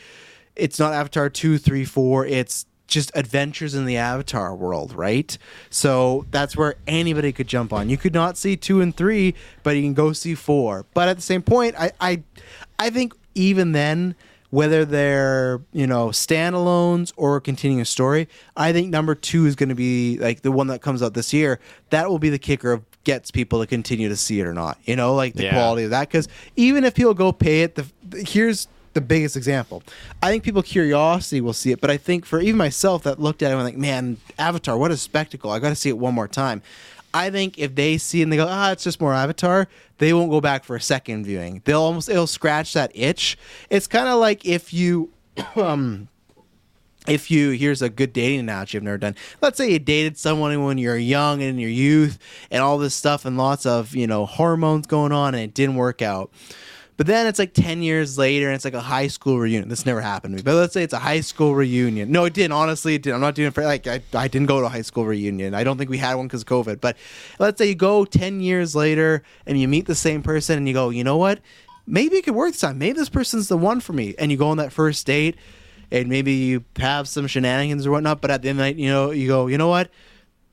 [0.56, 5.38] it's not avatar 2 3 4 it's just adventures in the avatar world right?
[5.70, 7.88] So that's where anybody could jump on.
[7.88, 11.16] You could not see 2 and 3 but you can go see 4 but at
[11.16, 12.22] the same point i i
[12.78, 14.14] i think even then
[14.50, 19.68] whether they're you know standalones or continuing a story i think number two is going
[19.68, 21.60] to be like the one that comes out this year.
[21.90, 24.76] That will be the kicker of gets people to continue to see it or not
[24.84, 25.52] you know like the Yeah.
[25.54, 26.08] quality of that.
[26.08, 27.86] Because even if people go pay it the
[28.26, 29.84] here's the biggest example.
[30.20, 33.42] I think people curiosity will see it but i think for even myself that looked
[33.42, 35.50] at it and like man avatar what a spectacle.
[35.50, 36.60] I gotta see it one more time
[37.12, 39.68] I think if they see and they go, ah, it's just more Avatar,
[39.98, 41.62] they won't go back for a second viewing.
[41.64, 43.36] They'll almost it'll scratch that itch.
[43.68, 45.10] It's kind of like if you,
[45.56, 46.08] um,
[47.06, 49.16] if you here's a good dating analogy I've never done.
[49.40, 52.18] Let's say you dated someone when you're young and in your youth
[52.50, 55.76] and all this stuff and lots of you know hormones going on and it didn't
[55.76, 56.30] work out.
[57.00, 59.70] But then it's like 10 years later and it's like a high school reunion.
[59.70, 60.42] This never happened to me.
[60.42, 62.12] But let's say it's a high school reunion.
[62.12, 62.52] No, it didn't.
[62.52, 63.14] Honestly, it didn't.
[63.14, 65.54] I'm not doing it for like, I, I didn't go to a high school reunion.
[65.54, 66.78] I don't think we had one because of COVID.
[66.78, 66.98] But
[67.38, 70.74] let's say you go 10 years later and you meet the same person and you
[70.74, 71.40] go, you know what?
[71.86, 72.76] Maybe it could work this time.
[72.76, 74.14] Maybe this person's the one for me.
[74.18, 75.36] And you go on that first date
[75.90, 78.20] and maybe you have some shenanigans or whatnot.
[78.20, 79.90] But at the end of the night, you know, you go, you know what?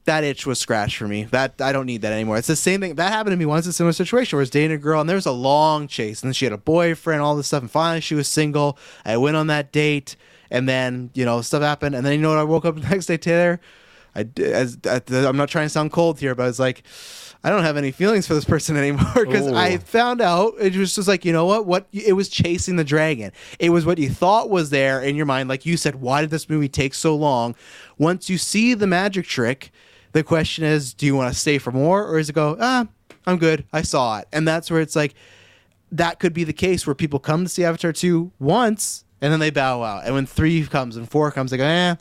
[0.08, 1.26] That itch was scratched for me.
[1.26, 2.38] That I don't need that anymore.
[2.38, 3.68] It's the same thing that happened to me once.
[3.68, 6.22] A similar situation where I was dating a girl and there was a long chase,
[6.22, 8.78] and then she had a boyfriend, all this stuff, and finally she was single.
[9.06, 10.16] I went on that date,
[10.50, 12.40] and then you know stuff happened, and then you know what?
[12.40, 13.60] I woke up the next day, Taylor.
[14.16, 16.84] I, as, I'm not trying to sound cold here, but I was like.
[17.44, 20.96] I don't have any feelings for this person anymore because I found out it was
[20.96, 23.32] just like you know what what it was chasing the dragon.
[23.60, 26.02] It was what you thought was there in your mind, like you said.
[26.02, 27.56] Why did this movie take so long?
[28.00, 29.72] Once you see the magic trick,
[30.18, 32.88] the question is, do you want to stay for more, or is it go, ah,
[33.28, 35.14] I'm good, I saw it, and that's where it's like
[35.92, 39.40] that could be the case where people come to see Avatar two once and then
[39.40, 41.96] they bow out, and when three comes and four comes, they go, eh,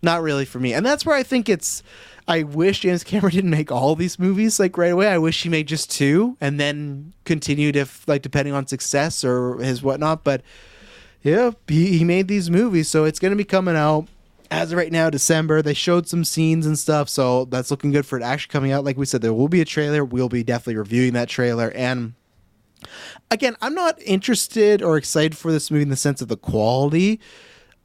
[0.00, 1.82] not really for me, and that's where I think it's.
[2.28, 5.08] I wish James Cameron didn't make all these movies like right away.
[5.08, 9.58] I wish he made just two and then continued if like depending on success or
[9.58, 10.24] his whatnot.
[10.24, 10.42] But
[11.22, 14.08] yeah, he, he made these movies, so it's gonna be coming out
[14.50, 15.62] as of right now, December.
[15.62, 18.84] They showed some scenes and stuff, so that's looking good for it actually coming out.
[18.84, 20.04] Like we said, there will be a trailer.
[20.04, 21.70] We'll be definitely reviewing that trailer.
[21.74, 22.14] And
[23.30, 27.20] again, I'm not interested or excited for this movie in the sense of the quality.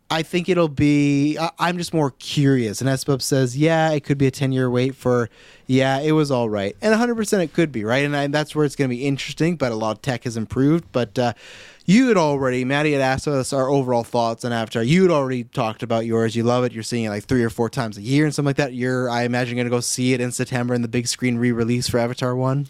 [0.10, 1.38] I think it'll be.
[1.38, 2.82] I- I'm just more curious.
[2.82, 5.30] And Espub says, yeah, it could be a 10 year wait for.
[5.68, 8.54] Yeah, it was all right, and 100 percent it could be right, and I, that's
[8.54, 9.56] where it's going to be interesting.
[9.56, 10.84] But a lot of tech has improved.
[10.92, 11.34] But uh,
[11.92, 14.82] you had already, Maddie had asked us our overall thoughts on Avatar.
[14.82, 16.36] You had already talked about yours.
[16.36, 16.72] You love it.
[16.72, 18.74] You're seeing it like three or four times a year and something like that.
[18.74, 21.90] You're, I imagine, going to go see it in September in the big screen re-release
[21.90, 22.68] for Avatar One.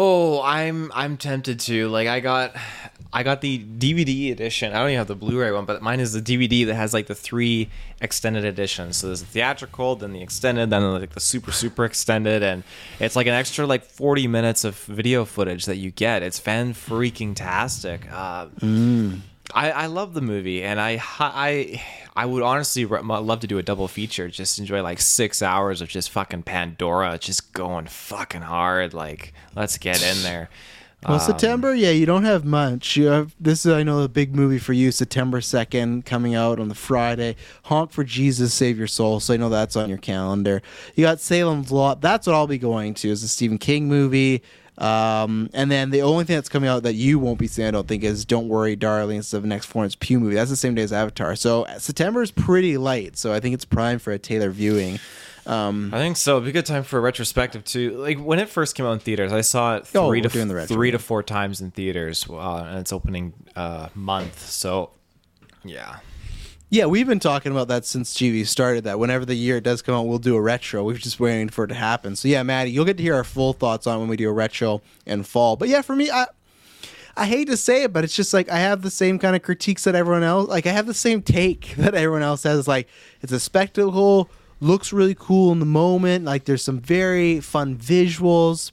[0.00, 1.88] Oh, I'm I'm tempted to.
[1.88, 2.54] Like I got
[3.12, 4.72] I got the DVD edition.
[4.72, 7.08] I don't even have the Blu-ray one, but mine is the DVD that has like
[7.08, 7.68] the three
[8.00, 8.98] extended editions.
[8.98, 12.62] So there's the theatrical, then the extended, then like the super super extended, and
[13.00, 16.22] it's like an extra like 40 minutes of video footage that you get.
[16.22, 18.06] It's fan freaking tastic.
[18.12, 18.46] Uh,
[19.54, 21.82] I, I love the movie, and I I
[22.14, 24.28] I would honestly love to do a double feature.
[24.28, 28.94] Just enjoy like six hours of just fucking Pandora, just going fucking hard.
[28.94, 30.48] Like let's get in there.
[31.06, 32.96] Well, Um, September, yeah, you don't have much.
[32.96, 36.58] You have this is I know a big movie for you, September second, coming out
[36.58, 37.36] on the Friday.
[37.64, 39.20] Honk for Jesus, Save Your Soul.
[39.20, 40.60] So I know that's on your calendar.
[40.96, 42.00] You got Salem's Lot.
[42.00, 43.10] That's what I'll be going to.
[43.10, 44.42] Is the Stephen King movie.
[44.78, 47.72] Um, and then the only thing that's coming out that you won't be seeing, I
[47.72, 49.18] don't think, is Don't Worry, Darling.
[49.18, 50.36] It's the next Florence Pugh movie.
[50.36, 51.34] That's the same day as Avatar.
[51.34, 53.16] So September is pretty light.
[53.16, 55.00] So I think it's prime for a Taylor viewing.
[55.46, 56.34] Um, I think so.
[56.36, 57.96] It'd be a good time for a retrospective too.
[57.96, 60.44] Like when it first came out in theaters, I saw it Oh, three we're to
[60.54, 60.66] retro.
[60.66, 64.38] three to four times in theaters, uh, and it's opening uh, month.
[64.46, 64.90] So,
[65.64, 65.96] yeah,
[66.70, 68.84] Yeah, we've been talking about that since GV started.
[68.84, 70.84] That whenever the year does come out, we'll do a retro.
[70.84, 72.14] We're just waiting for it to happen.
[72.14, 74.32] So yeah, Maddie, you'll get to hear our full thoughts on when we do a
[74.32, 75.56] retro in fall.
[75.56, 76.26] But yeah, for me, I
[77.16, 79.42] I hate to say it, but it's just like I have the same kind of
[79.42, 80.48] critiques that everyone else.
[80.48, 82.68] Like I have the same take that everyone else has.
[82.68, 82.86] Like
[83.22, 84.28] it's a spectacle,
[84.60, 86.26] looks really cool in the moment.
[86.26, 88.72] Like there's some very fun visuals,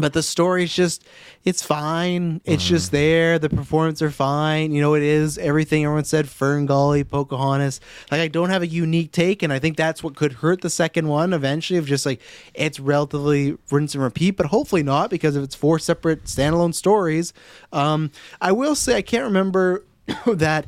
[0.00, 1.04] but the story's just
[1.44, 2.40] it's fine.
[2.44, 3.38] It's just there.
[3.38, 4.72] The performances are fine.
[4.72, 7.80] You know it is everything everyone said fern gully pocahontas.
[8.10, 10.70] Like i don't have a unique take and i think that's what could hurt the
[10.70, 12.20] second one eventually of just like
[12.54, 17.32] it's relatively rinse and repeat but hopefully not because if it's four separate standalone stories.
[17.72, 18.10] Um
[18.40, 19.84] i will say i can't remember
[20.26, 20.66] that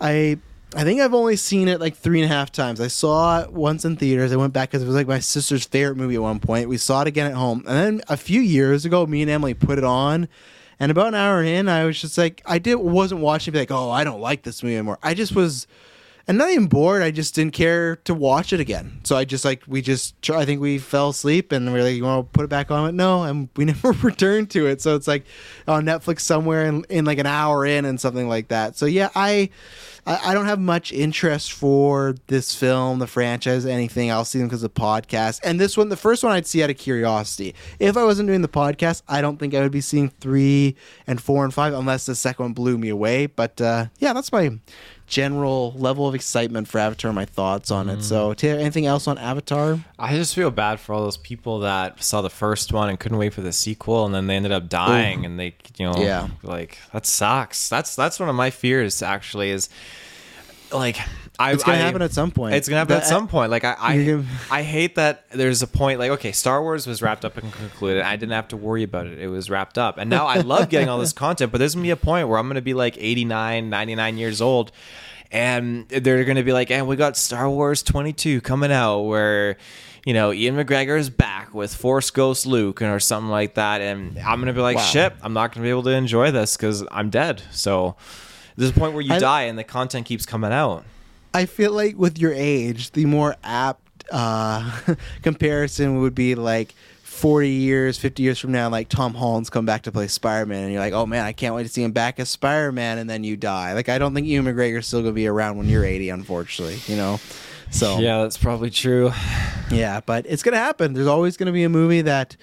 [0.00, 0.38] I
[0.74, 2.80] I think I've only seen it like three and a half times.
[2.80, 4.32] I saw it once in theaters.
[4.32, 6.68] I went back because it was like my sister's favorite movie at one point.
[6.68, 9.54] We saw it again at home, and then a few years ago, me and Emily
[9.54, 10.28] put it on.
[10.78, 13.70] And about an hour in, I was just like, I did wasn't watching, be like,
[13.70, 14.98] oh, I don't like this movie anymore.
[15.02, 15.66] I just was,
[16.28, 17.02] and not even bored.
[17.02, 19.00] I just didn't care to watch it again.
[19.04, 21.94] So I just like we just I think we fell asleep and we are like,
[21.94, 22.96] you want to put it back on?
[22.96, 24.80] No, and we never returned to it.
[24.80, 25.24] So it's like
[25.68, 28.76] on Netflix somewhere in, in like an hour in and something like that.
[28.76, 29.50] So yeah, I
[30.08, 34.12] I, don't have much interest for this film, the franchise, anything.
[34.12, 35.40] I'll see them because of podcast.
[35.42, 37.56] And this one, the first one, I'd see out of curiosity.
[37.80, 40.76] If I wasn't doing the podcast, I don't think I would be seeing three
[41.08, 43.26] and four and five unless the second one blew me away.
[43.26, 44.60] But uh, yeah, that's my
[45.06, 47.12] general level of excitement for Avatar.
[47.12, 48.02] My thoughts on it.
[48.02, 49.78] So, Taylor, anything else on Avatar?
[49.98, 53.18] I just feel bad for all those people that saw the first one and couldn't
[53.18, 56.28] wait for the sequel, and then they ended up dying, and they, you know, Yeah.
[56.42, 57.68] like that sucks.
[57.68, 59.68] That's that's one of my fears actually is
[60.72, 60.98] like
[61.38, 62.54] I, It's gonna I- happen at some point.
[62.54, 63.50] It's gonna happen at some point.
[63.50, 65.98] Like I, I, gonna- I hate that there's a point.
[65.98, 68.02] Like okay, Star Wars was wrapped up and concluded.
[68.02, 69.18] I didn't have to worry about it.
[69.18, 71.52] It was wrapped up, and now I love getting all this content.
[71.52, 74.72] But there's gonna be a point where I'm gonna be like 89, 99 years old,
[75.30, 79.56] and they're gonna be like, "And we got Star Wars 22 coming out," where
[80.04, 84.18] you know Ewan McGregor is back with Force Ghost Luke or something like that, and
[84.18, 84.82] I'm gonna be like, Wow.
[84.84, 87.96] "Shit, I'm not gonna be able to enjoy this because I'm dead." So
[88.56, 90.84] there's a point where you I- die and the content keeps coming out.
[91.36, 94.80] I feel like with your age, the more apt uh,
[95.22, 99.82] comparison would be like 40 years, 50 years from now, like Tom Holland's come back
[99.82, 101.92] to play Spider Man, and you're like, oh man, I can't wait to see him
[101.92, 103.74] back as Spider Man, and then you die.
[103.74, 106.96] Like, I don't think Ewan McGregor's still to be around when you're 80, unfortunately, you
[106.96, 107.20] know?
[107.70, 109.12] So, Yeah, that's probably true.
[109.70, 110.94] yeah, but it's gonna happen.
[110.94, 112.36] There's always gonna be a movie that,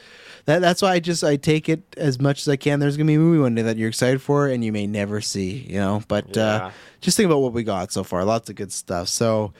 [0.45, 2.80] that that's why I just I take it as much as I can.
[2.80, 5.22] There's gonna be a movie one day that you're excited for and you may never
[5.22, 6.03] see, you know.
[6.07, 6.44] But Yeah.
[6.68, 6.72] uh,
[7.02, 8.24] just think about what we got so far.
[8.26, 9.07] Lots of good stuff.
[9.07, 9.53] So.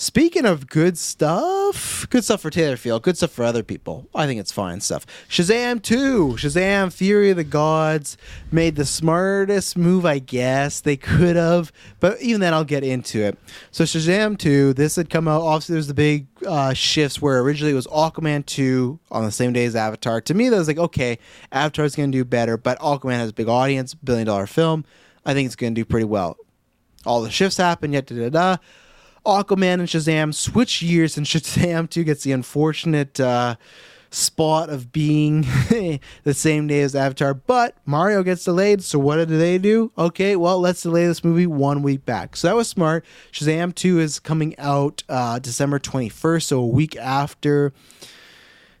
[0.00, 4.06] Speaking of good stuff, good stuff for Taylor Field, good stuff for other people.
[4.14, 5.04] I think it's fine stuff.
[5.28, 8.16] Shazam 2, Shazam Fury of the Gods
[8.52, 13.20] made the smartest move, I guess, they could have, but even then, I'll get into
[13.24, 13.36] it.
[13.72, 15.42] So, Shazam 2, this had come out.
[15.42, 19.52] Obviously, there's the big uh, shifts where originally it was Aquaman 2 on the same
[19.52, 20.20] day as Avatar.
[20.20, 21.18] To me, that was like, okay,
[21.50, 24.84] Avatar's going to do better, but Aquaman has a big audience, billion dollar film.
[25.26, 26.36] I think it's going to do pretty well
[27.04, 28.56] all the shifts happen, yet da da da.
[29.28, 33.56] Aquaman and Shazam switch years, and Shazam 2 gets the unfortunate uh,
[34.10, 35.42] spot of being
[36.24, 37.34] the same day as Avatar.
[37.34, 39.92] But Mario gets delayed, so what did they do?
[39.98, 42.36] Okay, well, let's delay this movie one week back.
[42.36, 43.04] So that was smart.
[43.30, 47.72] Shazam 2 is coming out uh, December 21st, so a week after.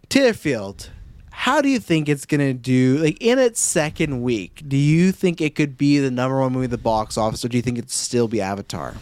[0.08, 0.88] Titterfield,
[1.30, 2.96] how do you think it's gonna do?
[2.96, 6.64] Like in its second week, do you think it could be the number one movie
[6.64, 8.94] at the box office, or do you think it'd still be Avatar?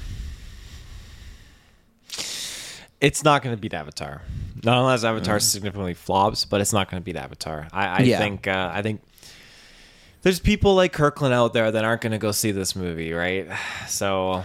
[3.01, 4.23] It's not going to beat Avatar.
[4.65, 7.69] Not unless Avatar significantly flops, but it's not going to beat Avatar.
[7.73, 8.19] I, I Yeah.
[8.19, 8.47] think.
[8.49, 9.03] Uh, I think
[10.23, 13.49] there's people like Kirkland out there that aren't going to go see this movie, right?
[13.89, 14.43] So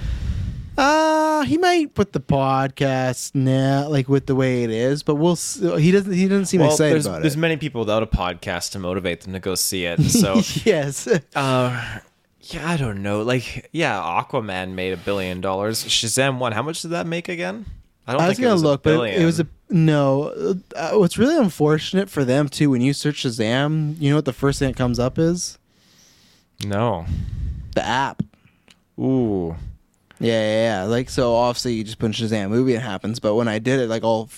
[0.77, 5.35] Uh he might put the podcast now, like with the way it is, but we'll.
[5.35, 6.13] He doesn't.
[6.13, 9.21] He doesn't seem well, excited there's about there's many people without a podcast to motivate
[9.21, 9.99] them to go see it.
[10.21, 11.99] So yes, Uh,
[12.41, 13.21] yeah, I don't know.
[13.23, 15.83] Like, yeah, Aquaman made a billion dollars.
[15.83, 16.51] Shazam one.
[16.51, 17.65] How much did that make again?
[18.07, 21.17] I don't I was think gonna look, but it, it was a No, uh, what's
[21.17, 22.69] really unfortunate for them too.
[22.69, 25.57] When you search Shazam, you know what the first thing that comes up is
[26.65, 27.05] No.
[27.75, 28.23] the app.
[28.99, 29.55] Ooh.
[30.19, 30.83] Yeah, yeah, yeah.
[30.83, 33.19] Like so, obviously you just put in Shazam movie, it happens.
[33.19, 34.29] But when I did it, like all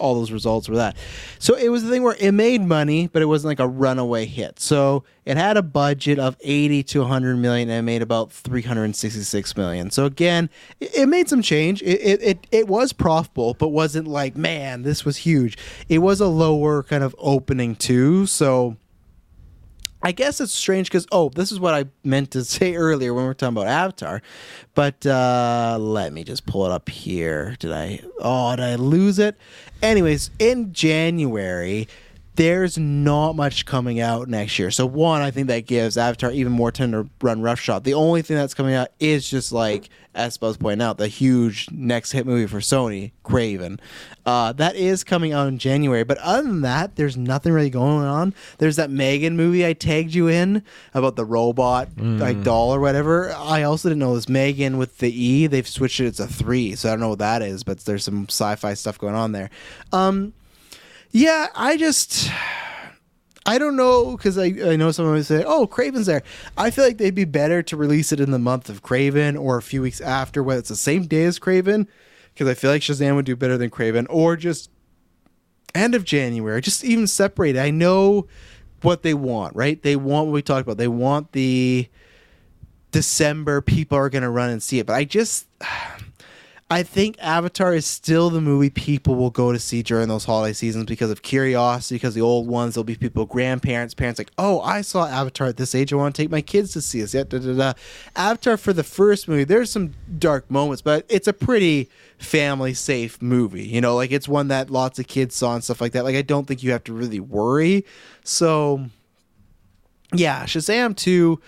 [0.00, 0.96] all those results were that.
[1.38, 4.24] So it was the thing where it made money, but it wasn't like a runaway
[4.24, 4.58] hit.
[4.58, 9.56] So it had a budget of 80 to 100 million and it made about 366
[9.56, 9.90] million.
[9.90, 10.50] So again,
[10.80, 11.82] it, it made some change.
[11.82, 15.58] It, it, it, it was profitable, but wasn't like, man, this was huge.
[15.88, 18.26] It was a lower kind of opening too.
[18.26, 18.76] So
[20.02, 23.24] I guess it's strange because oh, this is what I meant to say earlier when
[23.24, 24.22] we were talking about Avatar,
[24.74, 27.56] but uh, let me just pull it up here.
[27.58, 28.00] Did I?
[28.18, 29.36] Oh, did I lose it?
[29.82, 31.88] Anyways, in January,
[32.36, 34.70] there's not much coming out next year.
[34.70, 37.84] So one, I think that gives Avatar even more time to run roughshod.
[37.84, 41.68] The only thing that's coming out is just like as Buzz pointed out, the huge
[41.70, 43.78] next hit movie for Sony, Kraven.
[44.26, 46.02] Uh, that is coming out in January.
[46.02, 48.34] But other than that, there's nothing really going on.
[48.58, 50.64] There's that Megan movie I tagged you in
[50.94, 53.32] about the robot like doll or whatever.
[53.32, 55.46] I also didn't know this Megan with the E.
[55.46, 56.06] They've switched it.
[56.06, 57.62] It's a three, so I don't know what that is.
[57.62, 59.50] But there's some sci-fi stuff going on there.
[59.92, 60.32] Um,
[61.12, 62.30] yeah, I just.
[63.46, 66.22] I don't know because I, I know someone would say, "Oh, Kraven's there."
[66.56, 69.56] I feel like they'd be better to release it in the month of Kraven or
[69.56, 71.86] a few weeks after, whether it's the same day as Kraven,
[72.34, 74.70] because I feel like Shazam would do better than Kraven, or just
[75.74, 77.56] end of January, just even separate.
[77.56, 78.26] I know
[78.82, 79.82] what they want, right?
[79.82, 80.76] They want what we talked about.
[80.76, 81.88] They want the
[82.92, 85.46] December people are going to run and see it, but I just
[86.72, 90.52] I think Avatar is still the movie people will go to see during those holiday
[90.52, 91.96] seasons because of curiosity.
[91.96, 95.56] Because the old ones, there'll be people, grandparents, parents, like, oh, I saw Avatar at
[95.56, 95.92] this age.
[95.92, 97.12] I want to take my kids to see it.
[97.12, 97.72] Yeah, da, da, da.
[98.14, 103.20] Avatar for the first movie, there's some dark moments, but it's a pretty family safe
[103.20, 103.66] movie.
[103.66, 106.04] You know, like it's one that lots of kids saw and stuff like that.
[106.04, 107.84] Like I don't think you have to really worry.
[108.22, 108.86] So,
[110.14, 111.40] yeah, Shazam two,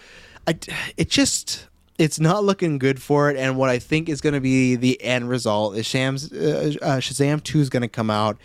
[0.49, 0.59] I
[0.97, 1.69] it just
[1.99, 3.37] it's not looking good for it.
[3.37, 6.97] And what I think is going to be the end result is Shams, uh, uh,
[6.99, 8.39] Shazam 2 is going to come out,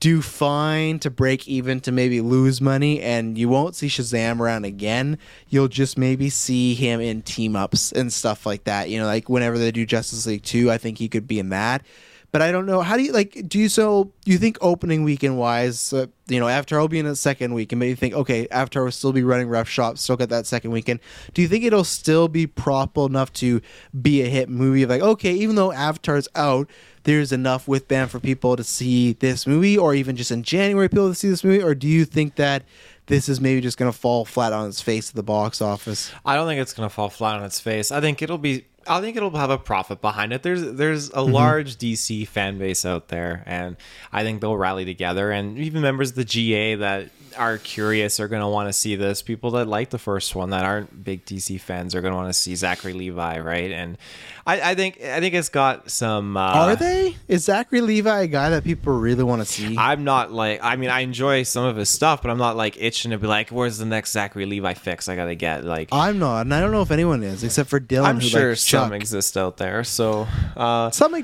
[0.00, 4.64] do fine to break even to maybe lose money, and you won't see Shazam around
[4.64, 5.18] again.
[5.48, 8.90] You'll just maybe see him in team ups and stuff like that.
[8.90, 11.50] You know, like whenever they do Justice League 2, I think he could be in
[11.50, 11.84] that.
[12.32, 12.80] But I don't know.
[12.80, 13.46] How do you like?
[13.46, 14.10] Do you so?
[14.24, 17.72] You think opening weekend wise, uh, you know, Avatar will be in the second week,
[17.72, 20.70] and maybe think, okay, Avatar will still be running rough shop, still get that second
[20.70, 21.00] weekend.
[21.34, 23.60] Do you think it'll still be profitable enough to
[24.00, 24.86] be a hit movie?
[24.86, 26.70] Like, okay, even though Avatar's out,
[27.02, 30.88] there's enough with band for people to see this movie, or even just in January,
[30.88, 32.64] people to see this movie, or do you think that?
[33.06, 36.12] This is maybe just going to fall flat on its face at the box office.
[36.24, 37.90] I don't think it's gonna fall flat on its face.
[37.90, 38.64] I think it'll be.
[38.86, 40.42] I think it'll have a profit behind it.
[40.42, 43.76] There's there's a large DC fan base out there, and
[44.12, 45.30] I think they'll rally together.
[45.30, 48.96] And even members of the GA that are curious are going to want to see
[48.96, 49.22] this.
[49.22, 52.28] People that like the first one that aren't big DC fans are going to want
[52.28, 53.70] to see Zachary Levi, right?
[53.70, 53.98] And
[54.46, 56.36] I, I think I think it's got some.
[56.36, 57.16] Uh, Are they?
[57.28, 59.76] Is Zachary Levi a guy that people really want to see?
[59.78, 62.80] I'm not like I mean I enjoy some of his stuff, but I'm not like
[62.80, 65.64] itching to be like, where's the next Zachary Levi fix I gotta get?
[65.64, 68.04] Like I'm not, and I don't know if anyone is, except for Dylan.
[68.04, 69.84] I'm who sure likes some exist out there.
[69.84, 70.26] So
[70.56, 71.14] uh, some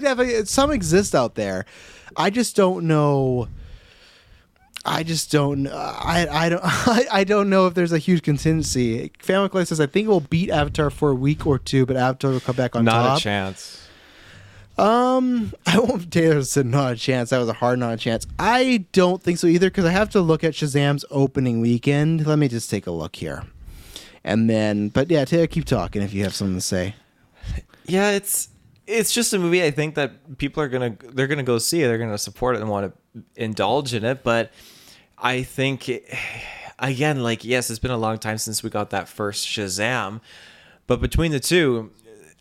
[0.44, 1.66] some exist out there.
[2.16, 3.48] I just don't know.
[4.84, 5.66] I just don't.
[5.66, 6.60] I I don't.
[6.64, 9.12] I, I don't know if there's a huge contingency.
[9.18, 11.96] Family Clay says I think it will beat Avatar for a week or two, but
[11.96, 13.18] Avatar will come back on not top.
[13.18, 13.88] a chance.
[14.78, 16.10] Um, I won't.
[16.10, 17.30] Taylor said not a chance.
[17.30, 18.26] That was a hard not a chance.
[18.38, 22.26] I don't think so either because I have to look at Shazam's opening weekend.
[22.26, 23.44] Let me just take a look here,
[24.24, 24.88] and then.
[24.88, 26.94] But yeah, Taylor, keep talking if you have something to say.
[27.88, 28.48] Yeah, it's
[28.86, 29.62] it's just a movie.
[29.64, 31.88] I think that people are gonna they're gonna go see it.
[31.88, 34.22] They're gonna support it and want to indulge in it.
[34.22, 34.52] But
[35.18, 36.04] I think it,
[36.78, 40.20] again, like yes, it's been a long time since we got that first Shazam.
[40.86, 41.90] But between the two,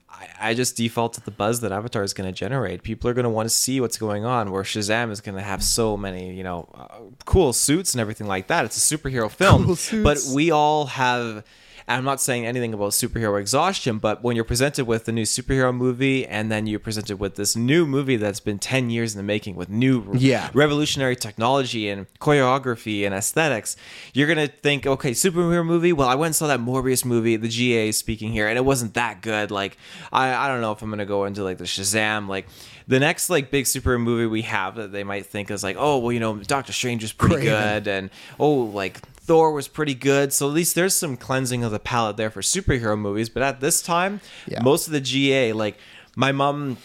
[0.10, 2.82] I, I just default to the buzz that Avatar is going to generate.
[2.82, 4.52] People are going to want to see what's going on.
[4.52, 6.88] Where Shazam is going to have so many, you know, uh,
[7.26, 8.64] cool suits and everything like that.
[8.64, 10.04] It's a superhero film, Cool suits.
[10.04, 11.44] but we all have.
[11.90, 15.74] I'm not saying anything about superhero exhaustion, but when you're presented with the new superhero
[15.74, 19.24] movie and then you're presented with this new movie that's been 10 years in the
[19.24, 20.50] making with new Yeah.
[20.54, 23.78] revolutionary technology and choreography and aesthetics,
[24.14, 25.94] you're gonna think, okay, superhero movie.
[25.94, 27.38] Well, I went and saw that Morbius movie.
[27.38, 29.50] The GA is speaking here, and it wasn't that good.
[29.50, 29.78] Like,
[30.12, 32.28] I, I don't know if I'm gonna go into like the Shazam.
[32.28, 32.48] Like,
[32.88, 36.00] the next like big superhero movie we have that they might think is like, oh,
[36.00, 37.44] well, you know, Doctor Strange is pretty Kraven.
[37.84, 38.10] good, and
[38.40, 40.34] oh, like Thor was pretty good.
[40.34, 43.30] So at least there's some cleansing of the palette there for superhero movies.
[43.30, 44.64] But at this time, Yeah.
[44.64, 45.78] most of the GA, like
[46.16, 46.78] my mom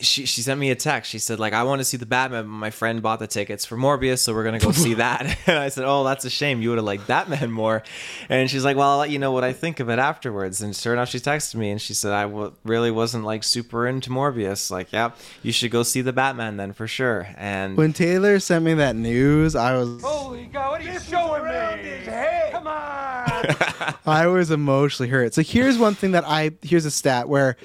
[0.00, 1.10] she she sent me a text.
[1.10, 3.64] She said like I want to see the Batman, but my friend bought the tickets
[3.64, 5.36] for Morbius, so we're gonna go see that.
[5.46, 6.60] And I said, oh, that's a shame.
[6.60, 7.82] You would have liked Batman more.
[8.28, 10.60] And she's like, well, I'll let you know what I think of it afterwards.
[10.60, 13.86] And sure enough, she texted me and she said I w- really wasn't like super
[13.86, 14.70] into Morbius.
[14.70, 15.12] Like, yeah,
[15.42, 17.28] you should go see the Batman then for sure.
[17.36, 21.44] And When Taylor sent me that news, I was Holy God, what are you showing
[21.44, 21.88] me?
[21.88, 22.52] His head.
[22.52, 23.94] Come on.
[24.06, 25.34] I was emotionally hurt.
[25.34, 27.56] So here's one thing that I here's a stat where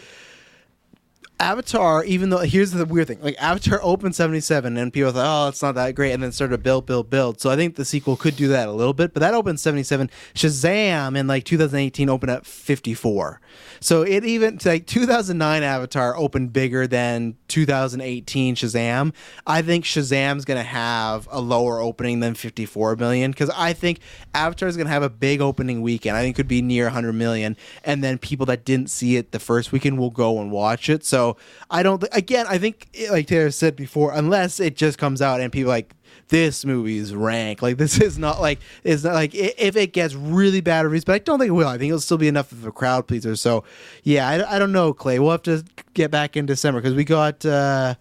[1.42, 5.50] Avatar, even though here's the weird thing, like Avatar opened 77 and people thought, oh,
[5.50, 7.42] it's not that great, and then started to build, build, build.
[7.42, 10.12] So I think the sequel could do that a little bit, but that opened 77.
[10.36, 13.42] Shazam in like 2018 opened at 54.
[13.80, 19.12] So it even like 2009 Avatar opened bigger than 2018 Shazam.
[19.48, 24.00] I think Shazam's gonna have a lower opening than 54 million because I think
[24.36, 26.16] Avatar is gonna have a big opening weekend.
[26.16, 29.32] I think it could be near 100 million, and then people that didn't see it
[29.32, 31.04] the first weekend will go and watch it.
[31.04, 31.31] So
[31.70, 32.04] I don't.
[32.12, 35.94] Again, I think like Taylor said before, unless it just comes out and people like
[36.32, 37.62] this movie's rank.
[37.62, 41.14] Like this is not like it's not like if it gets really bad reviews, but
[41.14, 41.68] I don't think it will.
[41.68, 43.36] I think it'll still be enough of a crowd pleaser.
[43.36, 43.64] So
[44.04, 45.20] yeah, I, I don't know, Clay.
[45.20, 45.64] We'll have to
[45.94, 47.46] get back in December because we got.
[47.46, 47.96] uh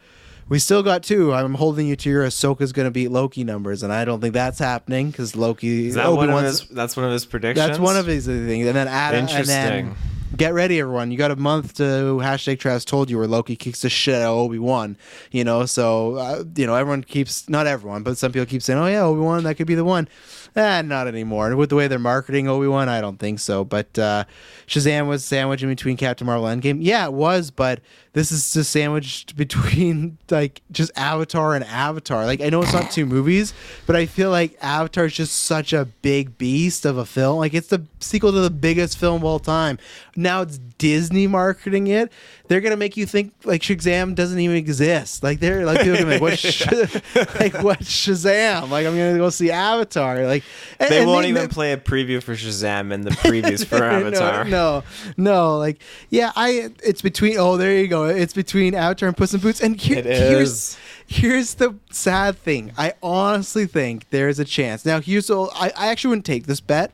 [0.49, 1.33] we still got two.
[1.33, 4.35] I'm holding you to your Ahsoka's going to beat Loki numbers, and I don't think
[4.35, 5.87] that's happening because Loki.
[5.87, 6.67] is that one of his?
[6.67, 7.65] That's one of his predictions.
[7.65, 8.67] that's one of his things.
[8.67, 10.10] And then Adam, and then Interesting.
[10.37, 11.11] Get ready, everyone.
[11.11, 11.83] You got a month to
[12.23, 14.97] hashtag Travis told you where Loki kicks the shit out of Obi Wan.
[15.31, 18.79] You know, so uh, you know everyone keeps not everyone, but some people keep saying,
[18.79, 20.09] "Oh yeah, Obi Wan, that could be the one."
[20.57, 21.55] Eh, not anymore.
[21.55, 23.65] With the way they're marketing Obi Wan, I don't think so.
[23.65, 24.25] But uh,
[24.67, 26.79] Shazam was sandwiched in between Captain Marvel and Endgame.
[26.81, 27.81] Yeah, it was, but
[28.13, 32.27] this is just sandwiched between like just Avatar and Avatar.
[32.27, 33.55] Like I know it's not two movies,
[33.87, 37.39] but I feel like Avatar is just such a big beast of a film.
[37.39, 39.79] Like it's the sequel to the biggest film of all time.
[40.17, 42.11] Now it's Disney marketing it.
[42.49, 45.23] They're gonna make you think like Shazam doesn't even exist.
[45.23, 46.67] Like they're like people are gonna be like what Sh-
[47.41, 48.71] like what Shazam?
[48.71, 50.27] Like I'm gonna go see Avatar.
[50.27, 50.43] Like
[50.79, 53.83] and- They and won't they- even play a preview for Shazam in the previews for
[53.85, 54.45] Avatar.
[54.45, 54.83] No,
[55.17, 58.05] no, like yeah, I it's between oh there you go.
[58.07, 59.61] It's between Avatar and Puss in Boots.
[59.61, 60.77] And here, here's
[61.07, 62.73] here's the sad thing.
[62.77, 64.85] I honestly think there's a chance.
[64.85, 66.91] Now here's the I, I actually wouldn't take this bet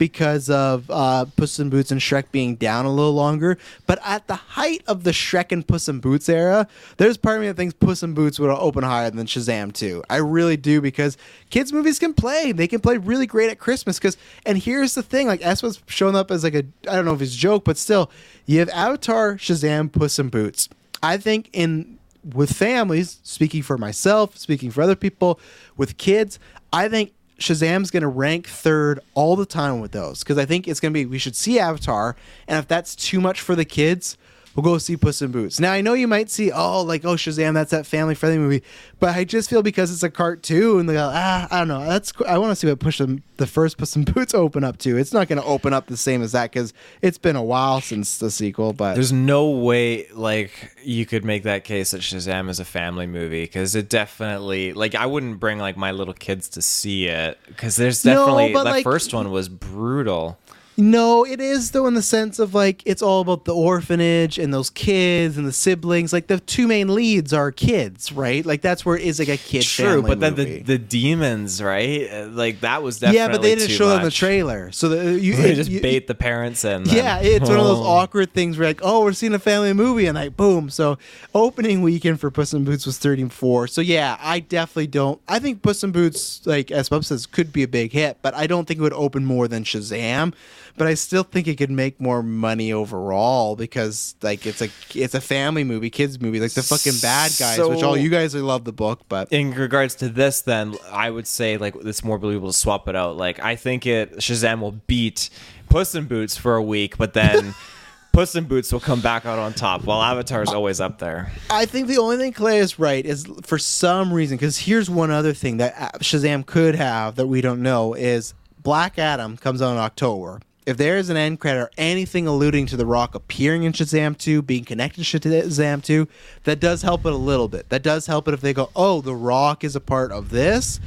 [0.00, 3.58] because of uh, Puss in Boots and Shrek being down a little longer.
[3.86, 6.66] But at the height of the Shrek and Puss in Boots era,
[6.96, 10.02] there's part of me that thinks Puss in Boots would open higher than Shazam 2.
[10.08, 11.18] I really do because
[11.50, 12.50] kids movies can play.
[12.50, 13.98] They can play really great at Christmas.
[13.98, 14.16] Because
[14.46, 17.12] and here's the thing, like S was showing up as like a I don't know
[17.12, 18.10] if it's a joke, but still,
[18.46, 20.70] you have Avatar, Shazam, Puss in Boots.
[21.02, 25.38] I think in with families, speaking for myself, speaking for other people,
[25.76, 26.38] with kids,
[26.72, 30.68] I think Shazam's going to rank third all the time with those because I think
[30.68, 33.64] it's going to be we should see Avatar, and if that's too much for the
[33.64, 34.16] kids,
[34.54, 35.60] we'll go see Puss in Boots.
[35.60, 38.62] Now I know you might see oh like oh Shazam that's that family friendly movie,
[38.98, 42.12] but I just feel because it's a cartoon, they go ah I don't know that's
[42.26, 44.96] I want to see what Puss in, the first Puss in Boots open up to.
[44.96, 46.72] It's not going to open up the same as that because
[47.02, 51.44] it's been a while since the sequel, but There's no way like you could make
[51.44, 55.58] that case that Shazam is a family movie because it definitely like I wouldn't bring
[55.58, 59.30] like my little kids to see it because there's definitely but, the like- first one
[59.30, 60.38] was brutal.
[60.76, 64.54] No, it is though in the sense of like it's all about the orphanage and
[64.54, 66.10] those kids and the siblings.
[66.10, 68.46] Like the two main leads are kids, right?
[68.46, 69.62] Like that's where it is like a kid.
[69.64, 70.62] True, but then the, movie.
[70.62, 72.08] the demons, right?
[72.10, 74.88] Uh, Like that was definitely yeah, but they didn't show that in the trailer, so
[74.88, 76.84] the, you They just you- bait the parents in.
[76.84, 76.96] then.
[76.96, 77.84] Yeah, it's one of those Oh.
[77.86, 80.70] awkward things where like, oh, we're seeing a family movie, and like, boom.
[80.70, 80.96] So
[81.34, 83.66] opening weekend for Puss in Boots was 34.
[83.66, 85.20] So yeah, I definitely don't.
[85.28, 88.34] I think Puss in Boots, like as Bub says, could be a big hit, but
[88.34, 90.32] I don't think it would open more than Shazam.
[90.76, 95.14] But I still think it could make more money overall because like it's a it's
[95.14, 98.64] a family movie, kids movie, like the fucking bad guys, which all you guys love
[98.64, 102.50] the book, but in regards to this then i would say like it's more believable
[102.50, 105.30] to swap it out like i think it shazam will beat
[105.68, 107.54] puss in boots for a week but then
[108.12, 111.66] puss in boots will come back out on top while avatar's always up there I
[111.66, 115.32] think the only thing Clay is right is for some reason because here's one other
[115.32, 119.72] thing that uh, Shazam could have that we don't know is Black Adam comes out
[119.72, 120.40] in October.
[120.66, 124.16] If there is an end credit or anything alluding to The Rock appearing in Shazam
[124.16, 126.06] 2, being connected to Shazam 2,
[126.44, 127.70] that does help it a little bit.
[127.70, 130.78] That does help it if they go, oh, The Rock is a part of this.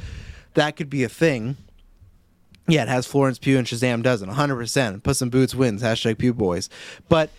[0.54, 1.56] That could be a thing.
[2.66, 4.30] Yeah, it has Florence Pugh and Shazam doesn't.
[4.30, 5.02] 100%.
[5.02, 5.82] Puss in Boots wins.
[5.82, 6.70] Hashtag Pew Boys.
[7.08, 7.30] But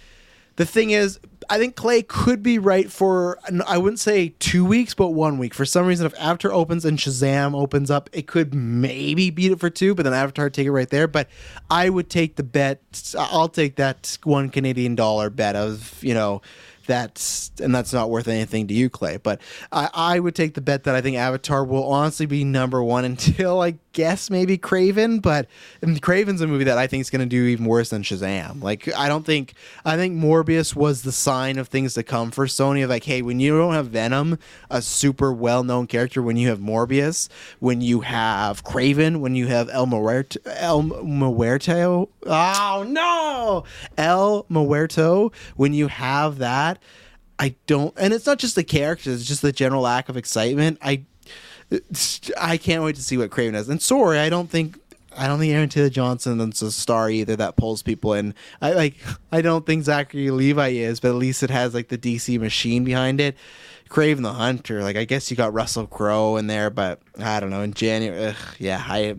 [0.56, 1.20] the thing is,
[1.50, 5.54] I think Clay could be right for, I wouldn't say two weeks, but one week.
[5.54, 9.60] For some reason, if Avatar opens and Shazam opens up, it could maybe beat it
[9.60, 11.08] for two, but then Avatar take it right there.
[11.08, 11.30] But
[11.70, 12.82] I would take the bet.
[13.18, 16.42] I'll take that one Canadian dollar bet of, you know,
[16.86, 19.18] that's and that's not worth anything to you, Clay.
[19.18, 19.42] But
[19.72, 23.06] I, I would take the bet that I think Avatar will honestly be number one
[23.06, 25.20] until I guess maybe Kraven.
[25.20, 25.48] But
[25.82, 28.62] Kraven's a movie that I think is going to do even worse than Shazam.
[28.62, 32.46] Like I don't think I think Morbius was the sign of things to come for
[32.46, 32.84] Sony.
[32.84, 34.38] Of like, hey, when you don't have Venom,
[34.70, 39.48] a super well known character, when you have Morbius, when you have Kraven, when you
[39.48, 43.64] have El Muerto, El Muerto, oh no,
[43.98, 46.80] El Muerto, when you have that.
[47.38, 50.78] I don't, and it's not just the characters; it's just the general lack of excitement.
[50.82, 51.04] I,
[52.40, 53.70] I can't wait to see what Kraven does.
[53.70, 54.80] And sorry, I don't think,
[55.18, 58.34] I don't think Aaron Taylor Johnson is a star either that pulls people in.
[58.62, 58.96] I like,
[59.32, 62.84] I don't think Zachary Levi is, but at least it has like the DC machine
[62.84, 63.36] behind it.
[63.90, 67.52] Kraven the Hunter, like I guess you got Russell Crowe in there, but I don't
[67.52, 67.62] know.
[67.62, 69.16] In January, ugh, yeah, I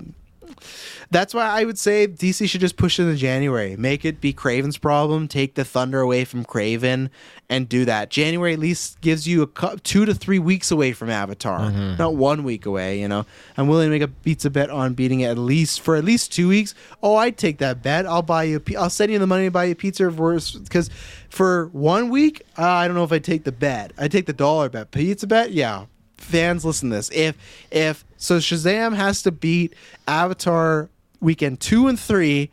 [1.11, 3.77] that's why I would say DC should just push it into January.
[3.77, 5.29] Make it be Kraven's problem.
[5.29, 7.11] Take the thunder away from Kraven
[7.49, 8.11] and do that.
[8.11, 12.43] January at least gives you a two to three weeks away from Avatar, not one
[12.43, 13.01] week away.
[13.01, 13.25] You know,
[13.57, 16.33] I'm willing to make a pizza bet on beating it at least for at least
[16.33, 16.75] two weeks.
[17.03, 18.07] Oh, I'd take that bet.
[18.07, 18.57] I'll buy you.
[18.57, 20.91] A, pi- I'll send you the money to buy you a pizza because
[21.29, 23.93] for one week, uh, I don't know if I take the bet.
[23.99, 24.91] I take the dollar bet.
[24.91, 25.87] Pizza bet, yeah,
[26.19, 27.11] fans listen to this.
[27.11, 27.37] If
[27.71, 29.75] if so shazam has to beat
[30.07, 30.89] avatar
[31.21, 32.51] weekend two and three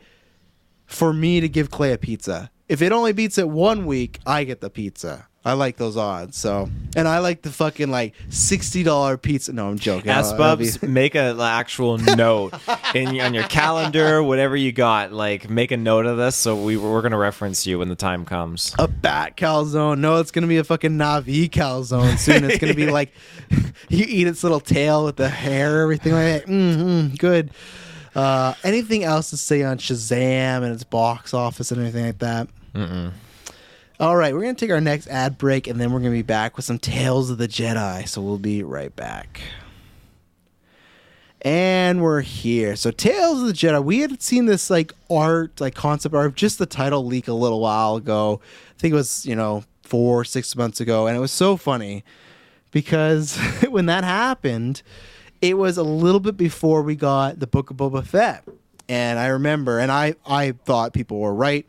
[0.86, 2.50] for me to give clay a pizza.
[2.68, 6.36] If it only beats it one week i get the pizza i like those odds
[6.36, 10.86] so and i like the fucking like $60 pizza no i'm joking Ask that'd be-
[10.86, 12.54] make an actual note
[12.94, 15.12] in on your calendar, whatever you got.
[15.12, 18.24] Like, make a note of this, so we we're gonna reference you when the time
[18.24, 18.72] comes.
[18.78, 19.98] a bat calzone.
[19.98, 22.44] No, it's gonna be a fucking Na'vi calzone soon.
[22.44, 23.12] It's gonna be like
[23.88, 26.46] you eat its little tail with the hair, everything like that.
[26.46, 27.50] Mm-hmm, good.
[28.14, 32.48] Uh, anything else to say on Shazam and its box office and anything like that?
[32.74, 33.12] Mm-mm.
[34.00, 36.56] All right, we're gonna take our next ad break and then we're gonna be back
[36.56, 38.08] with some Tales of the Jedi.
[38.08, 39.40] So we'll be right back.
[41.42, 42.74] And we're here.
[42.74, 43.84] So Tales of the Jedi.
[43.84, 47.60] We had seen this like art, like concept art, just the title leak a little
[47.60, 48.40] while ago.
[48.76, 51.06] I think it was, you know, four, six months ago.
[51.06, 52.02] And it was so funny
[52.72, 53.36] because
[53.68, 54.82] when that happened,
[55.40, 58.42] it was a little bit before we got the Book of Boba Fett.
[58.88, 61.64] And I remember, and I, I thought people were right.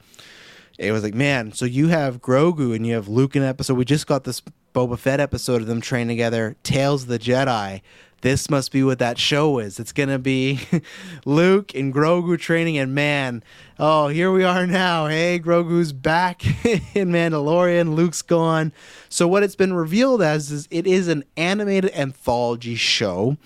[0.77, 3.75] It was like, man, so you have Grogu and you have Luke in episode.
[3.75, 4.41] We just got this
[4.73, 7.81] Boba Fett episode of them training together, Tales of the Jedi.
[8.21, 9.79] This must be what that show is.
[9.79, 10.59] It's gonna be
[11.25, 13.43] Luke and Grogu training, and man,
[13.77, 15.07] oh, here we are now.
[15.07, 17.95] Hey, Grogu's back in Mandalorian.
[17.95, 18.73] Luke's gone.
[19.09, 23.37] So what it's been revealed as is it is an animated anthology show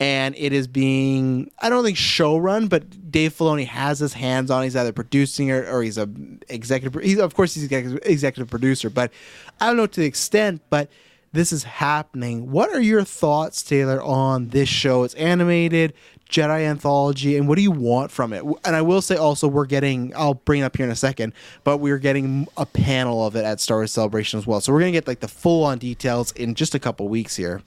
[0.00, 4.62] and it is being I don't think showrun, but Dave Filoni has his hands on.
[4.64, 6.08] He's either producing it or he's a
[6.48, 7.02] executive.
[7.02, 9.12] He's of course he's executive producer, but
[9.60, 10.62] I don't know to the extent.
[10.70, 10.90] But
[11.32, 12.50] this is happening.
[12.52, 15.02] What are your thoughts, Taylor, on this show?
[15.02, 15.92] It's animated.
[16.30, 18.42] Jedi anthology, and what do you want from it?
[18.64, 21.32] And I will say also, we're getting, I'll bring it up here in a second,
[21.64, 24.60] but we're getting a panel of it at Star Wars Celebration as well.
[24.60, 27.62] So we're to get like the full on details in just a couple weeks here.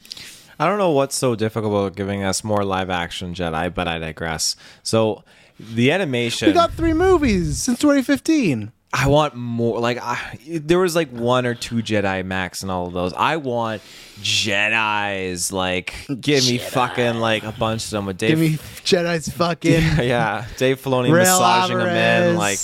[0.59, 3.99] I don't know what's so difficult about giving us more live action Jedi, but I
[3.99, 4.55] digress.
[4.83, 5.23] So
[5.59, 8.71] the animation, We got three movies since 2015.
[8.93, 9.79] I want more.
[9.79, 13.13] Like I, there was like one or two Jedi Max and all of those.
[13.13, 13.81] I want
[14.21, 15.51] Jedi's.
[15.51, 18.29] Like give me fucking like a bunch of them with Dave.
[18.29, 19.71] Give me Jedi's fucking.
[20.07, 22.37] yeah, Dave Filoni Rail massaging them in Alvarez.
[22.37, 22.59] like.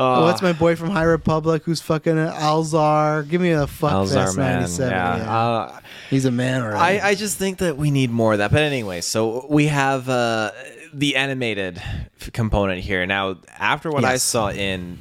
[0.00, 3.28] Oh, Uh, what's my boy from High Republic who's fucking Elzar?
[3.28, 4.60] Give me a fuck Elzar fest man?
[4.60, 4.90] 97.
[4.92, 5.16] Yeah.
[5.18, 5.38] yeah.
[5.38, 6.78] Uh, He's a man already.
[7.00, 8.50] I, I just think that we need more of that.
[8.50, 10.52] But anyway, so we have uh,
[10.92, 11.80] the animated
[12.32, 13.04] component here.
[13.06, 14.98] Now, after what I saw in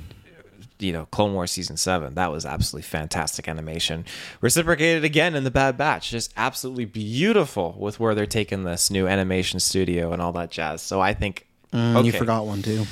[0.79, 4.05] you know Clone Wars season seven, that was absolutely fantastic animation.
[4.41, 9.07] Reciprocated again in the Bad Batch, just absolutely beautiful with where they're taking this new
[9.07, 10.81] animation studio and all that jazz.
[10.81, 11.45] So I think.
[11.73, 12.85] Mm, You forgot one too.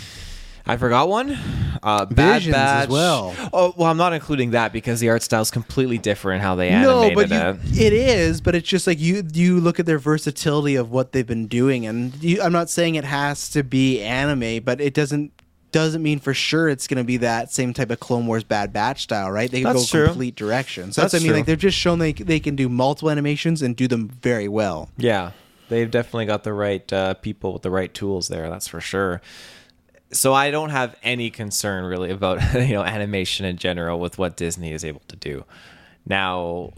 [0.68, 1.38] I forgot one.
[1.84, 2.90] Uh, Bad Visions as Batch.
[2.90, 3.36] well.
[3.54, 6.72] Oh well, I'm not including that because the art style is completely different how they
[6.72, 7.82] No, animated but you, it.
[7.88, 8.42] it is.
[8.42, 11.86] But it's just like you you look at their versatility of what they've been doing,
[11.86, 15.32] and you, I'm not saying it has to be anime, but it doesn't
[15.72, 18.74] doesn't mean for sure it's going to be that same type of Clone Wars Bad
[18.74, 19.52] Batch style, right?
[19.52, 20.06] They can That's go true.
[20.08, 20.92] complete direction.
[20.94, 21.28] So that's, That's I mean.
[21.32, 21.38] true.
[21.38, 24.90] Like they've just shown they they can do multiple animations and do them very well.
[24.98, 25.32] Yeah,
[25.70, 28.50] they've definitely got the right uh, people with the right tools there.
[28.50, 29.22] That's for sure.
[30.12, 34.38] So I don't have any concern really about you know animation in general with what
[34.38, 35.46] Disney is able to do.
[36.06, 36.72] Now,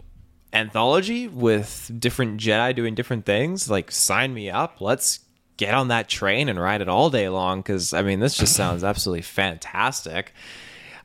[0.52, 4.80] anthology with different Jedi doing different things, like sign me up.
[4.80, 5.20] Let's
[5.56, 7.60] get on that train and ride it all day long.
[7.60, 10.32] Because I mean, this just sounds absolutely fantastic.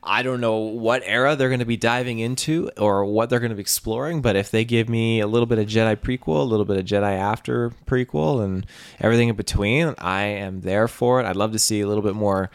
[0.08, 3.50] I don't know what era they're going to be diving into or what they're going
[3.50, 6.42] to be exploring, but if they give me a little bit of Jedi prequel, a
[6.44, 8.64] little bit of Jedi after prequel, and
[9.00, 11.26] everything in between, I am there for it.
[11.26, 12.50] I'd love to see a little bit more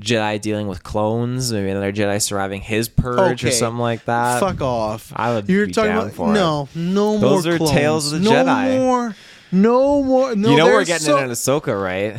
[0.00, 4.40] Jedi dealing with clones, maybe another Jedi surviving his purge or something like that.
[4.40, 5.12] Fuck off.
[5.14, 6.34] I would You're be talking down about for it.
[6.34, 7.70] no, no Those more Those are clones.
[7.72, 8.32] Tales of the Jedi.
[8.46, 8.78] no Jedi.
[8.78, 9.16] more.
[9.54, 10.34] No more.
[10.34, 12.18] No, you know we're getting so- it in Ahsoka, right?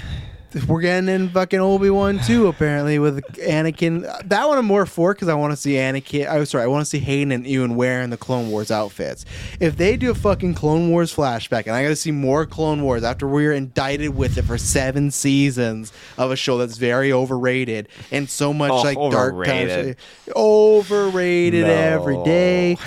[0.67, 4.27] We're getting in fucking Obi Wan too, apparently with Anakin.
[4.29, 6.29] That one I'm more for because I want to see Anakin.
[6.29, 9.25] I'm sorry, I want to see Hayden and Ewan wearing the Clone Wars outfits.
[9.59, 12.83] If they do a fucking Clone Wars flashback, and I got to see more Clone
[12.83, 17.11] Wars after we are indicted with it for seven seasons of a show that's very
[17.11, 19.97] overrated and so much Oh, like dark overrated.
[20.27, 21.73] of overrated No.
[21.73, 22.73] every day.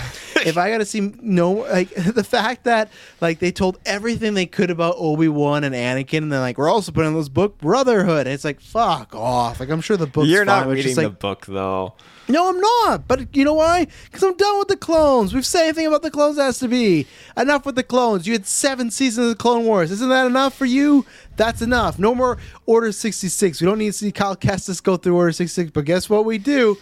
[0.45, 2.89] if I got to see no like the fact that
[3.21, 6.69] like they told everything they could about Obi Wan and Anakin, and then like we're
[6.69, 8.27] also putting those book Brotherhood.
[8.27, 9.59] It's like fuck off.
[9.59, 10.27] Like I'm sure the book.
[10.27, 11.93] You're not reading just the like book though.
[12.27, 13.07] no, I'm not.
[13.07, 13.87] But you know why?
[14.05, 15.33] Because I'm done with the clones.
[15.33, 18.27] We've said anything about the clones has to be enough with the clones.
[18.27, 19.91] You had seven seasons of the Clone Wars.
[19.91, 21.05] Isn't that enough for you?
[21.35, 21.97] That's enough.
[21.97, 23.61] No more Order 66.
[23.61, 25.71] We don't need to see Cal Kestis go through Order 66.
[25.71, 26.77] But guess what we do?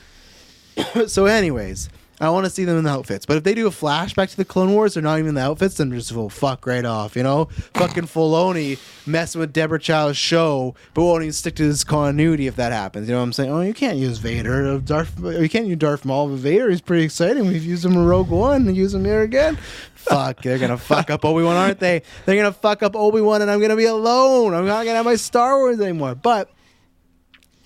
[1.07, 1.89] so, anyways,
[2.21, 3.25] I want to see them in the outfits.
[3.25, 5.41] But if they do a flashback to the Clone Wars, they're not even in the
[5.41, 7.15] outfits, then just will fuck right off.
[7.15, 11.83] You know, fucking Filoni messing with Deborah Chow's show, but won't even stick to this
[11.83, 13.09] continuity if that happens.
[13.09, 13.51] You know what I'm saying?
[13.51, 14.65] Oh, you can't use Vader.
[14.65, 16.29] Uh, Darth, you can't use Darth Maul.
[16.29, 17.47] But Vader is pretty exciting.
[17.47, 19.57] We've used him in Rogue One and use him here again.
[19.95, 22.03] Fuck, they're gonna fuck up Obi Wan, aren't they?
[22.25, 24.53] They're gonna fuck up Obi Wan, and I'm gonna be alone.
[24.53, 26.15] I'm not gonna have my Star Wars anymore.
[26.15, 26.49] But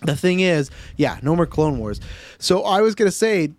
[0.01, 1.99] the thing is, yeah, no more Clone Wars.
[2.39, 3.51] So I was gonna say,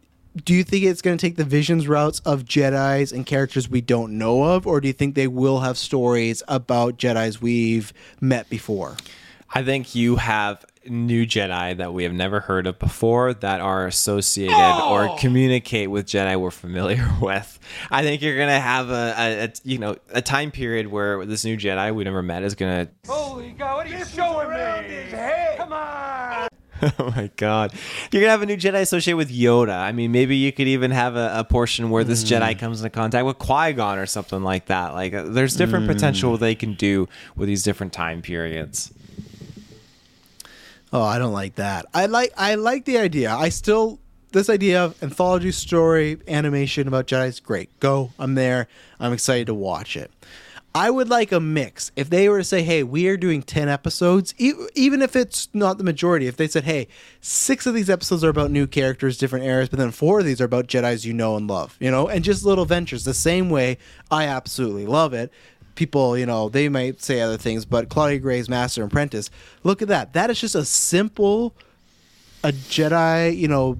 [0.44, 4.16] do you think it's gonna take the visions routes of Jedi's and characters we don't
[4.18, 8.96] know of, or do you think they will have stories about Jedi's we've met before?
[9.52, 13.86] I think you have new Jedi that we have never heard of before that are
[13.86, 15.10] associated Oh!
[15.12, 17.58] or communicate with Jedi we're familiar with.
[17.90, 21.44] I think you're gonna have a, a, a you know a time period where this
[21.44, 22.88] new Jedi we never met is gonna.
[23.08, 25.56] Holy God, what are you showing me?
[25.56, 26.48] Come on!
[26.98, 27.72] Oh my god,
[28.10, 29.76] you're gonna have a new Jedi associated with Yoda.
[29.76, 32.34] I mean, maybe you could even have a, a portion where this Hmm.
[32.36, 34.94] Jedi comes into contact with Qui Gon or something like that.
[34.94, 35.92] Like, uh, there's different Hmm.
[35.92, 38.92] potential they can do with these different time periods.
[40.92, 41.86] Oh, I don't like that.
[41.94, 43.30] I like I like the idea.
[43.32, 43.98] I still
[44.32, 47.68] this idea of anthology story animation about Jedi is great.
[47.80, 48.68] Go, I'm there.
[48.98, 50.10] I'm excited to watch it.
[50.72, 51.90] I would like a mix.
[51.96, 55.48] If they were to say, "Hey, we are doing 10 episodes," e- even if it's
[55.52, 56.86] not the majority, if they said, "Hey,
[57.20, 60.40] 6 of these episodes are about new characters, different eras, but then 4 of these
[60.40, 63.50] are about Jedis you know and love," you know, and just little ventures the same
[63.50, 63.78] way,
[64.10, 65.32] I absolutely love it
[65.80, 69.30] people, you know, they might say other things, but Claudia Gray's Master and Apprentice,
[69.64, 70.12] look at that.
[70.12, 71.54] That is just a simple,
[72.44, 73.78] a Jedi, you know,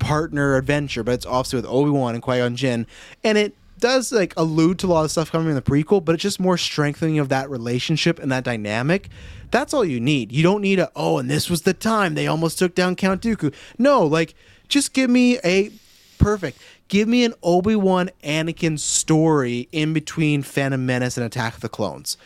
[0.00, 2.86] partner adventure, but it's obviously with Obi Wan and Qui Gon Jinn,
[3.22, 6.14] and it does like allude to a lot of stuff coming in the prequel, but
[6.14, 9.08] it's just more strengthening of that relationship and that dynamic.
[9.50, 10.32] That's all you need.
[10.32, 13.20] You don't need a oh, and this was the time they almost took down Count
[13.20, 13.52] Dooku.
[13.78, 14.34] No, like
[14.68, 15.70] just give me a
[16.16, 16.58] perfect.
[16.88, 21.68] Give me an Obi Wan Anakin story in between Phantom Menace and Attack of the
[21.68, 22.16] Clones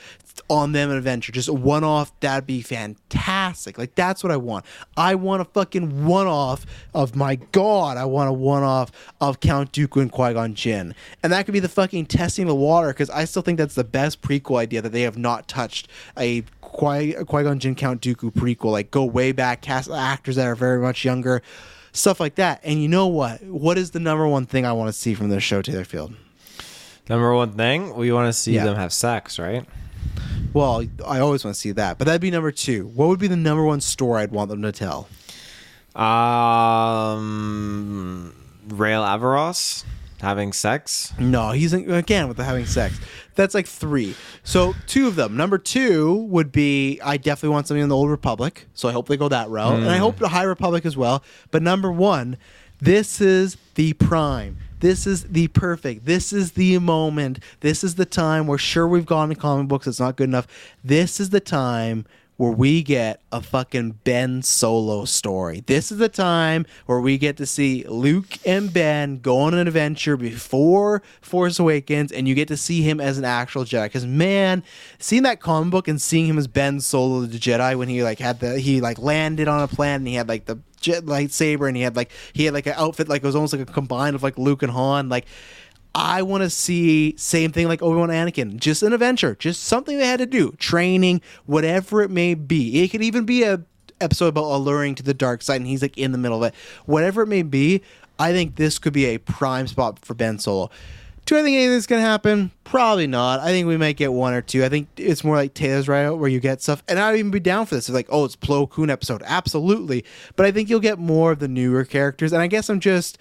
[0.49, 1.33] on them an adventure.
[1.33, 3.79] Just a one off, that'd be fantastic.
[3.79, 4.65] Like that's what I want.
[4.97, 6.65] I want a fucking one off
[6.95, 7.97] of my god.
[7.97, 11.53] I want a one off of Count Dooku and Qui Gon Jinn, and that could
[11.53, 14.83] be the fucking testing the water because I still think that's the best prequel idea
[14.83, 18.73] that they have not touched a Qui Gon Jinn Count Dooku prequel.
[18.73, 21.43] Like go way back, cast actors that are very much younger.
[21.93, 23.43] Stuff like that, and you know what?
[23.43, 26.15] What is the number one thing I want to see from this show, Taylor Field?
[27.09, 28.65] Number one thing, we want to see Yeah.
[28.65, 29.65] them have sex, right?
[30.53, 32.87] Well, I always want to see that, but that'd be number two.
[32.89, 35.09] What would be the number one story I'd want them to tell?
[35.95, 37.23] Um,
[38.69, 39.85] Rail Avaros
[40.21, 41.13] having sex.
[41.19, 42.99] No, he's in, again with the having sex.
[43.35, 44.15] That's like three.
[44.45, 45.37] So two of them.
[45.37, 48.67] Number two would be I definitely want something in the Old Republic.
[48.75, 51.23] So I hope they go that route, and I hope the High Republic as well.
[51.51, 52.39] But number one,
[52.81, 54.59] this is the prime.
[54.87, 56.07] This is the perfect.
[56.07, 57.41] This is the moment.
[57.59, 59.89] This is the time where sure we've gone to comic books.
[59.89, 60.47] It's not good enough.
[60.85, 62.07] This is the time
[62.37, 65.63] where we get a fucking Ben Solo story.
[65.67, 69.67] This is the time where we get to see Luke and Ben go on an
[69.67, 73.85] adventure before Force Awakens, and you get to see him as an actual Jedi.
[73.85, 74.63] Because man,
[74.99, 78.19] seeing that comic book and seeing him as Ben Solo the Jedi when he like
[78.19, 81.67] had the he like landed on a planet and he had like the jet lightsaber
[81.67, 83.73] and he had like he had like an outfit like it was almost like a
[83.73, 85.27] combined of like Luke and Han like.
[85.99, 89.97] I want to see same thing like Obi Wan Anakin, just an adventure, just something
[89.97, 92.83] they had to do, training, whatever it may be.
[92.83, 93.63] It could even be a
[94.03, 96.55] episode about alluring to the dark side, and he's like in the middle of it.
[96.85, 97.81] Whatever it may be,
[98.19, 100.71] I think this could be a prime spot for Ben Solo.
[101.25, 102.53] Do I think anything's gonna happen?
[102.63, 103.41] Probably not.
[103.41, 104.67] I think we might get one or two.
[104.67, 107.41] I think it's more like Taylor's right where you get stuff, and I'd even be
[107.41, 107.89] down for this.
[107.89, 110.05] It's like, oh, it's Plo Koon episode, absolutely.
[110.37, 113.17] But I think you'll get more of the newer characters, and I guess I'm just,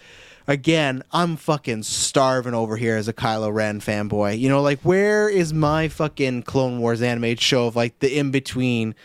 [0.48, 4.40] again, I'm fucking starving over here as a Kylo Ren fanboy.
[4.40, 8.32] You know, like where is my fucking Clone Wars animated show of like the in
[8.32, 8.96] between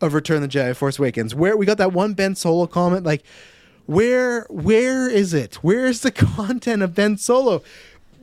[0.00, 1.34] of Return of the Jedi Force Awakens?
[1.34, 3.24] Where we got that one Ben Solo comment, like
[3.86, 5.56] where where is it?
[5.56, 7.62] Where is the content of Ben Solo?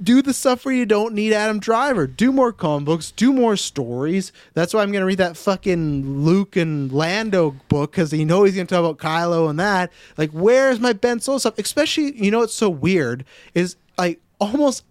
[0.01, 2.07] Do the stuff where you don't need Adam Driver.
[2.07, 3.11] Do more comic books.
[3.11, 4.31] Do more stories.
[4.53, 8.55] That's why I'm gonna read that fucking Luke and Lando book because you know he's
[8.55, 9.91] gonna talk about Kylo and that.
[10.17, 11.57] Like, where's my Ben Solo stuff?
[11.57, 14.83] Especially, you know, what's so weird is like almost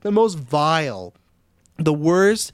[0.00, 1.14] the most vile,
[1.78, 2.52] the worst,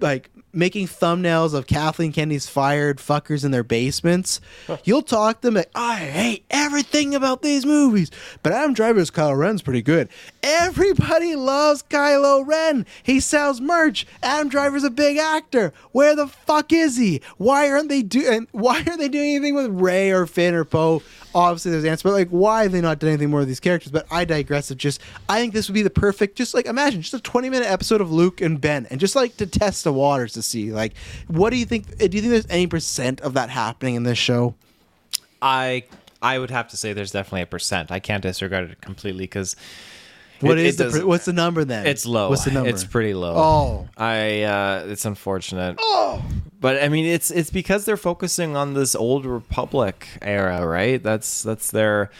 [0.00, 4.40] like making thumbnails of Kathleen Kennedy's fired fuckers in their basements.
[4.84, 8.10] You'll talk to them like, I hate everything about these movies,
[8.42, 10.08] but Adam Driver's Kylo Ren's pretty good.
[10.42, 12.86] Everybody loves Kylo Ren.
[13.02, 14.06] He sells merch.
[14.22, 15.72] Adam Driver's a big actor.
[15.92, 17.20] Where the fuck is he?
[17.36, 18.48] Why aren't they doing?
[18.52, 21.02] Why aren't they doing anything with Rey or Finn or Poe?
[21.34, 23.92] Obviously, there's answer, but like, why have they not done anything more with these characters?
[23.92, 24.70] But I digress.
[24.70, 26.36] Of just, I think this would be the perfect.
[26.36, 29.36] Just like imagine just a 20 minute episode of Luke and Ben, and just like
[29.36, 30.94] to test the waters to see like,
[31.28, 31.96] what do you think?
[31.98, 34.54] Do you think there's any percent of that happening in this show?
[35.40, 35.84] I
[36.22, 37.90] I would have to say there's definitely a percent.
[37.90, 39.56] I can't disregard it completely because
[40.40, 41.86] What It- is it the doesn't- per- what's the number then?
[41.86, 42.30] It's low.
[42.30, 42.68] What's the number?
[42.70, 43.34] It's pretty low.
[43.36, 43.88] Oh.
[43.96, 45.76] I uh it's unfortunate.
[45.78, 46.22] Oh.
[46.60, 51.02] But I mean it's it's because they're focusing on this old republic era, right?
[51.02, 52.10] That's that's their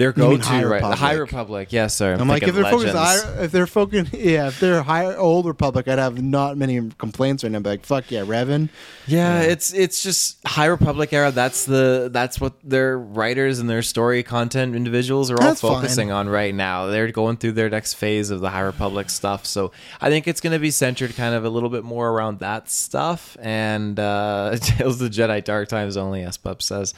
[0.00, 0.80] their mean go-to High right.
[0.80, 1.68] The High Republic?
[1.72, 2.14] Yes, sir.
[2.14, 3.40] I'm like, if they're focused, Legends.
[3.42, 7.52] If they're focused, yeah, if they're high old Republic, I'd have not many complaints right
[7.52, 7.60] now.
[7.60, 8.70] But like, fuck yeah, Revan.
[9.06, 11.30] Yeah, it's it's just High Republic era.
[11.30, 15.74] That's the that's what their writers and their story content individuals are all That's fine.
[15.74, 16.86] focusing on right now.
[16.86, 19.44] They're going through their next phase of the High Republic stuff.
[19.44, 19.70] So
[20.00, 22.70] I think it's going to be centered kind of a little bit more around that
[22.70, 26.94] stuff and uh, Tales of the Jedi Dark Times only, as Pup says.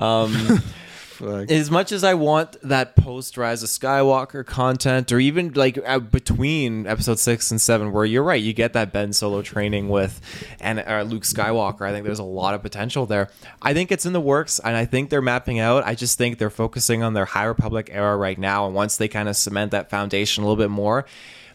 [0.00, 0.62] Um,
[1.20, 1.50] Fuck.
[1.50, 5.98] as much as I want that post Rise of Skywalker content, or even like uh,
[5.98, 10.20] between episode six and seven, where you're right, you get that Ben Solo training with
[10.60, 11.82] and uh, Luke Skywalker.
[11.82, 13.28] I think there's a lot of potential there.
[13.60, 15.86] I think it's in the works, and I think they're mapping out.
[15.86, 19.08] I just think they're focusing on their High Republic era right now, and once they
[19.08, 21.04] kind of cement that foundation a little bit more.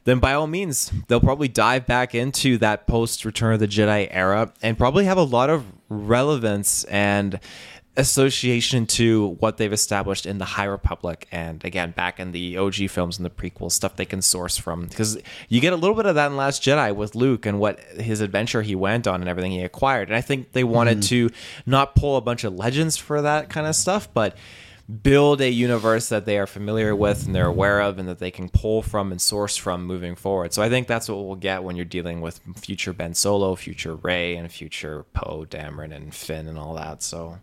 [0.03, 4.07] Then by all means, they'll probably dive back into that post Return of the Jedi
[4.11, 7.39] era and probably have a lot of relevance and
[7.97, 12.89] association to what they've established in the High Republic and again back in the OG
[12.89, 15.17] films and the prequel stuff they can source from because
[15.47, 18.19] you get a little bit of that in Last Jedi with Luke and what his
[18.19, 21.27] adventure he went on and everything he acquired and I think they wanted mm-hmm.
[21.29, 21.35] to
[21.65, 24.35] not pull a bunch of legends for that kind of stuff but
[25.01, 28.29] build a universe that they are familiar with and they're aware of and that they
[28.29, 30.53] can pull from and source from moving forward.
[30.53, 33.95] So I think that's what we'll get when you're dealing with future Ben Solo, future
[33.95, 37.01] Rey, and future Poe, Dameron, and Finn and all that.
[37.01, 37.39] So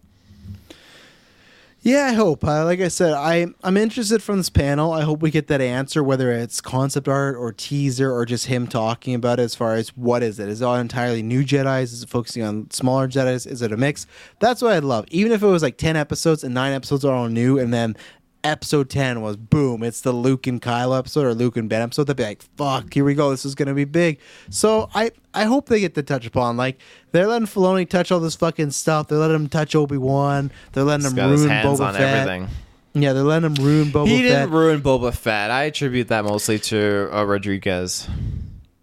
[1.84, 2.44] Yeah, I hope.
[2.44, 4.92] Uh, like I said, I I'm interested from this panel.
[4.92, 8.68] I hope we get that answer, whether it's concept art or teaser or just him
[8.68, 9.42] talking about it.
[9.42, 10.48] As far as what is it?
[10.48, 11.92] Is it all entirely new Jedi's?
[11.92, 13.46] Is it focusing on smaller Jedi's?
[13.46, 14.06] Is it a mix?
[14.38, 15.06] That's what I'd love.
[15.10, 17.96] Even if it was like ten episodes and nine episodes are all new, and then
[18.44, 22.04] episode ten was boom, it's the Luke and Kylo episode or Luke and Ben episode.
[22.04, 23.30] They'd be like, fuck, here we go.
[23.30, 24.18] This is gonna be big.
[24.50, 26.80] So I I hope they get to touch upon like
[27.12, 29.08] they're letting Filoni touch all this fucking stuff.
[29.08, 30.50] They're letting him touch Obi Wan.
[30.72, 32.28] They're letting he's him ruin hands Boba on Fett.
[32.28, 32.48] everything.
[32.94, 34.28] Yeah, they're letting him ruin Boba he Fett.
[34.28, 35.50] didn't ruin Boba Fett.
[35.50, 38.08] I attribute that mostly to uh, Rodriguez.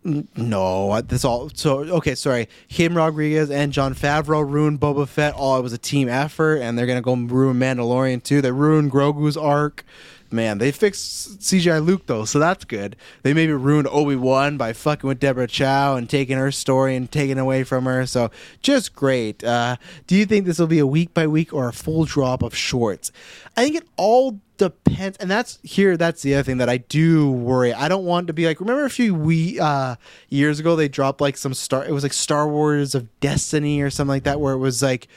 [0.03, 1.49] No, that's all.
[1.53, 2.47] So okay, sorry.
[2.69, 5.33] Kim Rodriguez and Jon Favreau ruined Boba Fett.
[5.35, 8.41] Oh, it was a team effort, and they're gonna go ruin Mandalorian too.
[8.41, 9.83] They ruined Grogu's arc.
[10.31, 12.95] Man, they fixed CGI Luke though, so that's good.
[13.23, 17.11] They maybe ruined Obi Wan by fucking with Deborah Chow and taking her story and
[17.11, 18.05] taking away from her.
[18.05, 18.29] So
[18.61, 19.43] just great.
[19.43, 22.43] Uh, do you think this will be a week by week or a full drop
[22.43, 23.11] of shorts?
[23.57, 27.31] I think it all depends and that's here that's the other thing that i do
[27.31, 29.95] worry i don't want to be like remember a few we uh
[30.27, 33.89] years ago they dropped like some star it was like star wars of destiny or
[33.89, 35.07] something like that where it was like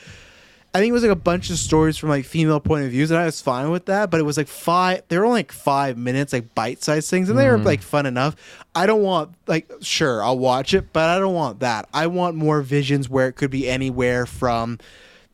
[0.74, 3.11] I think it was like a bunch of stories from like female point of views,
[3.11, 4.11] and I was fine with that.
[4.11, 5.03] But it was like five.
[5.09, 7.65] They were only like five minutes, like bite sized things, and they were hmm.
[7.65, 8.36] like fun enough.
[8.74, 11.89] I don't want like sure I'll watch it, but I don't want that.
[11.93, 14.78] I want more visions where it could be anywhere from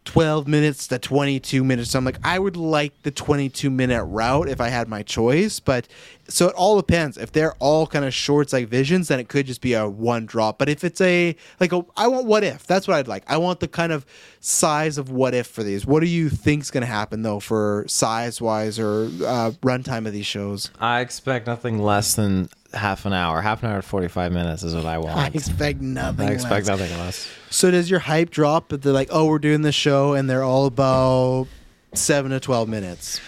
[0.08, 1.90] 12 minutes to 22 minutes.
[1.90, 5.60] So I'm like, I would like the 22 minute route if I had my choice.
[5.60, 5.86] But
[6.28, 7.18] so it all depends.
[7.18, 10.24] If they're all kind of shorts like visions, then it could just be a one
[10.24, 10.56] drop.
[10.56, 12.66] But if it's a, like, a, I want what if.
[12.66, 13.22] That's what I'd like.
[13.26, 14.06] I want the kind of
[14.40, 15.84] size of what if for these.
[15.84, 20.14] What do you think's going to happen, though, for size wise or uh, runtime of
[20.14, 20.70] these shows?
[20.80, 23.40] I expect nothing less than half an hour.
[23.40, 25.16] Half an hour to 45 minutes is what I want.
[25.16, 26.28] I expect nothing.
[26.28, 26.78] I expect less.
[26.78, 27.28] nothing less.
[27.50, 28.66] So does your hype drop?
[28.68, 31.46] But they're like, oh, we're doing this show, and they're all about
[31.94, 33.20] seven to 12 minutes.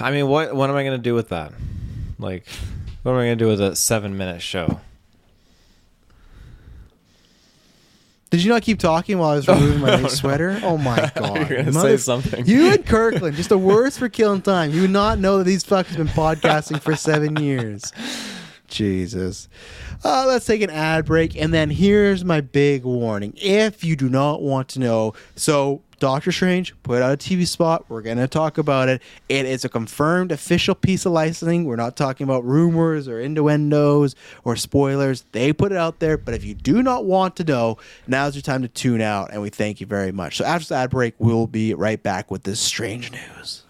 [0.00, 1.52] I mean, what what am I going to do with that?
[2.18, 2.46] Like,
[3.02, 4.80] what am I going to do with a seven minute show?
[8.30, 10.60] Did you not keep talking while I was oh, removing my sweater?
[10.62, 11.48] Oh my god!
[11.48, 12.46] were gonna say something.
[12.46, 14.70] You and Kirkland, just the worst for killing time.
[14.70, 17.92] You would not know that these fuckers have been podcasting for seven years.
[18.68, 19.48] Jesus.
[20.04, 24.08] Uh, let's take an ad break, and then here's my big warning: if you do
[24.08, 27.84] not want to know, so Doctor Strange put out a TV spot.
[27.88, 29.02] We're going to talk about it.
[29.28, 31.64] It is a confirmed official piece of licensing.
[31.64, 34.14] We're not talking about rumors or innuendos
[34.44, 35.24] or spoilers.
[35.32, 36.16] They put it out there.
[36.16, 39.30] But if you do not want to know, now's your time to tune out.
[39.32, 40.36] And we thank you very much.
[40.36, 43.64] So after the ad break, we'll be right back with this strange news.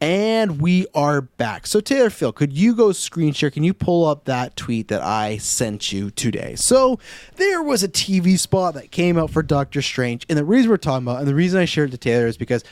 [0.00, 1.66] And we are back.
[1.66, 3.50] So Taylor Phil, could you go screen share?
[3.50, 6.54] Can you pull up that tweet that I sent you today?
[6.54, 6.98] So
[7.36, 10.76] there was a TV spot that came out for Doctor Strange, and the reason we're
[10.76, 12.62] talking about, and the reason I shared it to Taylor is because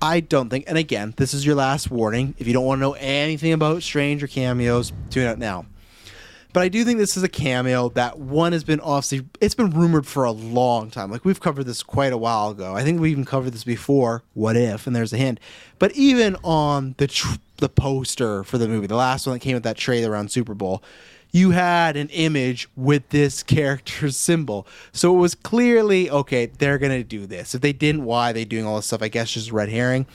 [0.00, 2.34] I don't think, and again, this is your last warning.
[2.38, 5.66] If you don't want to know anything about Strange or cameos, tune out now.
[6.52, 9.70] But I do think this is a cameo that one has been obviously it's been
[9.70, 11.10] rumored for a long time.
[11.10, 12.74] Like we've covered this quite a while ago.
[12.74, 14.22] I think we even covered this before.
[14.34, 14.86] What if?
[14.86, 15.40] And there's a hint.
[15.78, 19.54] But even on the tr- the poster for the movie, the last one that came
[19.54, 20.82] with that trailer around Super Bowl,
[21.32, 24.66] you had an image with this character's symbol.
[24.92, 26.46] So it was clearly okay.
[26.46, 27.54] They're gonna do this.
[27.54, 29.02] If they didn't, why are they doing all this stuff?
[29.02, 30.06] I guess just red herring.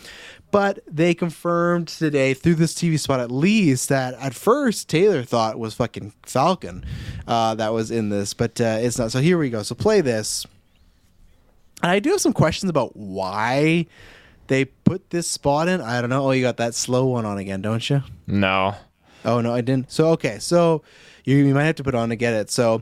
[0.50, 5.60] But they confirmed today through this TV spot at least that at first Taylor thought
[5.60, 6.86] was fucking Falcon
[7.28, 9.12] uh, that was in this, but uh, it's not.
[9.12, 9.62] So here we go.
[9.64, 10.46] So play this.
[11.84, 13.88] And I do have some questions about why
[14.48, 15.82] they put this spot in.
[15.82, 16.28] I don't know.
[16.28, 18.02] Oh, you got that slow one on again, don't you?
[18.26, 18.76] No.
[19.28, 19.92] Oh no, I didn't.
[19.92, 20.82] So okay, so
[21.26, 22.50] you, you might have to put on to get it.
[22.50, 22.82] So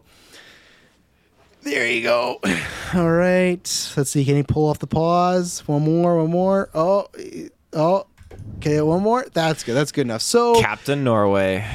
[1.63, 2.39] there you go.
[2.93, 3.93] All right.
[3.97, 4.23] Let's see.
[4.23, 5.67] Can he pull off the pause?
[5.67, 6.17] One more.
[6.17, 6.69] One more.
[6.75, 7.07] Oh,
[7.73, 8.05] oh.
[8.57, 9.25] Okay, one more.
[9.33, 9.75] That's good.
[9.75, 10.21] That's good enough.
[10.21, 11.65] So Captain Norway.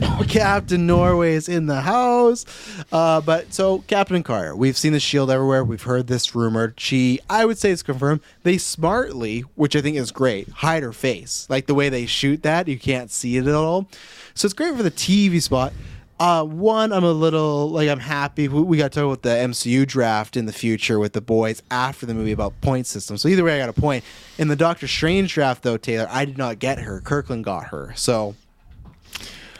[0.28, 2.44] Captain Norway is in the house.
[2.90, 5.64] Uh, but so Captain Carter, we've seen the shield everywhere.
[5.64, 6.78] We've heard this rumored.
[6.78, 8.20] She, I would say it's confirmed.
[8.42, 11.46] They smartly, which I think is great, hide her face.
[11.50, 13.88] Like the way they shoot that, you can't see it at all.
[14.34, 15.72] So it's great for the TV spot.
[16.20, 18.48] Uh, one, I'm a little like I'm happy.
[18.48, 21.62] We, we got to talk about the MCU draft in the future with the boys
[21.70, 23.16] after the movie about point system.
[23.16, 24.04] So either way, I got a point.
[24.36, 27.00] In the Doctor Strange draft, though, Taylor, I did not get her.
[27.00, 27.92] Kirkland got her.
[27.94, 28.34] So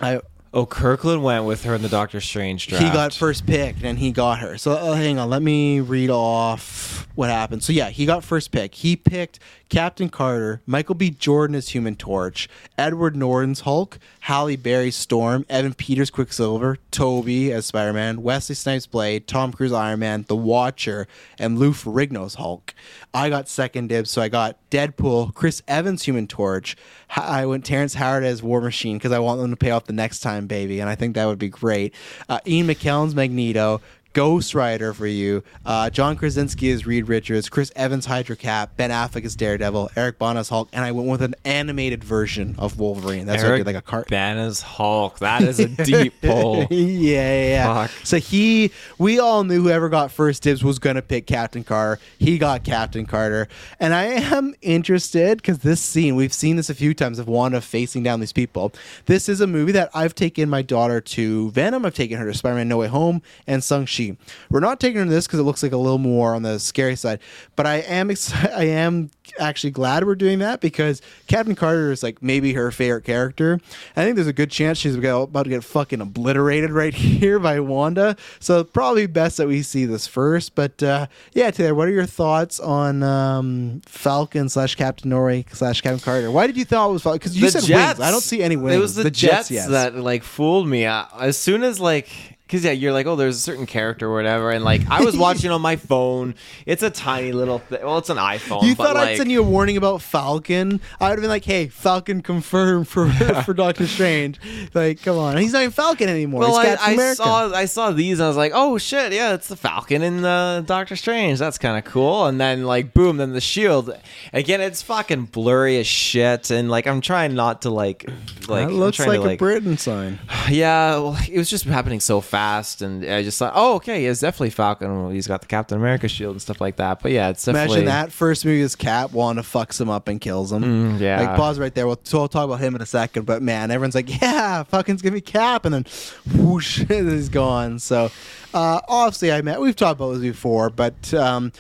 [0.01, 0.21] I
[0.53, 2.83] Oh, Kirkland went with her in the Doctor Strange draft.
[2.85, 4.57] he got first pick and he got her.
[4.57, 7.63] So uh, hang on, let me read off what happened.
[7.63, 8.75] So yeah, he got first pick.
[8.77, 11.11] He picked Captain Carter, Michael B.
[11.11, 12.49] Jordan as Human Torch,
[12.79, 18.87] Edward Norton's Hulk, Halle Berry Storm, Evan Peters Quicksilver, Tobey as Spider Man, Wesley Snipes
[18.87, 21.07] Blade, Tom Cruise Iron Man, The Watcher,
[21.39, 22.73] and Lou Ferrigno's Hulk.
[23.13, 26.77] I got second dibs, so I got Deadpool, Chris Evans Human Torch.
[27.17, 29.93] I went Terrence Howard as War Machine because I want them to pay off the
[29.93, 31.95] next time, baby, and I think that would be great.
[32.29, 33.81] Uh, Ian McKellen's Magneto.
[34.13, 35.43] Ghost Rider for you.
[35.65, 37.49] Uh, John Krasinski is Reed Richards.
[37.49, 38.77] Chris Evans Hydra Cap.
[38.77, 39.91] Ben Affleck is Daredevil.
[39.97, 40.69] Eric Bana's Hulk.
[40.73, 43.27] And I went with an animated version of Wolverine.
[43.27, 44.09] That's what I did, like a cart.
[44.09, 45.19] Bana's Hulk.
[45.19, 46.67] That is a deep pull.
[46.71, 47.75] yeah, yeah, yeah.
[47.87, 47.91] Fuck.
[48.05, 52.01] So he, we all knew whoever got first dibs was gonna pick Captain Carter.
[52.19, 53.49] He got Captain Carter,
[53.79, 57.61] and I am interested because this scene we've seen this a few times of Wanda
[57.61, 58.73] facing down these people.
[59.07, 61.85] This is a movie that I've taken my daughter to Venom.
[61.85, 64.17] I've taken her to Spider-Man: No Way Home and Shang Chi.
[64.51, 66.59] We're not taking her to this because it looks like a little more on the
[66.59, 67.21] scary side,
[67.57, 68.53] but I am excited.
[68.57, 73.05] I am actually glad we're doing that because Captain Carter is like maybe her favorite
[73.05, 73.61] character.
[73.97, 77.61] I think there's a good chance she's about to get fucking obliterated right here by
[77.61, 78.17] Wanda.
[78.41, 80.55] So probably best that we see this first.
[80.55, 85.81] But uh, yeah, Taylor, what are your thoughts on um, Falcon slash Captain Norway slash
[85.81, 86.31] Captain Carter?
[86.31, 87.19] Why did you thought it was Falcon?
[87.19, 88.01] Because you The said wings.
[88.01, 88.77] I don't see any wings.
[88.77, 89.69] It was the, Jets, yes.
[89.69, 90.87] that like fooled me.
[90.87, 94.15] I, as soon as like because yeah, you're like, oh, there's a certain character or
[94.15, 96.35] whatever, and like I was watching on my phone.
[96.65, 98.63] It's a tiny little, thi- well, it's an iPhone.
[98.63, 100.81] You but thought like, I'd send you a warning about Falcon?
[100.99, 103.11] I would have been like, "Hey, Falcon confirmed for
[103.45, 104.41] for Doctor Strange."
[104.73, 106.41] Like, come on, he's not even Falcon anymore.
[106.41, 109.49] Well, I, I saw I saw these and I was like, oh shit, yeah, it's
[109.49, 111.39] the Falcon and the Doctor Strange.
[111.39, 112.27] That's kind of cool.
[112.27, 113.95] And then like boom, then the Shield.
[114.33, 116.51] Again, it's fucking blurry as shit.
[116.51, 118.09] And like I'm trying not to like
[118.49, 120.19] like that looks like, to, a Britain sign.
[120.49, 120.93] yeah.
[120.93, 122.38] Well, it was just happening so fast,
[122.83, 125.11] and I just thought, oh okay, it's definitely Falcon.
[125.13, 127.01] He's got the Captain America shield and stuff like that.
[127.01, 130.21] But yeah, it's definitely Imagine that first movie is Cap, Wanda fucks him up and
[130.21, 130.63] kills him.
[130.63, 131.21] Mm, yeah.
[131.21, 131.87] Like pause right there.
[131.87, 133.27] We'll, so I'll talk about him in a second.
[133.27, 135.87] But man, everyone's like, yeah, Falcon's gonna be Cap, and then
[136.35, 137.79] whoosh, he's gone.
[137.79, 138.11] So
[138.55, 139.61] uh, obviously, I met.
[139.61, 141.13] We've talked about this before, but.
[141.15, 141.53] Um,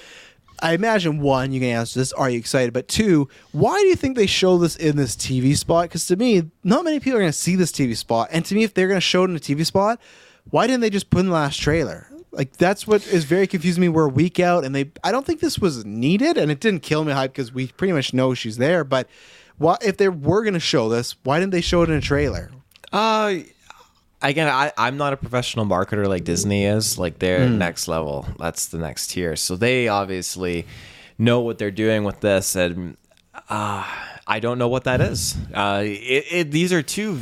[0.60, 2.12] I imagine one, you can answer this.
[2.12, 2.72] Are you excited?
[2.72, 5.84] But two, why do you think they show this in this TV spot?
[5.84, 8.28] Because to me, not many people are going to see this TV spot.
[8.32, 10.00] And to me, if they're going to show it in a TV spot,
[10.50, 12.06] why didn't they just put in the last trailer?
[12.30, 13.88] Like that's what is very confusing me.
[13.88, 14.90] We're a week out, and they.
[15.02, 17.92] I don't think this was needed, and it didn't kill me hype because we pretty
[17.92, 18.84] much know she's there.
[18.84, 19.08] But
[19.56, 22.00] why, if they were going to show this, why didn't they show it in a
[22.00, 22.50] trailer?
[22.92, 23.36] Uh,
[24.22, 26.98] again, I, I'm not a professional marketer like Disney is.
[26.98, 28.26] Like they're next level.
[28.38, 29.34] That's the next tier.
[29.34, 30.66] So they obviously
[31.18, 32.96] know what they're doing with this, and
[33.48, 33.84] uh,
[34.26, 35.36] I don't know what that is.
[35.52, 37.20] Uh, it, it, these are two.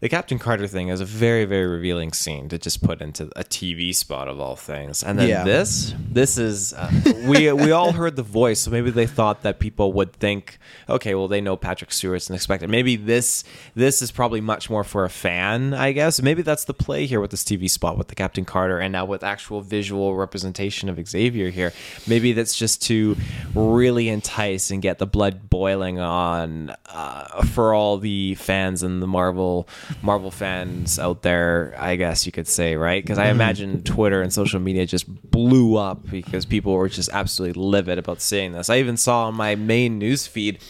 [0.00, 3.44] The Captain Carter thing is a very, very revealing scene to just put into a
[3.44, 5.44] TV spot of all things, and then Yeah.
[5.44, 6.90] this, this is uh,
[7.26, 10.58] we we all heard the voice, so maybe they thought that people would think,
[10.88, 12.70] okay, well they know Patrick Stewart's and expect it.
[12.70, 13.44] Maybe this
[13.74, 16.22] this is probably much more for a fan, I guess.
[16.22, 19.04] Maybe that's the play here with this TV spot with the Captain Carter, and now
[19.04, 21.74] with actual visual representation of Xavier here.
[22.06, 23.18] Maybe that's just to
[23.54, 29.06] really entice and get the blood boiling on uh, for all the fans and the
[29.06, 29.68] Marvel
[30.02, 31.74] Marvel fans out there.
[31.78, 33.02] I guess you could say, right?
[33.02, 33.32] Because I mm-hmm.
[33.32, 38.20] imagine Twitter and social media just blew up because people were just absolutely livid about
[38.20, 38.70] seeing this.
[38.70, 40.60] I even saw on my main news feed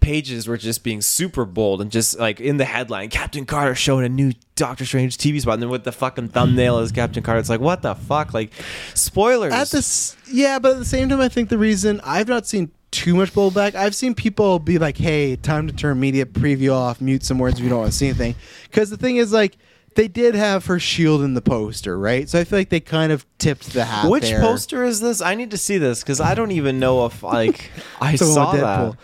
[0.00, 4.04] pages were just being super bold and just like in the headline, Captain Carter showing
[4.04, 7.40] a new Doctor Strange TV spot, and then with the fucking thumbnail as Captain Carter,
[7.40, 8.34] it's like what the fuck?
[8.34, 8.52] Like
[8.92, 9.54] spoilers.
[9.54, 12.70] At this, yeah, but at the same time, I think the reason I've not seen
[12.90, 17.00] too much blowback, I've seen people be like, "Hey, time to turn media preview off,
[17.00, 18.34] mute some words if you don't want to see anything."
[18.64, 19.56] Because the thing is, like,
[19.94, 22.28] they did have her shield in the poster, right?
[22.28, 24.08] So I feel like they kind of tipped the hat.
[24.08, 24.40] Which there.
[24.40, 25.20] poster is this?
[25.20, 28.96] I need to see this because I don't even know if like I saw that.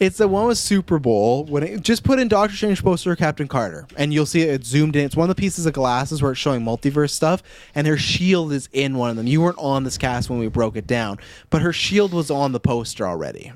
[0.00, 1.44] It's the one with Super Bowl.
[1.44, 4.68] When it, just put in Doctor Strange poster Captain Carter, and you'll see it, it's
[4.68, 5.04] zoomed in.
[5.04, 7.42] It's one of the pieces of glasses where it's showing multiverse stuff,
[7.74, 9.26] and her shield is in one of them.
[9.26, 11.18] You weren't on this cast when we broke it down,
[11.50, 13.52] but her shield was on the poster already.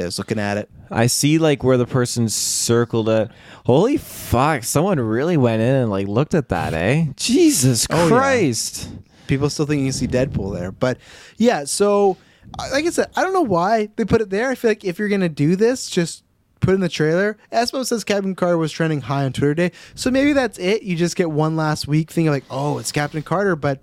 [0.00, 0.70] Tiz looking at it.
[0.90, 3.30] I see like where the person circled it.
[3.64, 4.62] Holy fuck!
[4.64, 7.06] Someone really went in and like looked at that, eh?
[7.16, 8.08] Jesus Oh, yeah.
[8.08, 8.90] Christ!
[9.26, 10.98] People still think you can see Deadpool there, but
[11.36, 11.64] yeah.
[11.64, 12.16] So,
[12.58, 14.50] uh, like I said, I don't know why they put it there.
[14.50, 16.22] I feel like if you're gonna do this, just
[16.60, 17.36] put in the trailer.
[17.52, 20.82] Espo says Captain Carter was trending high on Twitter day, so maybe that's it.
[20.82, 23.80] You just get one last week thing of like, oh, it's Captain Carter, but.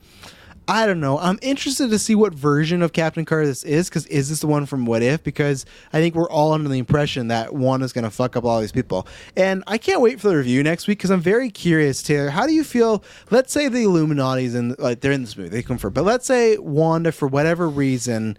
[0.67, 1.19] I don't know.
[1.19, 4.47] I'm interested to see what version of Captain Carter this is because is this the
[4.47, 5.23] one from What If?
[5.23, 8.45] Because I think we're all under the impression that one is going to fuck up
[8.45, 9.05] all these people.
[9.35, 12.29] And I can't wait for the review next week because I'm very curious, Taylor.
[12.29, 13.03] How do you feel?
[13.29, 16.57] Let's say the Illuminati's in, like, they're in this movie, they confirm, but let's say
[16.57, 18.37] Wanda, for whatever reason,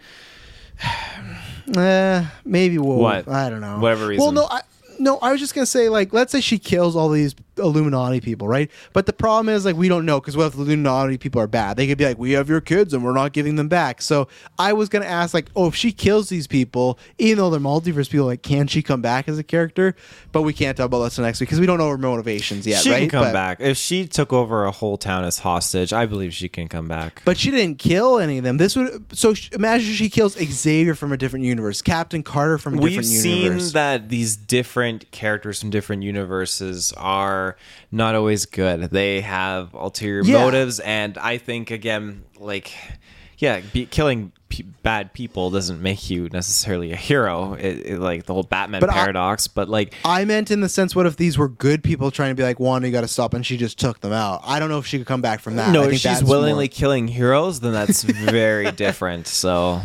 [1.77, 3.29] eh, maybe we'll, What?
[3.29, 3.79] I don't know.
[3.79, 4.23] Whatever reason.
[4.23, 4.63] Well, no, I,
[4.99, 8.49] no, I was just gonna say, like, let's say she kills all these Illuminati people,
[8.49, 8.71] right?
[8.93, 11.47] But the problem is, like, we don't know because what if the Illuminati people are
[11.47, 11.77] bad?
[11.77, 14.03] They could be like, we have your kids and we're not giving them back.
[14.03, 14.29] So
[14.59, 18.11] I was gonna ask, like, oh, if she kills these people, even though they're multiverse
[18.11, 19.95] people, like, can she come back as a character?
[20.33, 22.67] But we can't talk about that till next week because we don't know her motivations
[22.67, 23.01] yet, she right?
[23.01, 25.93] can come But- back if she took over a whole town as hostage.
[25.93, 27.23] I believe she can come back.
[27.25, 28.57] But she didn't kill any of them.
[28.57, 32.75] This would so sh- imagine she kills Xavier from a different universe, Captain Carter from
[32.75, 33.73] a We've different seen universe.
[33.73, 37.44] that these different characters from different universes are
[37.91, 38.83] not always good.
[38.91, 40.39] They have ulterior Yeah.
[40.39, 42.73] motives, and I think again, like,
[43.39, 47.55] yeah, be, killing pe- bad people doesn't make you necessarily a hero.
[47.55, 49.49] It, it- like the whole Batman But I- paradox.
[49.49, 52.35] but like, I meant in the sense, what if these were good people trying to
[52.35, 54.41] be like, Wanda, you got to stop, and she just took them out?
[54.45, 55.69] I don't know if she could come back from that.
[55.69, 59.27] I no, if she's willingly more- killing heroes, then that's very different.
[59.27, 59.81] So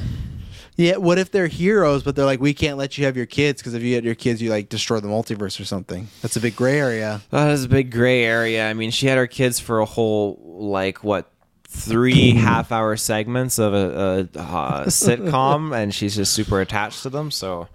[0.80, 0.95] yeah.
[0.95, 3.73] What if they're heroes, but they're like, we can't let you have your kids because
[3.73, 6.07] if you had your kids, you like destroy the multiverse or something?
[6.22, 7.22] That's a big gray area.
[7.31, 8.69] That is a big gray area.
[8.69, 11.30] I mean, she had her kids for a whole like what
[11.68, 17.30] three half-hour segments of a, a, uh sitcom, and she's just super attached to them.
[17.30, 17.68] So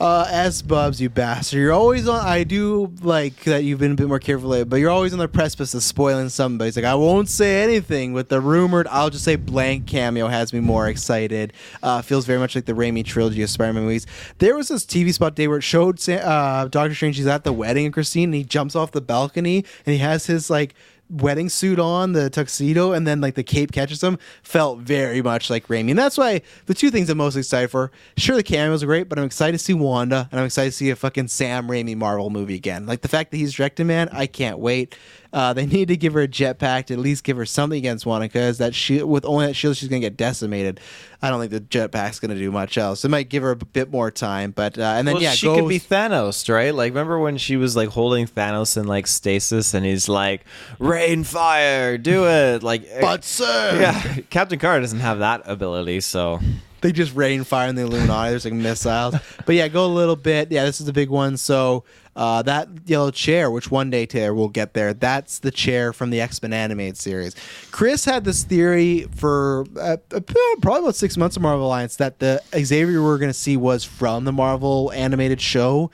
[0.00, 1.58] Uh, S Bubs, you bastard.
[1.58, 2.24] You're always on.
[2.24, 5.18] I do like that you've been a bit more careful lately, but you're always on
[5.18, 6.68] the precipice of spoiling somebody.
[6.68, 10.52] It's like, I won't say anything with the rumored, I'll just say blank cameo has
[10.52, 11.52] me more excited.
[11.82, 14.06] Uh, feels very much like the Raimi trilogy of Spider Man movies.
[14.38, 17.52] There was this TV spot day where it showed uh, Doctor Strange, he's at the
[17.52, 20.74] wedding of Christine, and he jumps off the balcony and he has his like
[21.12, 25.50] wedding suit on, the tuxedo, and then like the cape catches him, felt very much
[25.50, 25.90] like Raimi.
[25.90, 27.92] And that's why the two things I'm most excited for.
[28.16, 30.76] Sure, the cameos are great, but I'm excited to see Wanda, and I'm excited to
[30.76, 32.86] see a fucking Sam Raimi Marvel movie again.
[32.86, 34.96] Like the fact that he's directing, man, I can't wait.
[35.32, 38.04] Uh, they need to give her a jetpack to at least give her something against
[38.04, 40.78] Wanda, because that she with only that shield, she's gonna get decimated.
[41.22, 43.04] I don't think the jetpack's gonna do much else.
[43.04, 45.46] It might give her a bit more time, but uh, and then well, yeah, she
[45.46, 46.74] goes, could be Thanos, right?
[46.74, 50.44] Like, remember when she was like holding Thanos in like stasis, and he's like,
[50.78, 56.40] "Rain fire, do it!" Like, but sir, yeah, Captain Carter doesn't have that ability, so
[56.82, 58.30] they just rain fire in the Illuminati.
[58.30, 59.14] There's like missiles.
[59.46, 60.52] But yeah, go a little bit.
[60.52, 61.36] Yeah, this is the big one.
[61.36, 61.84] So
[62.14, 66.10] uh, that yellow chair, which one day Taylor will get there, that's the chair from
[66.10, 67.34] the X Men animated series.
[67.70, 72.42] Chris had this theory for uh, probably about six months of Marvel Alliance that the
[72.56, 75.90] Xavier we're going to see was from the Marvel animated show.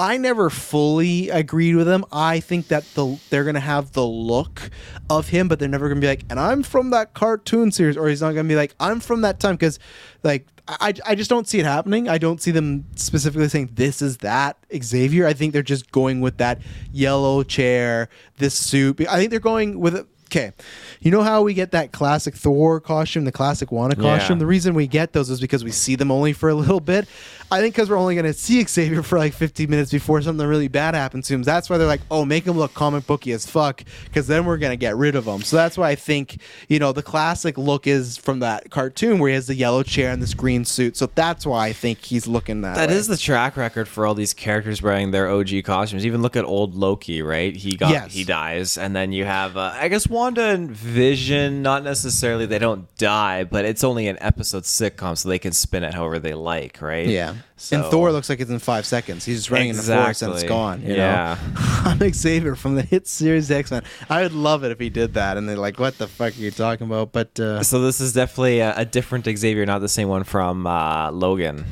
[0.00, 2.06] I never fully agreed with him.
[2.10, 4.70] I think that the they're gonna have the look
[5.10, 8.08] of him, but they're never gonna be like, and I'm from that cartoon series, or
[8.08, 9.78] he's not gonna be like, I'm from that time, because
[10.22, 10.46] like
[10.80, 12.08] I, I just don't see it happening.
[12.08, 15.26] I don't see them specifically saying this is that Xavier.
[15.26, 16.60] I think they're just going with that
[16.92, 19.00] yellow chair, this suit.
[19.08, 20.52] I think they're going with okay.
[21.00, 24.36] You know how we get that classic Thor costume, the classic Wanda costume?
[24.36, 24.40] Yeah.
[24.40, 27.08] The reason we get those is because we see them only for a little bit.
[27.52, 30.46] I think because we're only going to see Xavier for like 15 minutes before something
[30.46, 31.42] really bad happens to him.
[31.42, 34.56] That's why they're like, oh, make him look comic booky as fuck, because then we're
[34.56, 35.42] going to get rid of him.
[35.42, 39.30] So that's why I think, you know, the classic look is from that cartoon where
[39.30, 40.96] he has the yellow chair and this green suit.
[40.96, 42.94] So that's why I think he's looking that That way.
[42.94, 46.06] is the track record for all these characters wearing their OG costumes.
[46.06, 47.56] Even look at old Loki, right?
[47.56, 48.12] He got Yes.
[48.12, 51.62] he dies, and then you have uh, I guess Wanda and Vision.
[51.62, 55.82] Not necessarily they don't die, but it's only an episode sitcom, so they can spin
[55.82, 57.06] it however they like, right?
[57.08, 57.34] Yeah.
[57.56, 59.24] So- and Thor looks like it's in five seconds.
[59.24, 60.82] He's just running in the forest and it's gone.
[60.82, 61.36] You Yeah.
[61.54, 61.60] know?
[62.02, 63.82] I'm Xavier from the hit series X Men.
[64.08, 65.36] I would love it if he did that.
[65.36, 67.12] And they're like, what the fuck are you talking about?
[67.12, 70.66] But uh, So this is definitely a, a different Xavier, not the same one from
[70.66, 71.64] uh, Logan.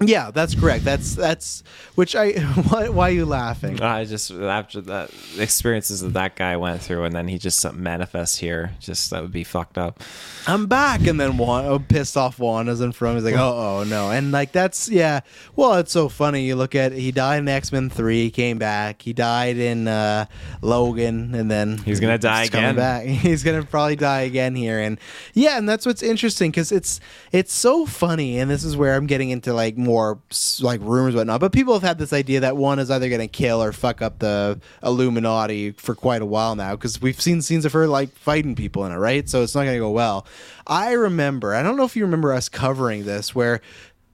[0.00, 0.84] Yeah, that's correct.
[0.84, 1.62] That's that's
[1.94, 2.32] which I
[2.68, 3.80] why, why are you laughing?
[3.80, 8.36] I just after the experiences that that guy went through, and then he just manifests
[8.36, 8.72] here.
[8.78, 10.02] Just that would be fucked up.
[10.46, 13.16] I'm back, and then Juan, oh, pissed off Wanda's in front.
[13.16, 15.20] He's like, oh, oh no, and like that's yeah.
[15.54, 16.44] Well, it's so funny.
[16.44, 19.00] You look at he died in X Men Three, came back.
[19.00, 20.26] He died in uh,
[20.60, 22.76] Logan, and then He's gonna die he's again.
[22.76, 23.06] Back.
[23.26, 24.98] He's gonna probably die again here, and
[25.32, 27.00] yeah, and that's what's interesting because it's
[27.32, 30.18] it's so funny, and this is where I'm getting into like more
[30.60, 31.40] like rumors whatnot.
[31.40, 34.18] But people have had this idea that one is either gonna kill or fuck up
[34.18, 38.54] the Illuminati for quite a while now because we've seen scenes of her like fighting
[38.54, 39.28] people in it, right?
[39.28, 40.26] So it's not gonna go well.
[40.66, 41.54] I remember.
[41.54, 43.60] I don't know if you remember us covering this where.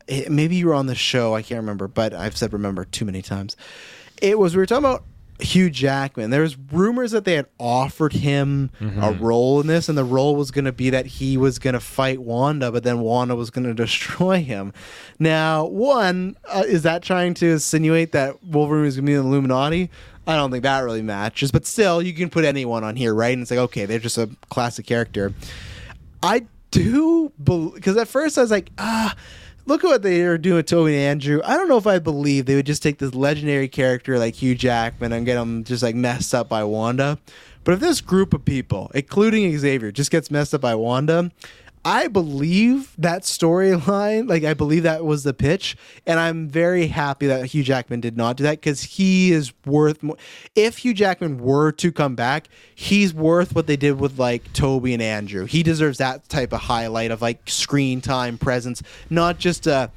[0.09, 1.37] It, maybe you were on the show.
[1.37, 3.57] I can't remember, but I've said remember too many times.
[4.21, 5.05] It was we were talking about
[5.43, 6.31] Hugh Jackman.
[6.31, 8.71] There was rumors that they had offered him
[9.01, 11.75] a role in this, and the role was going to be that he was going
[11.75, 14.73] to fight Wanda, but then Wanda was going to destroy him.
[15.19, 19.23] Now, one uh, is that trying to insinuate that Wolverine is going to be in
[19.23, 19.91] the Illuminati?
[20.27, 23.33] I don't think that really matches, but still, you can put anyone on here, right?
[23.33, 25.35] And it's like, okay, they're just a classic character.
[26.23, 29.15] I do because at first I was like, ah,
[29.67, 31.41] look at what they are doing with Tobey and Andrew.
[31.45, 34.55] I don't know if I believe they would just take this legendary character like Hugh
[34.55, 37.19] Jackman and get him just like messed up by Wanda.
[37.65, 41.31] But if this group of people, including Xavier, just gets messed up by Wanda,
[41.85, 44.29] I believe that storyline.
[44.29, 45.77] Like I believe that was the pitch,
[46.07, 50.03] and I'm very happy that Hugh Jackman did not do that because he is worth.
[50.03, 50.17] More.
[50.55, 54.95] If Hugh Jackman were to come back, he's worth what they did with like Tobey
[54.95, 55.45] and Andrew.
[55.45, 59.91] He deserves that type of highlight of like screen time presence, not just a.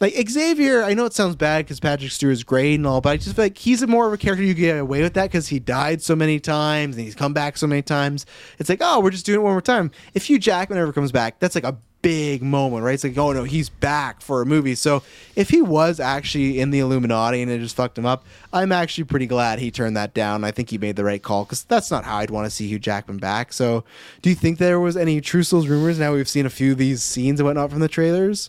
[0.00, 3.10] Like Xavier, I know it sounds bad because Patrick Stewart is great and all, but
[3.10, 5.48] I just feel like he's more of a character you get away with that because
[5.48, 8.24] he died so many times and he's come back so many times.
[8.58, 9.90] It's like, oh, we're just doing it one more time.
[10.14, 12.94] If Hugh Jackman ever comes back, that's like a big moment, right?
[12.94, 14.74] It's like, oh no, he's back for a movie.
[14.74, 15.02] So
[15.36, 18.24] if he was actually in the Illuminati and it just fucked him up,
[18.54, 20.44] I'm actually pretty glad he turned that down.
[20.44, 22.66] I think he made the right call because that's not how I'd want to see
[22.66, 23.52] Hugh Jackman back.
[23.52, 23.84] So
[24.22, 25.98] do you think there was any those rumors?
[25.98, 28.48] Now we've seen a few of these scenes and whatnot from the trailers.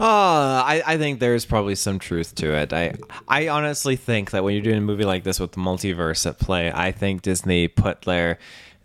[0.00, 2.72] Uh, I, I think there's probably some truth to it.
[2.72, 2.94] I
[3.28, 6.38] I honestly think that when you're doing a movie like this with the multiverse at
[6.38, 8.38] play, I think Disney put their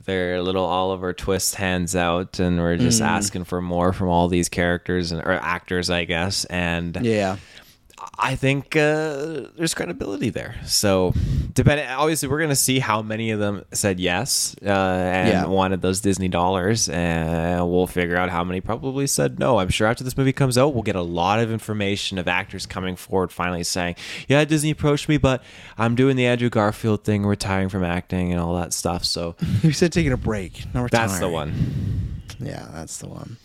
[0.05, 4.49] their little Oliver Twist hands out, and we're just asking for more from all these
[4.49, 6.45] characters and or actors, I guess.
[6.45, 7.37] And Yeah.
[8.17, 10.55] I think uh, there's credibility there.
[10.65, 11.13] So,
[11.53, 15.45] depending, obviously, we're gonna see how many of them said yes uh, and Yeah.
[15.47, 19.59] wanted those Disney dollars, and we'll figure out how many probably said no.
[19.59, 22.65] I'm sure after this movie comes out, we'll get a lot of information of actors
[22.65, 23.95] coming forward, finally saying,
[24.27, 25.41] "Yeah, Disney approached me, but
[25.77, 29.71] I'm doing the Andrew Garfield thing, retiring from acting, and all that stuff." So You
[29.73, 30.63] said taking a break.
[30.73, 32.21] No, that's the one.
[32.39, 33.37] Yeah, that's the one.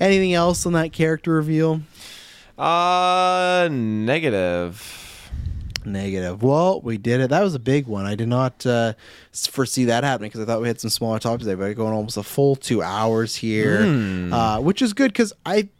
[0.00, 1.82] Anything else on that character reveal?
[2.60, 5.30] Uh, negative.
[5.86, 6.42] Negative.
[6.42, 7.30] Well, we did it.
[7.30, 8.04] That was a big one.
[8.04, 8.92] I did not uh,
[9.32, 12.18] foresee that happening because I thought we had some smaller topics today, but going almost
[12.18, 13.80] a full two hours here,
[14.30, 15.70] uh, which is good because I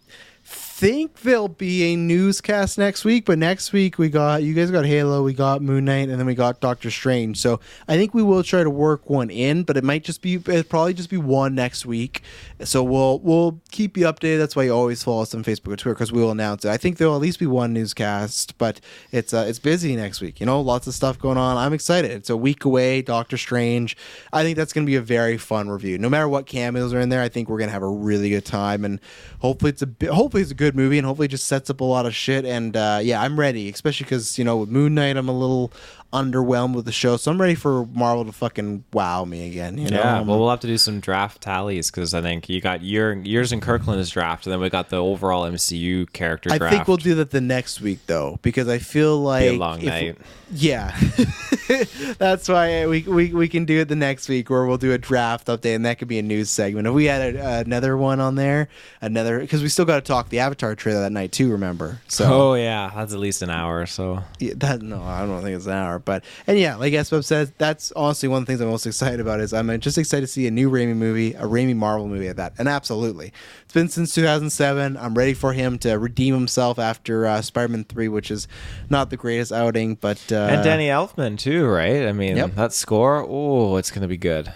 [0.81, 3.27] think there'll be a newscast next week.
[3.27, 6.25] But next week we got you guys got Halo, we got Moon Knight, and then
[6.25, 7.39] we got Doctor Strange.
[7.39, 10.37] So I think we will try to work one in, but it might just be
[10.37, 12.23] it'll probably just be one next week.
[12.65, 14.39] So we'll we'll keep you updated.
[14.39, 16.71] That's why you always follow us on Facebook or Twitter because we will announce it.
[16.71, 18.81] I think there'll at least be one newscast, but
[19.13, 20.41] it's uh, it's busy next week.
[20.41, 21.59] You know, lots of stuff going on.
[21.59, 22.11] I'm excited.
[22.11, 23.03] It's a week away.
[23.03, 23.99] Doctor Strange.
[24.33, 25.99] I think that's going to be a very fun review.
[25.99, 28.31] No matter what cameos are in there, I think we're going to have a really
[28.31, 28.99] good time, and
[29.41, 32.07] hopefully it's a hopefully it's a good movie, and hopefully just sets up a lot
[32.07, 32.45] of shit.
[32.45, 35.73] And uh, yeah, I'm ready, especially because you know with Moon Knight, I'm a little
[36.13, 39.79] underwhelmed with the show, so I'm ready for Marvel to fucking wow me again.
[39.79, 39.99] You know?
[39.99, 43.13] Yeah, well, we'll have to do some draft tallies because I think you got your
[43.13, 46.75] yours and Kirkland's draft, and then we got the overall MCU character I draft.
[46.75, 50.19] think we'll do that the next week though, because I feel like long night.
[50.53, 50.99] Yeah,
[52.19, 54.99] that's why we, we we can do it the next week, where we'll do a
[54.99, 56.89] draft update, and that could be a news segment.
[56.89, 58.69] If we had a, another one on there,
[59.01, 61.53] another because we still got to talk the Avatar trailer that night too.
[61.53, 62.01] Remember?
[62.09, 63.83] So Oh yeah, that's at least an hour.
[63.83, 66.93] or So yeah, that no, I don't think it's an hour, but and yeah, like
[66.93, 69.99] SBub says, that's honestly one of the things I'm most excited about is I'm just
[69.99, 73.33] excited to see a new Raimi movie, a Raimi Marvel movie at that, and absolutely,
[73.65, 74.97] it's been since 2007.
[74.97, 78.49] I'm ready for him to redeem himself after uh, Spider-Man three, which is
[78.89, 82.07] not the greatest outing, but uh, and Danny Elfman too, right?
[82.07, 82.55] I mean, Yep.
[82.57, 83.25] that score.
[83.29, 84.53] Oh, it's gonna be good.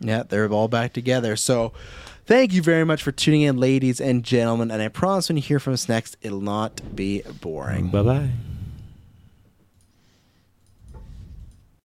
[0.00, 1.36] Yeah, they're all back together.
[1.36, 1.72] So,
[2.24, 4.70] thank you very much for tuning in, ladies and gentlemen.
[4.70, 7.88] And I promise when you hear from us next, it'll not be boring.
[7.88, 8.30] Bye bye.